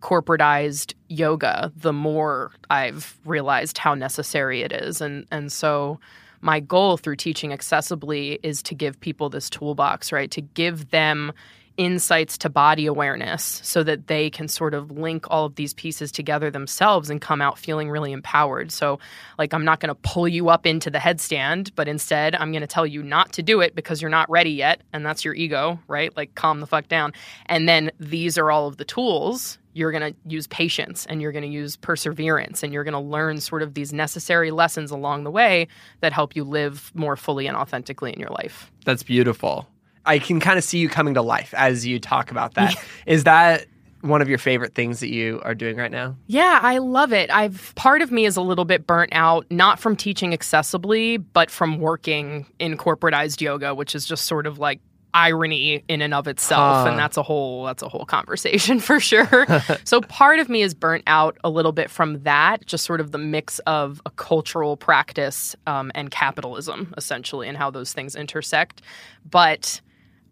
corporatized 0.00 0.94
yoga 1.08 1.72
the 1.76 1.92
more 1.92 2.52
I've 2.70 3.18
realized 3.24 3.78
how 3.78 3.94
necessary 3.94 4.62
it 4.62 4.72
is 4.72 5.00
and 5.00 5.26
and 5.30 5.50
so 5.50 5.98
my 6.40 6.60
goal 6.60 6.96
through 6.96 7.16
teaching 7.16 7.50
accessibly 7.50 8.38
is 8.44 8.62
to 8.62 8.74
give 8.74 9.00
people 9.00 9.28
this 9.28 9.50
toolbox 9.50 10.12
right 10.12 10.30
to 10.30 10.40
give 10.40 10.90
them 10.90 11.32
insights 11.78 12.36
to 12.36 12.50
body 12.50 12.86
awareness 12.86 13.60
so 13.62 13.82
that 13.84 14.08
they 14.08 14.28
can 14.28 14.48
sort 14.48 14.74
of 14.74 14.90
link 14.90 15.24
all 15.30 15.46
of 15.46 15.54
these 15.54 15.72
pieces 15.72 16.12
together 16.12 16.50
themselves 16.50 17.08
and 17.08 17.20
come 17.20 17.40
out 17.40 17.58
feeling 17.58 17.88
really 17.88 18.12
empowered. 18.12 18.70
So, 18.72 18.98
like, 19.38 19.54
I'm 19.54 19.64
not 19.64 19.80
going 19.80 19.88
to 19.88 19.94
pull 19.94 20.28
you 20.28 20.50
up 20.50 20.66
into 20.66 20.90
the 20.90 20.98
headstand, 20.98 21.70
but 21.76 21.88
instead, 21.88 22.34
I'm 22.34 22.50
going 22.50 22.62
to 22.62 22.66
tell 22.66 22.84
you 22.84 23.02
not 23.02 23.32
to 23.34 23.42
do 23.42 23.60
it 23.60 23.74
because 23.74 24.02
you're 24.02 24.10
not 24.10 24.28
ready 24.28 24.50
yet. 24.50 24.82
And 24.92 25.06
that's 25.06 25.24
your 25.24 25.34
ego, 25.34 25.78
right? 25.86 26.14
Like, 26.16 26.34
calm 26.34 26.60
the 26.60 26.66
fuck 26.66 26.88
down. 26.88 27.12
And 27.46 27.68
then 27.68 27.92
these 28.00 28.36
are 28.36 28.50
all 28.50 28.66
of 28.66 28.76
the 28.76 28.84
tools. 28.84 29.58
You're 29.72 29.92
going 29.92 30.12
to 30.12 30.18
use 30.26 30.48
patience 30.48 31.06
and 31.06 31.22
you're 31.22 31.30
going 31.30 31.44
to 31.44 31.48
use 31.48 31.76
perseverance 31.76 32.64
and 32.64 32.72
you're 32.72 32.82
going 32.82 32.94
to 32.94 32.98
learn 32.98 33.40
sort 33.40 33.62
of 33.62 33.74
these 33.74 33.92
necessary 33.92 34.50
lessons 34.50 34.90
along 34.90 35.22
the 35.22 35.30
way 35.30 35.68
that 36.00 36.12
help 36.12 36.34
you 36.34 36.42
live 36.42 36.90
more 36.94 37.14
fully 37.14 37.46
and 37.46 37.56
authentically 37.56 38.12
in 38.12 38.18
your 38.18 38.30
life. 38.30 38.72
That's 38.84 39.04
beautiful. 39.04 39.68
I 40.08 40.18
can 40.18 40.40
kind 40.40 40.58
of 40.58 40.64
see 40.64 40.78
you 40.78 40.88
coming 40.88 41.14
to 41.14 41.22
life 41.22 41.54
as 41.54 41.86
you 41.86 42.00
talk 42.00 42.30
about 42.30 42.54
that. 42.54 42.74
Is 43.06 43.24
that 43.24 43.66
one 44.00 44.22
of 44.22 44.28
your 44.28 44.38
favorite 44.38 44.74
things 44.74 45.00
that 45.00 45.08
you 45.08 45.40
are 45.44 45.54
doing 45.54 45.76
right 45.76 45.90
now? 45.90 46.16
Yeah, 46.26 46.60
I 46.62 46.78
love 46.78 47.12
it. 47.12 47.30
I've 47.30 47.74
part 47.74 48.00
of 48.00 48.10
me 48.10 48.26
is 48.26 48.36
a 48.36 48.40
little 48.40 48.64
bit 48.64 48.86
burnt 48.86 49.10
out, 49.12 49.46
not 49.50 49.78
from 49.78 49.96
teaching 49.96 50.32
accessibly, 50.32 51.22
but 51.32 51.50
from 51.50 51.78
working 51.78 52.46
in 52.58 52.76
corporatized 52.76 53.40
yoga, 53.40 53.74
which 53.74 53.94
is 53.94 54.06
just 54.06 54.26
sort 54.26 54.46
of 54.46 54.58
like 54.58 54.80
irony 55.14 55.82
in 55.88 56.02
and 56.02 56.12
of 56.12 56.28
itself 56.28 56.86
and 56.86 56.98
that's 56.98 57.16
a 57.16 57.22
whole 57.22 57.64
that's 57.64 57.82
a 57.82 57.88
whole 57.88 58.04
conversation 58.04 58.78
for 58.88 59.00
sure 59.00 59.46
so 59.84 60.02
part 60.02 60.38
of 60.38 60.50
me 60.50 60.60
is 60.60 60.74
burnt 60.74 61.02
out 61.06 61.38
a 61.42 61.48
little 61.48 61.72
bit 61.72 61.90
from 61.90 62.22
that 62.24 62.64
just 62.66 62.84
sort 62.84 63.00
of 63.00 63.10
the 63.10 63.18
mix 63.18 63.58
of 63.60 64.02
a 64.04 64.10
cultural 64.10 64.76
practice 64.76 65.56
um, 65.66 65.90
and 65.94 66.10
capitalism 66.10 66.92
essentially 66.98 67.48
and 67.48 67.56
how 67.56 67.70
those 67.70 67.94
things 67.94 68.14
intersect 68.14 68.82
but 69.28 69.80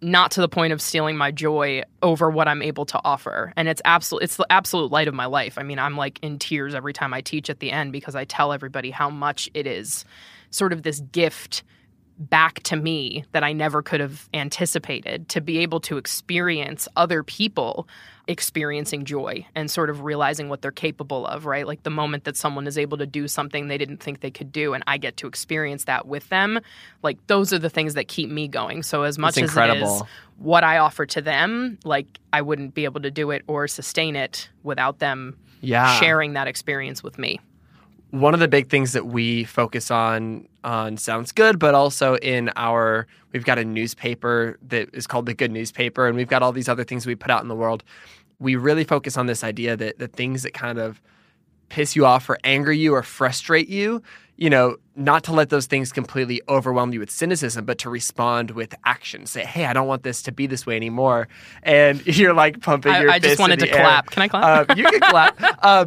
not 0.00 0.30
to 0.32 0.40
the 0.40 0.48
point 0.48 0.72
of 0.72 0.80
stealing 0.80 1.16
my 1.16 1.30
joy 1.30 1.82
over 2.02 2.30
what 2.30 2.48
I'm 2.48 2.62
able 2.62 2.84
to 2.86 3.00
offer. 3.04 3.52
And 3.56 3.68
it's 3.68 3.82
absolute 3.84 4.22
it's 4.22 4.36
the 4.36 4.46
absolute 4.50 4.90
light 4.90 5.08
of 5.08 5.14
my 5.14 5.26
life. 5.26 5.58
I 5.58 5.62
mean, 5.62 5.78
I'm 5.78 5.96
like 5.96 6.18
in 6.22 6.38
tears 6.38 6.74
every 6.74 6.92
time 6.92 7.14
I 7.14 7.20
teach 7.20 7.48
at 7.48 7.60
the 7.60 7.70
end 7.70 7.92
because 7.92 8.14
I 8.14 8.24
tell 8.24 8.52
everybody 8.52 8.90
how 8.90 9.10
much 9.10 9.50
it 9.54 9.66
is 9.66 10.04
sort 10.50 10.72
of 10.72 10.82
this 10.82 11.00
gift 11.00 11.62
back 12.18 12.62
to 12.62 12.76
me 12.76 13.24
that 13.32 13.44
I 13.44 13.52
never 13.52 13.82
could 13.82 14.00
have 14.00 14.28
anticipated 14.32 15.28
to 15.30 15.40
be 15.40 15.58
able 15.58 15.80
to 15.80 15.98
experience 15.98 16.88
other 16.96 17.22
people 17.22 17.88
experiencing 18.28 19.04
joy 19.04 19.46
and 19.54 19.70
sort 19.70 19.88
of 19.88 20.02
realizing 20.02 20.48
what 20.48 20.60
they're 20.60 20.70
capable 20.72 21.26
of, 21.26 21.46
right? 21.46 21.66
Like 21.66 21.84
the 21.84 21.90
moment 21.90 22.24
that 22.24 22.36
someone 22.36 22.66
is 22.66 22.76
able 22.76 22.98
to 22.98 23.06
do 23.06 23.28
something 23.28 23.68
they 23.68 23.78
didn't 23.78 23.98
think 23.98 24.20
they 24.20 24.30
could 24.32 24.50
do 24.52 24.74
and 24.74 24.82
I 24.86 24.98
get 24.98 25.16
to 25.18 25.26
experience 25.28 25.84
that 25.84 26.06
with 26.06 26.28
them, 26.28 26.58
like 27.02 27.24
those 27.28 27.52
are 27.52 27.58
the 27.58 27.70
things 27.70 27.94
that 27.94 28.08
keep 28.08 28.28
me 28.28 28.48
going. 28.48 28.82
So 28.82 29.02
as 29.02 29.16
much 29.18 29.38
as 29.38 29.56
it 29.56 29.76
is 29.76 30.02
what 30.38 30.64
I 30.64 30.78
offer 30.78 31.06
to 31.06 31.20
them, 31.22 31.78
like 31.84 32.06
I 32.32 32.42
wouldn't 32.42 32.74
be 32.74 32.84
able 32.84 33.00
to 33.02 33.10
do 33.10 33.30
it 33.30 33.42
or 33.46 33.68
sustain 33.68 34.16
it 34.16 34.48
without 34.64 34.98
them 34.98 35.36
Yeah. 35.60 35.98
sharing 36.00 36.32
that 36.34 36.48
experience 36.48 37.02
with 37.02 37.18
me. 37.18 37.38
one 38.10 38.34
of 38.34 38.40
the 38.40 38.48
big 38.48 38.68
things 38.70 38.92
that 38.92 39.06
we 39.06 39.44
focus 39.44 39.90
on 39.90 40.46
on 40.62 40.96
sounds 40.96 41.32
good 41.32 41.58
but 41.58 41.74
also 41.74 42.16
in 42.18 42.50
our 42.56 43.06
we've 43.32 43.44
got 43.44 43.58
a 43.58 43.64
newspaper 43.64 44.56
that 44.66 44.88
is 44.92 45.06
called 45.06 45.26
the 45.26 45.34
good 45.34 45.50
newspaper 45.50 46.06
and 46.06 46.16
we've 46.16 46.28
got 46.28 46.40
all 46.42 46.52
these 46.52 46.68
other 46.68 46.84
things 46.84 47.04
we 47.04 47.14
put 47.16 47.30
out 47.30 47.42
in 47.42 47.48
the 47.48 47.54
world 47.54 47.82
we 48.38 48.56
really 48.56 48.84
focus 48.84 49.16
on 49.16 49.26
this 49.26 49.42
idea 49.42 49.76
that 49.76 49.98
the 49.98 50.08
things 50.08 50.42
that 50.42 50.54
kind 50.54 50.78
of 50.78 51.00
piss 51.68 51.96
you 51.96 52.06
off 52.06 52.28
or 52.28 52.38
anger 52.44 52.72
you 52.72 52.94
or 52.94 53.02
frustrate 53.02 53.68
you, 53.68 54.02
you 54.36 54.50
know, 54.50 54.76
not 54.94 55.24
to 55.24 55.32
let 55.32 55.48
those 55.48 55.66
things 55.66 55.92
completely 55.92 56.42
overwhelm 56.48 56.92
you 56.92 57.00
with 57.00 57.10
cynicism, 57.10 57.64
but 57.64 57.78
to 57.78 57.90
respond 57.90 58.52
with 58.52 58.74
action. 58.84 59.26
Say, 59.26 59.44
"Hey, 59.44 59.64
I 59.64 59.72
don't 59.72 59.86
want 59.86 60.02
this 60.02 60.22
to 60.22 60.32
be 60.32 60.46
this 60.46 60.66
way 60.66 60.76
anymore," 60.76 61.28
and 61.62 62.06
you're 62.18 62.34
like 62.34 62.60
pumping 62.60 62.92
I, 62.92 63.00
your. 63.00 63.10
I 63.10 63.18
just 63.18 63.38
wanted 63.38 63.60
to 63.60 63.68
air. 63.70 63.80
clap. 63.80 64.10
Can 64.10 64.22
I 64.22 64.28
clap? 64.28 64.70
Uh, 64.70 64.74
you 64.74 64.84
can 64.84 65.00
clap. 65.00 65.40
Uh, 65.62 65.86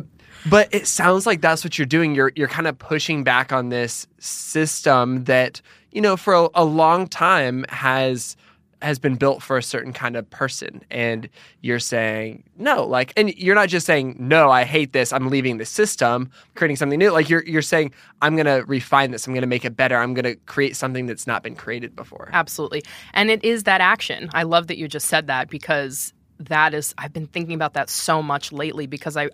but 0.49 0.73
it 0.73 0.87
sounds 0.87 1.25
like 1.25 1.41
that's 1.41 1.63
what 1.63 1.77
you're 1.77 1.85
doing. 1.85 2.15
You're 2.15 2.31
you're 2.35 2.47
kind 2.47 2.67
of 2.67 2.77
pushing 2.77 3.23
back 3.23 3.51
on 3.53 3.69
this 3.69 4.07
system 4.19 5.25
that 5.25 5.61
you 5.91 6.01
know 6.01 6.17
for 6.17 6.33
a, 6.33 6.49
a 6.55 6.65
long 6.65 7.07
time 7.07 7.65
has 7.69 8.35
has 8.81 8.99
been 8.99 9.15
built 9.15 9.43
for 9.43 9.57
a 9.57 9.63
certain 9.63 9.93
kind 9.93 10.15
of 10.15 10.29
person 10.29 10.81
and 10.89 11.27
you're 11.61 11.79
saying 11.79 12.43
no 12.57 12.85
like 12.85 13.11
and 13.17 13.35
you're 13.35 13.55
not 13.55 13.69
just 13.69 13.85
saying 13.85 14.15
no 14.19 14.49
i 14.49 14.63
hate 14.63 14.93
this 14.93 15.11
i'm 15.11 15.29
leaving 15.29 15.57
the 15.57 15.65
system 15.65 16.29
creating 16.55 16.77
something 16.77 16.99
new 16.99 17.11
like 17.11 17.29
you're 17.29 17.43
you're 17.45 17.61
saying 17.61 17.91
i'm 18.21 18.35
going 18.35 18.45
to 18.45 18.63
refine 18.67 19.11
this 19.11 19.27
i'm 19.27 19.33
going 19.33 19.41
to 19.41 19.47
make 19.47 19.65
it 19.65 19.75
better 19.75 19.97
i'm 19.97 20.13
going 20.13 20.23
to 20.23 20.35
create 20.45 20.75
something 20.75 21.05
that's 21.05 21.27
not 21.27 21.43
been 21.43 21.55
created 21.55 21.95
before 21.95 22.29
Absolutely. 22.31 22.83
And 23.13 23.29
it 23.29 23.43
is 23.43 23.63
that 23.63 23.81
action. 23.81 24.29
I 24.33 24.43
love 24.43 24.67
that 24.67 24.77
you 24.77 24.87
just 24.87 25.07
said 25.07 25.27
that 25.27 25.49
because 25.49 26.13
that 26.39 26.73
is, 26.73 26.93
I've 26.97 27.11
been 27.11 27.27
thinking 27.27 27.53
about 27.53 27.73
that 27.73 27.89
so 27.89 28.23
much 28.23 28.51
lately 28.51 28.87
because 28.87 29.17
I 29.17 29.29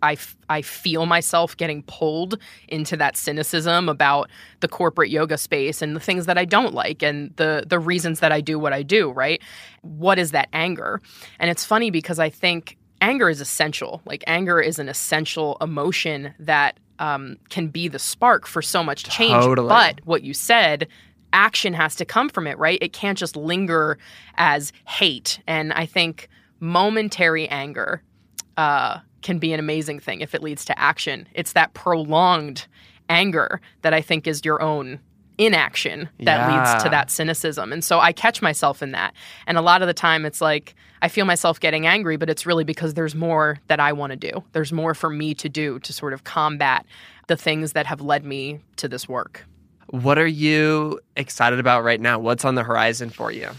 I 0.49 0.61
feel 0.61 1.05
myself 1.05 1.55
getting 1.55 1.83
pulled 1.83 2.39
into 2.67 2.97
that 2.97 3.15
cynicism 3.15 3.89
about 3.89 4.29
the 4.61 4.67
corporate 4.67 5.09
yoga 5.09 5.37
space 5.37 5.81
and 5.81 5.95
the 5.95 5.99
things 5.99 6.25
that 6.25 6.37
I 6.37 6.45
don't 6.45 6.73
like 6.73 7.03
and 7.03 7.35
the, 7.35 7.63
the 7.67 7.79
reasons 7.79 8.19
that 8.21 8.31
I 8.31 8.41
do 8.41 8.57
what 8.57 8.73
I 8.73 8.81
do, 8.81 9.11
right? 9.11 9.41
What 9.81 10.17
is 10.17 10.31
that 10.31 10.49
anger? 10.51 11.01
And 11.39 11.51
it's 11.51 11.63
funny 11.63 11.91
because 11.91 12.17
I 12.17 12.29
think 12.29 12.77
anger 13.01 13.29
is 13.29 13.39
essential. 13.39 14.01
Like, 14.05 14.23
anger 14.25 14.59
is 14.59 14.79
an 14.79 14.89
essential 14.89 15.57
emotion 15.61 16.33
that 16.39 16.79
um, 16.97 17.37
can 17.49 17.67
be 17.67 17.87
the 17.87 17.99
spark 17.99 18.47
for 18.47 18.61
so 18.61 18.83
much 18.83 19.03
change. 19.03 19.43
Totally. 19.43 19.69
But 19.69 20.01
what 20.05 20.23
you 20.23 20.33
said, 20.33 20.87
action 21.33 21.73
has 21.73 21.95
to 21.97 22.05
come 22.05 22.29
from 22.29 22.47
it, 22.47 22.57
right? 22.57 22.79
It 22.81 22.93
can't 22.93 23.17
just 23.17 23.35
linger 23.35 23.97
as 24.37 24.71
hate. 24.87 25.39
And 25.45 25.73
I 25.73 25.85
think 25.85 26.29
momentary 26.65 27.47
anger 27.47 28.01
uh, 28.57 28.99
can 29.21 29.39
be 29.39 29.53
an 29.53 29.59
amazing 29.59 29.99
thing 29.99 30.21
if 30.21 30.35
it 30.35 30.41
leads 30.43 30.65
to 30.65 30.79
action. 30.79 31.27
It's 31.33 31.53
that 31.53 31.73
prolonged 31.73 32.67
anger 33.09 33.61
that 33.81 33.93
I 33.93 34.01
think 34.01 34.27
is 34.27 34.43
your 34.43 34.61
own 34.61 34.99
inaction 35.37 36.07
that 36.21 36.49
leads 36.49 36.83
to 36.83 36.89
that 36.89 37.11
cynicism. 37.11 37.73
And 37.73 37.83
so 37.83 37.99
I 37.99 38.13
catch 38.13 38.41
myself 38.41 38.81
in 38.81 38.91
that. 38.91 39.13
And 39.47 39.57
a 39.57 39.61
lot 39.61 39.81
of 39.81 39.87
the 39.87 39.93
time 39.93 40.25
it's 40.25 40.39
like 40.41 40.75
I 41.01 41.07
feel 41.09 41.25
myself 41.25 41.59
getting 41.59 41.85
angry, 41.85 42.15
but 42.17 42.29
it's 42.29 42.45
really 42.45 42.63
because 42.63 42.93
there's 42.93 43.15
more 43.15 43.59
that 43.67 43.79
I 43.79 43.91
want 43.91 44.11
to 44.11 44.15
do. 44.15 44.43
There's 44.53 44.71
more 44.71 44.93
for 44.93 45.09
me 45.09 45.33
to 45.35 45.49
do 45.49 45.79
to 45.79 45.93
sort 45.93 46.13
of 46.13 46.23
combat 46.23 46.85
the 47.27 47.35
things 47.35 47.73
that 47.73 47.85
have 47.85 48.01
led 48.01 48.23
me 48.23 48.59
to 48.77 48.87
this 48.87 49.09
work. 49.09 49.45
what 49.87 50.17
are 50.17 50.27
you 50.27 50.99
excited 51.15 51.59
about 51.59 51.83
right 51.83 52.01
now 52.01 52.17
what's 52.17 52.43
on 52.43 52.55
the 52.55 52.63
horizon 52.63 53.09
for 53.09 53.31
you 53.31 53.49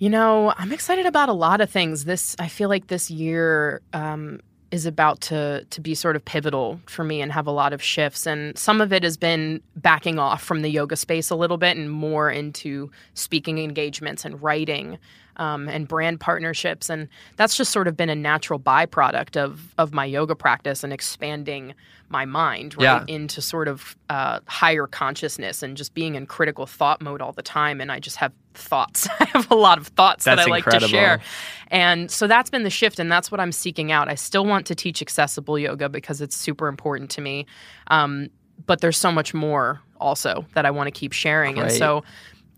You 0.00 0.08
know, 0.08 0.54
I'm 0.56 0.72
excited 0.72 1.04
about 1.04 1.28
a 1.28 1.34
lot 1.34 1.60
of 1.60 1.68
things. 1.68 2.06
This 2.06 2.34
I 2.38 2.48
feel 2.48 2.70
like 2.70 2.86
this 2.86 3.10
year 3.10 3.82
um, 3.92 4.40
is 4.70 4.86
about 4.86 5.20
to 5.20 5.66
to 5.68 5.80
be 5.82 5.94
sort 5.94 6.16
of 6.16 6.24
pivotal 6.24 6.80
for 6.86 7.04
me 7.04 7.20
and 7.20 7.30
have 7.30 7.46
a 7.46 7.50
lot 7.50 7.74
of 7.74 7.82
shifts. 7.82 8.26
And 8.26 8.56
some 8.56 8.80
of 8.80 8.94
it 8.94 9.02
has 9.02 9.18
been 9.18 9.60
backing 9.76 10.18
off 10.18 10.42
from 10.42 10.62
the 10.62 10.70
yoga 10.70 10.96
space 10.96 11.28
a 11.28 11.34
little 11.34 11.58
bit 11.58 11.76
and 11.76 11.90
more 11.90 12.30
into 12.30 12.90
speaking 13.12 13.58
engagements 13.58 14.24
and 14.24 14.42
writing 14.42 14.96
um, 15.40 15.68
and 15.68 15.88
brand 15.88 16.20
partnerships. 16.20 16.88
And 16.88 17.08
that's 17.36 17.56
just 17.56 17.72
sort 17.72 17.88
of 17.88 17.96
been 17.96 18.10
a 18.10 18.14
natural 18.14 18.60
byproduct 18.60 19.36
of 19.36 19.74
of 19.78 19.92
my 19.92 20.04
yoga 20.04 20.36
practice 20.36 20.84
and 20.84 20.92
expanding 20.92 21.74
my 22.08 22.24
mind 22.24 22.74
right 22.76 22.82
Yeah. 22.84 23.04
into 23.08 23.40
sort 23.42 23.66
of 23.68 23.96
uh, 24.08 24.40
higher 24.46 24.86
consciousness 24.86 25.62
and 25.62 25.76
just 25.76 25.94
being 25.94 26.14
in 26.14 26.26
critical 26.26 26.66
thought 26.66 27.00
mode 27.00 27.20
all 27.22 27.32
the 27.32 27.42
time. 27.42 27.80
And 27.80 27.90
I 27.90 28.00
just 28.00 28.16
have 28.16 28.32
thoughts. 28.54 29.08
I 29.20 29.24
have 29.26 29.50
a 29.50 29.54
lot 29.54 29.78
of 29.78 29.88
thoughts 29.88 30.24
that 30.24 30.36
That's 30.36 30.46
I 30.46 30.50
like 30.50 30.64
incredible. 30.64 30.88
to 30.88 30.92
share. 30.94 31.20
And 31.68 32.10
so 32.10 32.26
that's 32.26 32.50
been 32.50 32.64
the 32.64 32.70
shift, 32.70 32.98
and 32.98 33.10
that's 33.10 33.30
what 33.30 33.40
I'm 33.40 33.52
seeking 33.52 33.92
out. 33.92 34.08
I 34.08 34.16
still 34.16 34.44
want 34.44 34.66
to 34.66 34.74
teach 34.74 35.00
accessible 35.00 35.56
yoga 35.58 35.88
because 35.88 36.20
it's 36.20 36.34
super 36.36 36.66
important 36.68 37.10
to 37.12 37.20
me. 37.20 37.46
Um, 37.86 38.28
but 38.66 38.80
there's 38.80 38.98
so 38.98 39.10
much 39.12 39.32
more 39.32 39.80
also 40.00 40.44
that 40.54 40.66
I 40.66 40.70
want 40.72 40.88
to 40.88 40.90
keep 40.90 41.12
sharing. 41.12 41.58
And 41.58 41.70
so, 41.72 42.02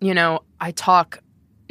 you 0.00 0.14
know, 0.14 0.40
I 0.60 0.70
talk 0.72 1.21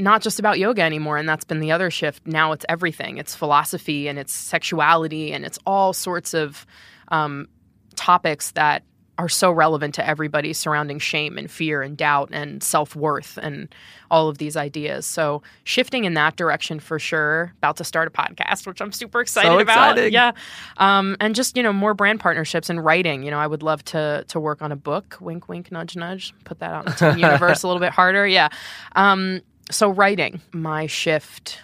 not 0.02 0.22
just 0.22 0.40
about 0.40 0.60
yoga 0.60 0.82
anymore, 0.82 1.18
and 1.18 1.30
that's 1.30 1.46
been 1.46 1.60
the 1.60 1.72
other 1.72 1.92
shift. 1.92 2.26
Now 2.26 2.52
it's 2.52 2.66
everything. 2.68 3.18
It's 3.18 3.36
philosophy 3.36 4.08
and 4.08 4.18
it's 4.20 4.34
sexuality 4.34 5.32
and 5.32 5.46
it's 5.46 5.60
all 5.66 5.94
sorts 5.94 6.34
of 6.34 6.66
um, 7.10 7.48
topics 7.96 8.52
that 8.52 8.84
are 9.18 9.30
so 9.30 9.52
relevant 9.52 9.94
to 9.94 10.08
everybody 10.08 10.52
surrounding 10.52 10.98
shame 10.98 11.38
and 11.38 11.52
fear 11.52 11.84
and 11.84 11.96
doubt 11.96 12.30
and 12.32 12.64
self 12.64 12.96
worth 12.96 13.38
and 13.40 13.74
all 14.10 14.30
of 14.30 14.40
these 14.40 14.58
ideas. 14.58 15.06
So 15.06 15.44
shifting 15.64 16.06
in 16.06 16.16
that 16.16 16.38
direction 16.38 16.80
for 16.80 16.98
sure. 16.98 17.54
About 17.58 17.78
to 17.78 17.84
start 17.84 18.08
a 18.08 18.12
podcast, 18.12 18.66
which 18.66 18.82
I'm 18.82 18.92
super 18.92 19.22
excited 19.22 19.52
about. 19.52 19.92
exciting. 19.92 20.14
Yeah, 20.14 20.32
um, 20.78 21.18
and 21.20 21.36
just 21.36 21.56
you 21.56 21.62
know 21.62 21.72
more 21.72 21.94
brand 21.94 22.20
partnerships 22.20 22.70
and 22.70 22.84
writing. 22.84 23.22
You 23.22 23.30
know, 23.30 23.40
I 23.40 23.46
would 23.46 23.62
love 23.62 23.86
to 23.86 24.26
to 24.28 24.40
work 24.40 24.64
on 24.64 24.72
a 24.72 24.76
book. 24.76 25.18
Wink, 25.22 25.48
wink, 25.48 25.72
nudge, 25.72 25.96
nudge. 25.96 26.34
Put 26.44 26.58
that 26.60 26.72
out 26.74 26.88
into 26.88 27.12
the 27.12 27.20
universe 27.28 27.62
a 27.62 27.68
little 27.68 27.82
bit 27.82 27.92
harder. 27.92 28.26
Yeah. 28.26 28.50
Um, 28.96 29.42
so 29.72 29.90
writing, 29.90 30.42
my 30.52 30.88
shift 30.88 31.60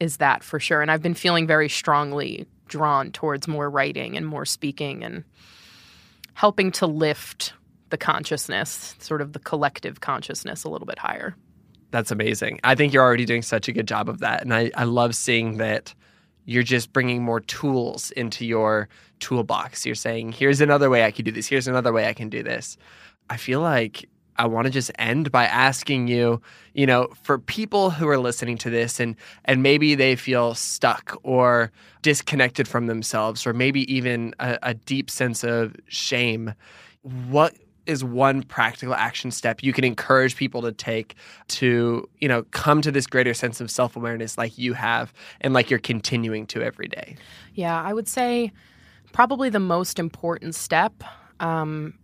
is 0.00 0.18
that 0.18 0.42
for 0.42 0.58
sure, 0.58 0.80
and 0.80 0.90
I've 0.90 1.02
been 1.02 1.14
feeling 1.14 1.46
very 1.46 1.68
strongly 1.68 2.46
drawn 2.68 3.10
towards 3.12 3.48
more 3.48 3.68
writing 3.68 4.16
and 4.16 4.26
more 4.26 4.44
speaking 4.44 5.02
and 5.02 5.24
helping 6.34 6.70
to 6.72 6.86
lift 6.86 7.52
the 7.90 7.96
consciousness, 7.96 8.94
sort 8.98 9.20
of 9.20 9.32
the 9.32 9.38
collective 9.38 10.00
consciousness 10.00 10.64
a 10.64 10.68
little 10.68 10.86
bit 10.86 10.98
higher. 10.98 11.34
That's 11.90 12.10
amazing. 12.10 12.60
I 12.64 12.74
think 12.74 12.92
you're 12.92 13.02
already 13.02 13.24
doing 13.24 13.42
such 13.42 13.68
a 13.68 13.72
good 13.72 13.88
job 13.88 14.08
of 14.08 14.20
that. 14.20 14.42
And 14.42 14.52
I, 14.52 14.70
I 14.74 14.84
love 14.84 15.14
seeing 15.14 15.56
that 15.56 15.94
you're 16.44 16.62
just 16.62 16.92
bringing 16.92 17.22
more 17.22 17.40
tools 17.40 18.10
into 18.12 18.46
your 18.46 18.88
toolbox. 19.20 19.84
You're 19.86 19.94
saying, 19.94 20.32
here's 20.32 20.60
another 20.60 20.90
way 20.90 21.04
I 21.04 21.10
can 21.10 21.24
do 21.24 21.32
this. 21.32 21.46
Here's 21.46 21.66
another 21.66 21.92
way 21.92 22.06
I 22.06 22.12
can 22.12 22.28
do 22.28 22.42
this. 22.42 22.76
I 23.30 23.36
feel 23.36 23.60
like 23.60 24.08
I 24.38 24.46
want 24.46 24.66
to 24.66 24.70
just 24.70 24.90
end 24.98 25.32
by 25.32 25.46
asking 25.46 26.08
you, 26.08 26.40
you 26.74 26.86
know, 26.86 27.08
for 27.22 27.38
people 27.38 27.90
who 27.90 28.08
are 28.08 28.18
listening 28.18 28.56
to 28.58 28.70
this 28.70 29.00
and 29.00 29.16
and 29.44 29.62
maybe 29.62 29.94
they 29.94 30.16
feel 30.16 30.54
stuck 30.54 31.18
or 31.22 31.72
disconnected 32.02 32.68
from 32.68 32.86
themselves 32.86 33.46
or 33.46 33.52
maybe 33.52 33.92
even 33.92 34.34
a, 34.38 34.58
a 34.62 34.74
deep 34.74 35.10
sense 35.10 35.42
of 35.44 35.74
shame, 35.88 36.54
what 37.02 37.54
is 37.86 38.04
one 38.04 38.42
practical 38.42 38.94
action 38.94 39.30
step 39.30 39.62
you 39.62 39.72
can 39.72 39.82
encourage 39.82 40.36
people 40.36 40.60
to 40.60 40.70
take 40.70 41.14
to, 41.48 42.06
you 42.18 42.28
know, 42.28 42.42
come 42.50 42.82
to 42.82 42.92
this 42.92 43.06
greater 43.06 43.32
sense 43.32 43.62
of 43.62 43.70
self-awareness 43.70 44.36
like 44.36 44.58
you 44.58 44.74
have 44.74 45.12
and 45.40 45.54
like 45.54 45.70
you're 45.70 45.78
continuing 45.78 46.46
to 46.46 46.62
every 46.62 46.86
day? 46.86 47.16
Yeah, 47.54 47.82
I 47.82 47.94
would 47.94 48.06
say 48.06 48.52
probably 49.12 49.48
the 49.48 49.58
most 49.58 49.98
important 49.98 50.54
step 50.54 51.02
um, 51.40 51.94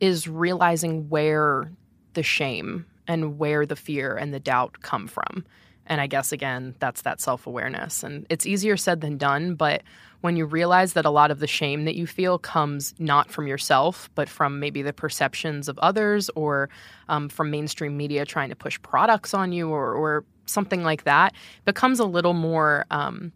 is 0.00 0.28
realizing 0.28 1.08
where 1.08 1.70
the 2.14 2.22
shame 2.22 2.86
and 3.06 3.38
where 3.38 3.66
the 3.66 3.76
fear 3.76 4.16
and 4.16 4.32
the 4.32 4.40
doubt 4.40 4.80
come 4.82 5.06
from. 5.06 5.44
And 5.86 6.00
I 6.00 6.06
guess, 6.06 6.32
again, 6.32 6.74
that's 6.78 7.02
that 7.02 7.20
self 7.20 7.46
awareness. 7.46 8.02
And 8.02 8.26
it's 8.28 8.46
easier 8.46 8.76
said 8.76 9.00
than 9.00 9.16
done, 9.16 9.54
but 9.54 9.82
when 10.20 10.36
you 10.36 10.44
realize 10.44 10.94
that 10.94 11.04
a 11.04 11.10
lot 11.10 11.30
of 11.30 11.38
the 11.38 11.46
shame 11.46 11.84
that 11.84 11.94
you 11.94 12.06
feel 12.06 12.38
comes 12.38 12.94
not 12.98 13.30
from 13.30 13.46
yourself, 13.46 14.10
but 14.14 14.28
from 14.28 14.58
maybe 14.58 14.82
the 14.82 14.92
perceptions 14.92 15.68
of 15.68 15.78
others 15.78 16.28
or 16.34 16.68
um, 17.08 17.28
from 17.28 17.50
mainstream 17.50 17.96
media 17.96 18.24
trying 18.24 18.48
to 18.48 18.56
push 18.56 18.80
products 18.82 19.32
on 19.32 19.52
you 19.52 19.68
or, 19.68 19.94
or 19.94 20.24
something 20.46 20.82
like 20.82 21.04
that, 21.04 21.34
becomes 21.64 22.00
a 22.00 22.04
little 22.04 22.34
more. 22.34 22.84
Um, 22.90 23.32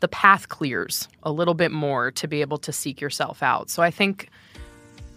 the 0.00 0.08
path 0.08 0.48
clears 0.48 1.08
a 1.22 1.32
little 1.32 1.54
bit 1.54 1.70
more 1.70 2.10
to 2.10 2.28
be 2.28 2.42
able 2.42 2.58
to 2.58 2.72
seek 2.72 3.00
yourself 3.00 3.42
out. 3.42 3.70
So 3.70 3.82
I 3.82 3.90
think 3.90 4.28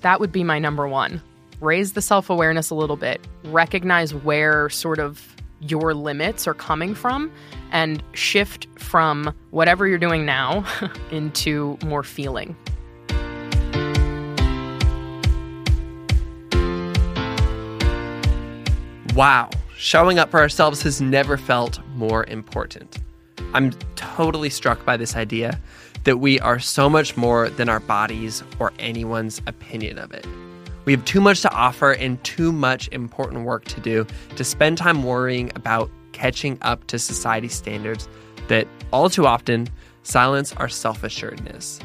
that 0.01 0.19
would 0.19 0.31
be 0.31 0.43
my 0.43 0.59
number 0.59 0.87
one. 0.87 1.21
Raise 1.59 1.93
the 1.93 2.01
self 2.01 2.29
awareness 2.29 2.69
a 2.69 2.75
little 2.75 2.97
bit, 2.97 3.25
recognize 3.45 4.13
where 4.13 4.69
sort 4.69 4.99
of 4.99 5.35
your 5.59 5.93
limits 5.95 6.47
are 6.47 6.53
coming 6.53 6.93
from, 6.93 7.31
and 7.71 8.03
shift 8.13 8.67
from 8.77 9.33
whatever 9.49 9.87
you're 9.87 9.97
doing 9.97 10.25
now 10.25 10.65
into 11.11 11.77
more 11.83 12.03
feeling. 12.03 12.55
Wow, 19.15 19.49
showing 19.75 20.19
up 20.19 20.29
for 20.29 20.39
ourselves 20.39 20.83
has 20.83 21.01
never 21.01 21.37
felt 21.37 21.79
more 21.95 22.23
important. 22.25 22.99
I'm 23.53 23.71
totally 23.95 24.51
struck 24.51 24.85
by 24.85 24.95
this 24.95 25.15
idea 25.15 25.59
that 26.07 26.19
we 26.19 26.39
are 26.39 26.57
so 26.57 26.89
much 26.89 27.17
more 27.17 27.49
than 27.49 27.67
our 27.67 27.81
bodies 27.81 28.41
or 28.59 28.71
anyone's 28.79 29.41
opinion 29.45 29.99
of 29.99 30.13
it. 30.13 30.25
We 30.85 30.93
have 30.93 31.03
too 31.03 31.19
much 31.19 31.41
to 31.41 31.51
offer 31.51 31.91
and 31.91 32.23
too 32.23 32.53
much 32.53 32.87
important 32.93 33.43
work 33.43 33.65
to 33.65 33.81
do 33.81 34.07
to 34.37 34.45
spend 34.45 34.77
time 34.77 35.03
worrying 35.03 35.51
about 35.53 35.91
catching 36.13 36.57
up 36.61 36.87
to 36.87 36.97
society 36.97 37.49
standards 37.49 38.07
that 38.47 38.69
all 38.93 39.09
too 39.09 39.27
often 39.27 39.67
silence 40.03 40.53
our 40.53 40.69
self 40.69 41.03
assuredness. 41.03 41.81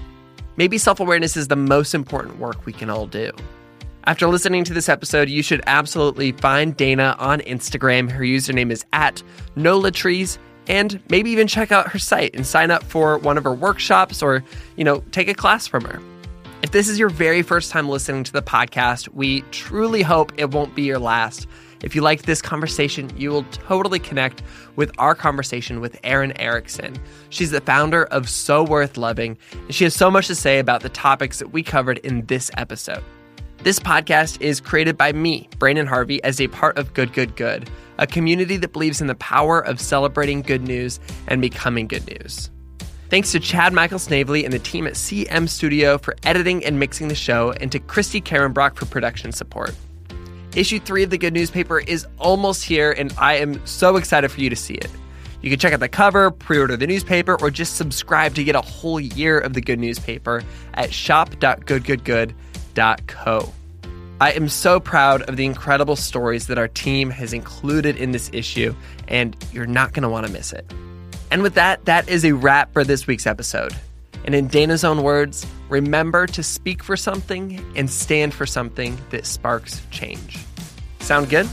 Maybe 0.56 0.78
self 0.78 1.00
awareness 1.00 1.36
is 1.36 1.48
the 1.48 1.56
most 1.56 1.92
important 1.92 2.38
work 2.38 2.64
we 2.64 2.72
can 2.72 2.90
all 2.90 3.08
do. 3.08 3.32
After 4.04 4.28
listening 4.28 4.62
to 4.64 4.72
this 4.72 4.88
episode, 4.88 5.30
you 5.30 5.42
should 5.42 5.62
absolutely 5.66 6.30
find 6.30 6.76
Dana 6.76 7.16
on 7.18 7.40
Instagram. 7.40 8.08
Her 8.08 8.22
username 8.22 8.70
is 8.70 8.84
at 8.92 9.20
NolaTrees, 9.56 10.38
and 10.68 11.02
maybe 11.08 11.30
even 11.30 11.46
check 11.46 11.72
out 11.72 11.88
her 11.88 11.98
site 11.98 12.34
and 12.34 12.46
sign 12.46 12.70
up 12.70 12.82
for 12.82 13.18
one 13.18 13.36
of 13.36 13.44
her 13.44 13.54
workshops 13.54 14.22
or, 14.22 14.44
you 14.76 14.84
know, 14.84 15.00
take 15.10 15.28
a 15.28 15.34
class 15.34 15.66
from 15.66 15.84
her. 15.84 16.00
If 16.62 16.70
this 16.70 16.88
is 16.88 16.98
your 16.98 17.08
very 17.08 17.42
first 17.42 17.72
time 17.72 17.88
listening 17.88 18.22
to 18.24 18.32
the 18.32 18.42
podcast, 18.42 19.08
we 19.08 19.40
truly 19.50 20.02
hope 20.02 20.32
it 20.36 20.52
won't 20.52 20.74
be 20.76 20.82
your 20.82 21.00
last. 21.00 21.48
If 21.82 21.96
you 21.96 22.02
liked 22.02 22.26
this 22.26 22.40
conversation, 22.40 23.10
you 23.16 23.30
will 23.30 23.42
totally 23.50 23.98
connect 23.98 24.42
with 24.76 24.92
our 24.98 25.16
conversation 25.16 25.80
with 25.80 25.98
Erin 26.04 26.32
Erickson. 26.40 26.96
She's 27.30 27.50
the 27.50 27.60
founder 27.60 28.04
of 28.04 28.28
So 28.28 28.62
Worth 28.62 28.96
Loving, 28.96 29.36
and 29.52 29.74
she 29.74 29.82
has 29.82 29.94
so 29.94 30.08
much 30.08 30.28
to 30.28 30.36
say 30.36 30.60
about 30.60 30.82
the 30.82 30.88
topics 30.88 31.40
that 31.40 31.52
we 31.52 31.64
covered 31.64 31.98
in 31.98 32.24
this 32.26 32.52
episode. 32.56 33.02
This 33.64 33.80
podcast 33.80 34.40
is 34.40 34.60
created 34.60 34.96
by 34.96 35.12
me, 35.12 35.48
Branden 35.58 35.86
Harvey, 35.86 36.22
as 36.22 36.40
a 36.40 36.46
part 36.48 36.78
of 36.78 36.94
Good 36.94 37.12
Good 37.12 37.34
Good, 37.34 37.68
a 38.02 38.06
community 38.06 38.56
that 38.56 38.72
believes 38.72 39.00
in 39.00 39.06
the 39.06 39.14
power 39.14 39.60
of 39.60 39.80
celebrating 39.80 40.42
good 40.42 40.62
news 40.62 40.98
and 41.28 41.40
becoming 41.40 41.86
good 41.86 42.04
news. 42.08 42.50
Thanks 43.10 43.30
to 43.32 43.40
Chad 43.40 43.72
Michael 43.72 44.00
Snavely 44.00 44.44
and 44.44 44.52
the 44.52 44.58
team 44.58 44.86
at 44.86 44.94
CM 44.94 45.48
Studio 45.48 45.98
for 45.98 46.16
editing 46.24 46.64
and 46.64 46.80
mixing 46.80 47.08
the 47.08 47.14
show, 47.14 47.52
and 47.60 47.70
to 47.70 47.78
Christy 47.78 48.20
Karenbrock 48.20 48.74
for 48.74 48.86
production 48.86 49.30
support. 49.32 49.74
Issue 50.56 50.80
3 50.80 51.04
of 51.04 51.10
the 51.10 51.18
Good 51.18 51.32
Newspaper 51.32 51.78
is 51.80 52.06
almost 52.18 52.64
here, 52.64 52.90
and 52.90 53.14
I 53.18 53.34
am 53.34 53.64
so 53.66 53.96
excited 53.96 54.30
for 54.30 54.40
you 54.40 54.50
to 54.50 54.56
see 54.56 54.74
it. 54.74 54.90
You 55.40 55.50
can 55.50 55.58
check 55.58 55.72
out 55.72 55.80
the 55.80 55.88
cover, 55.88 56.30
pre 56.30 56.58
order 56.58 56.76
the 56.76 56.86
newspaper, 56.86 57.36
or 57.40 57.50
just 57.50 57.76
subscribe 57.76 58.34
to 58.34 58.44
get 58.44 58.54
a 58.54 58.60
whole 58.60 59.00
year 59.00 59.38
of 59.38 59.54
the 59.54 59.60
Good 59.60 59.78
Newspaper 59.78 60.42
at 60.74 60.92
shop.goodgoodgood.com 60.92 62.36
Co. 63.06 63.52
I 64.22 64.30
am 64.30 64.48
so 64.48 64.78
proud 64.78 65.22
of 65.22 65.36
the 65.36 65.44
incredible 65.44 65.96
stories 65.96 66.46
that 66.46 66.56
our 66.56 66.68
team 66.68 67.10
has 67.10 67.32
included 67.32 67.96
in 67.96 68.12
this 68.12 68.30
issue, 68.32 68.72
and 69.08 69.36
you're 69.52 69.66
not 69.66 69.94
going 69.94 70.04
to 70.04 70.08
want 70.08 70.28
to 70.28 70.32
miss 70.32 70.52
it. 70.52 70.64
And 71.32 71.42
with 71.42 71.54
that, 71.54 71.86
that 71.86 72.08
is 72.08 72.24
a 72.24 72.30
wrap 72.30 72.72
for 72.72 72.84
this 72.84 73.08
week's 73.08 73.26
episode. 73.26 73.74
And 74.24 74.32
in 74.32 74.46
Dana's 74.46 74.84
own 74.84 75.02
words, 75.02 75.44
remember 75.68 76.28
to 76.28 76.42
speak 76.44 76.84
for 76.84 76.96
something 76.96 77.60
and 77.74 77.90
stand 77.90 78.32
for 78.32 78.46
something 78.46 78.96
that 79.10 79.26
sparks 79.26 79.82
change. 79.90 80.38
Sound 81.00 81.28
good? 81.28 81.48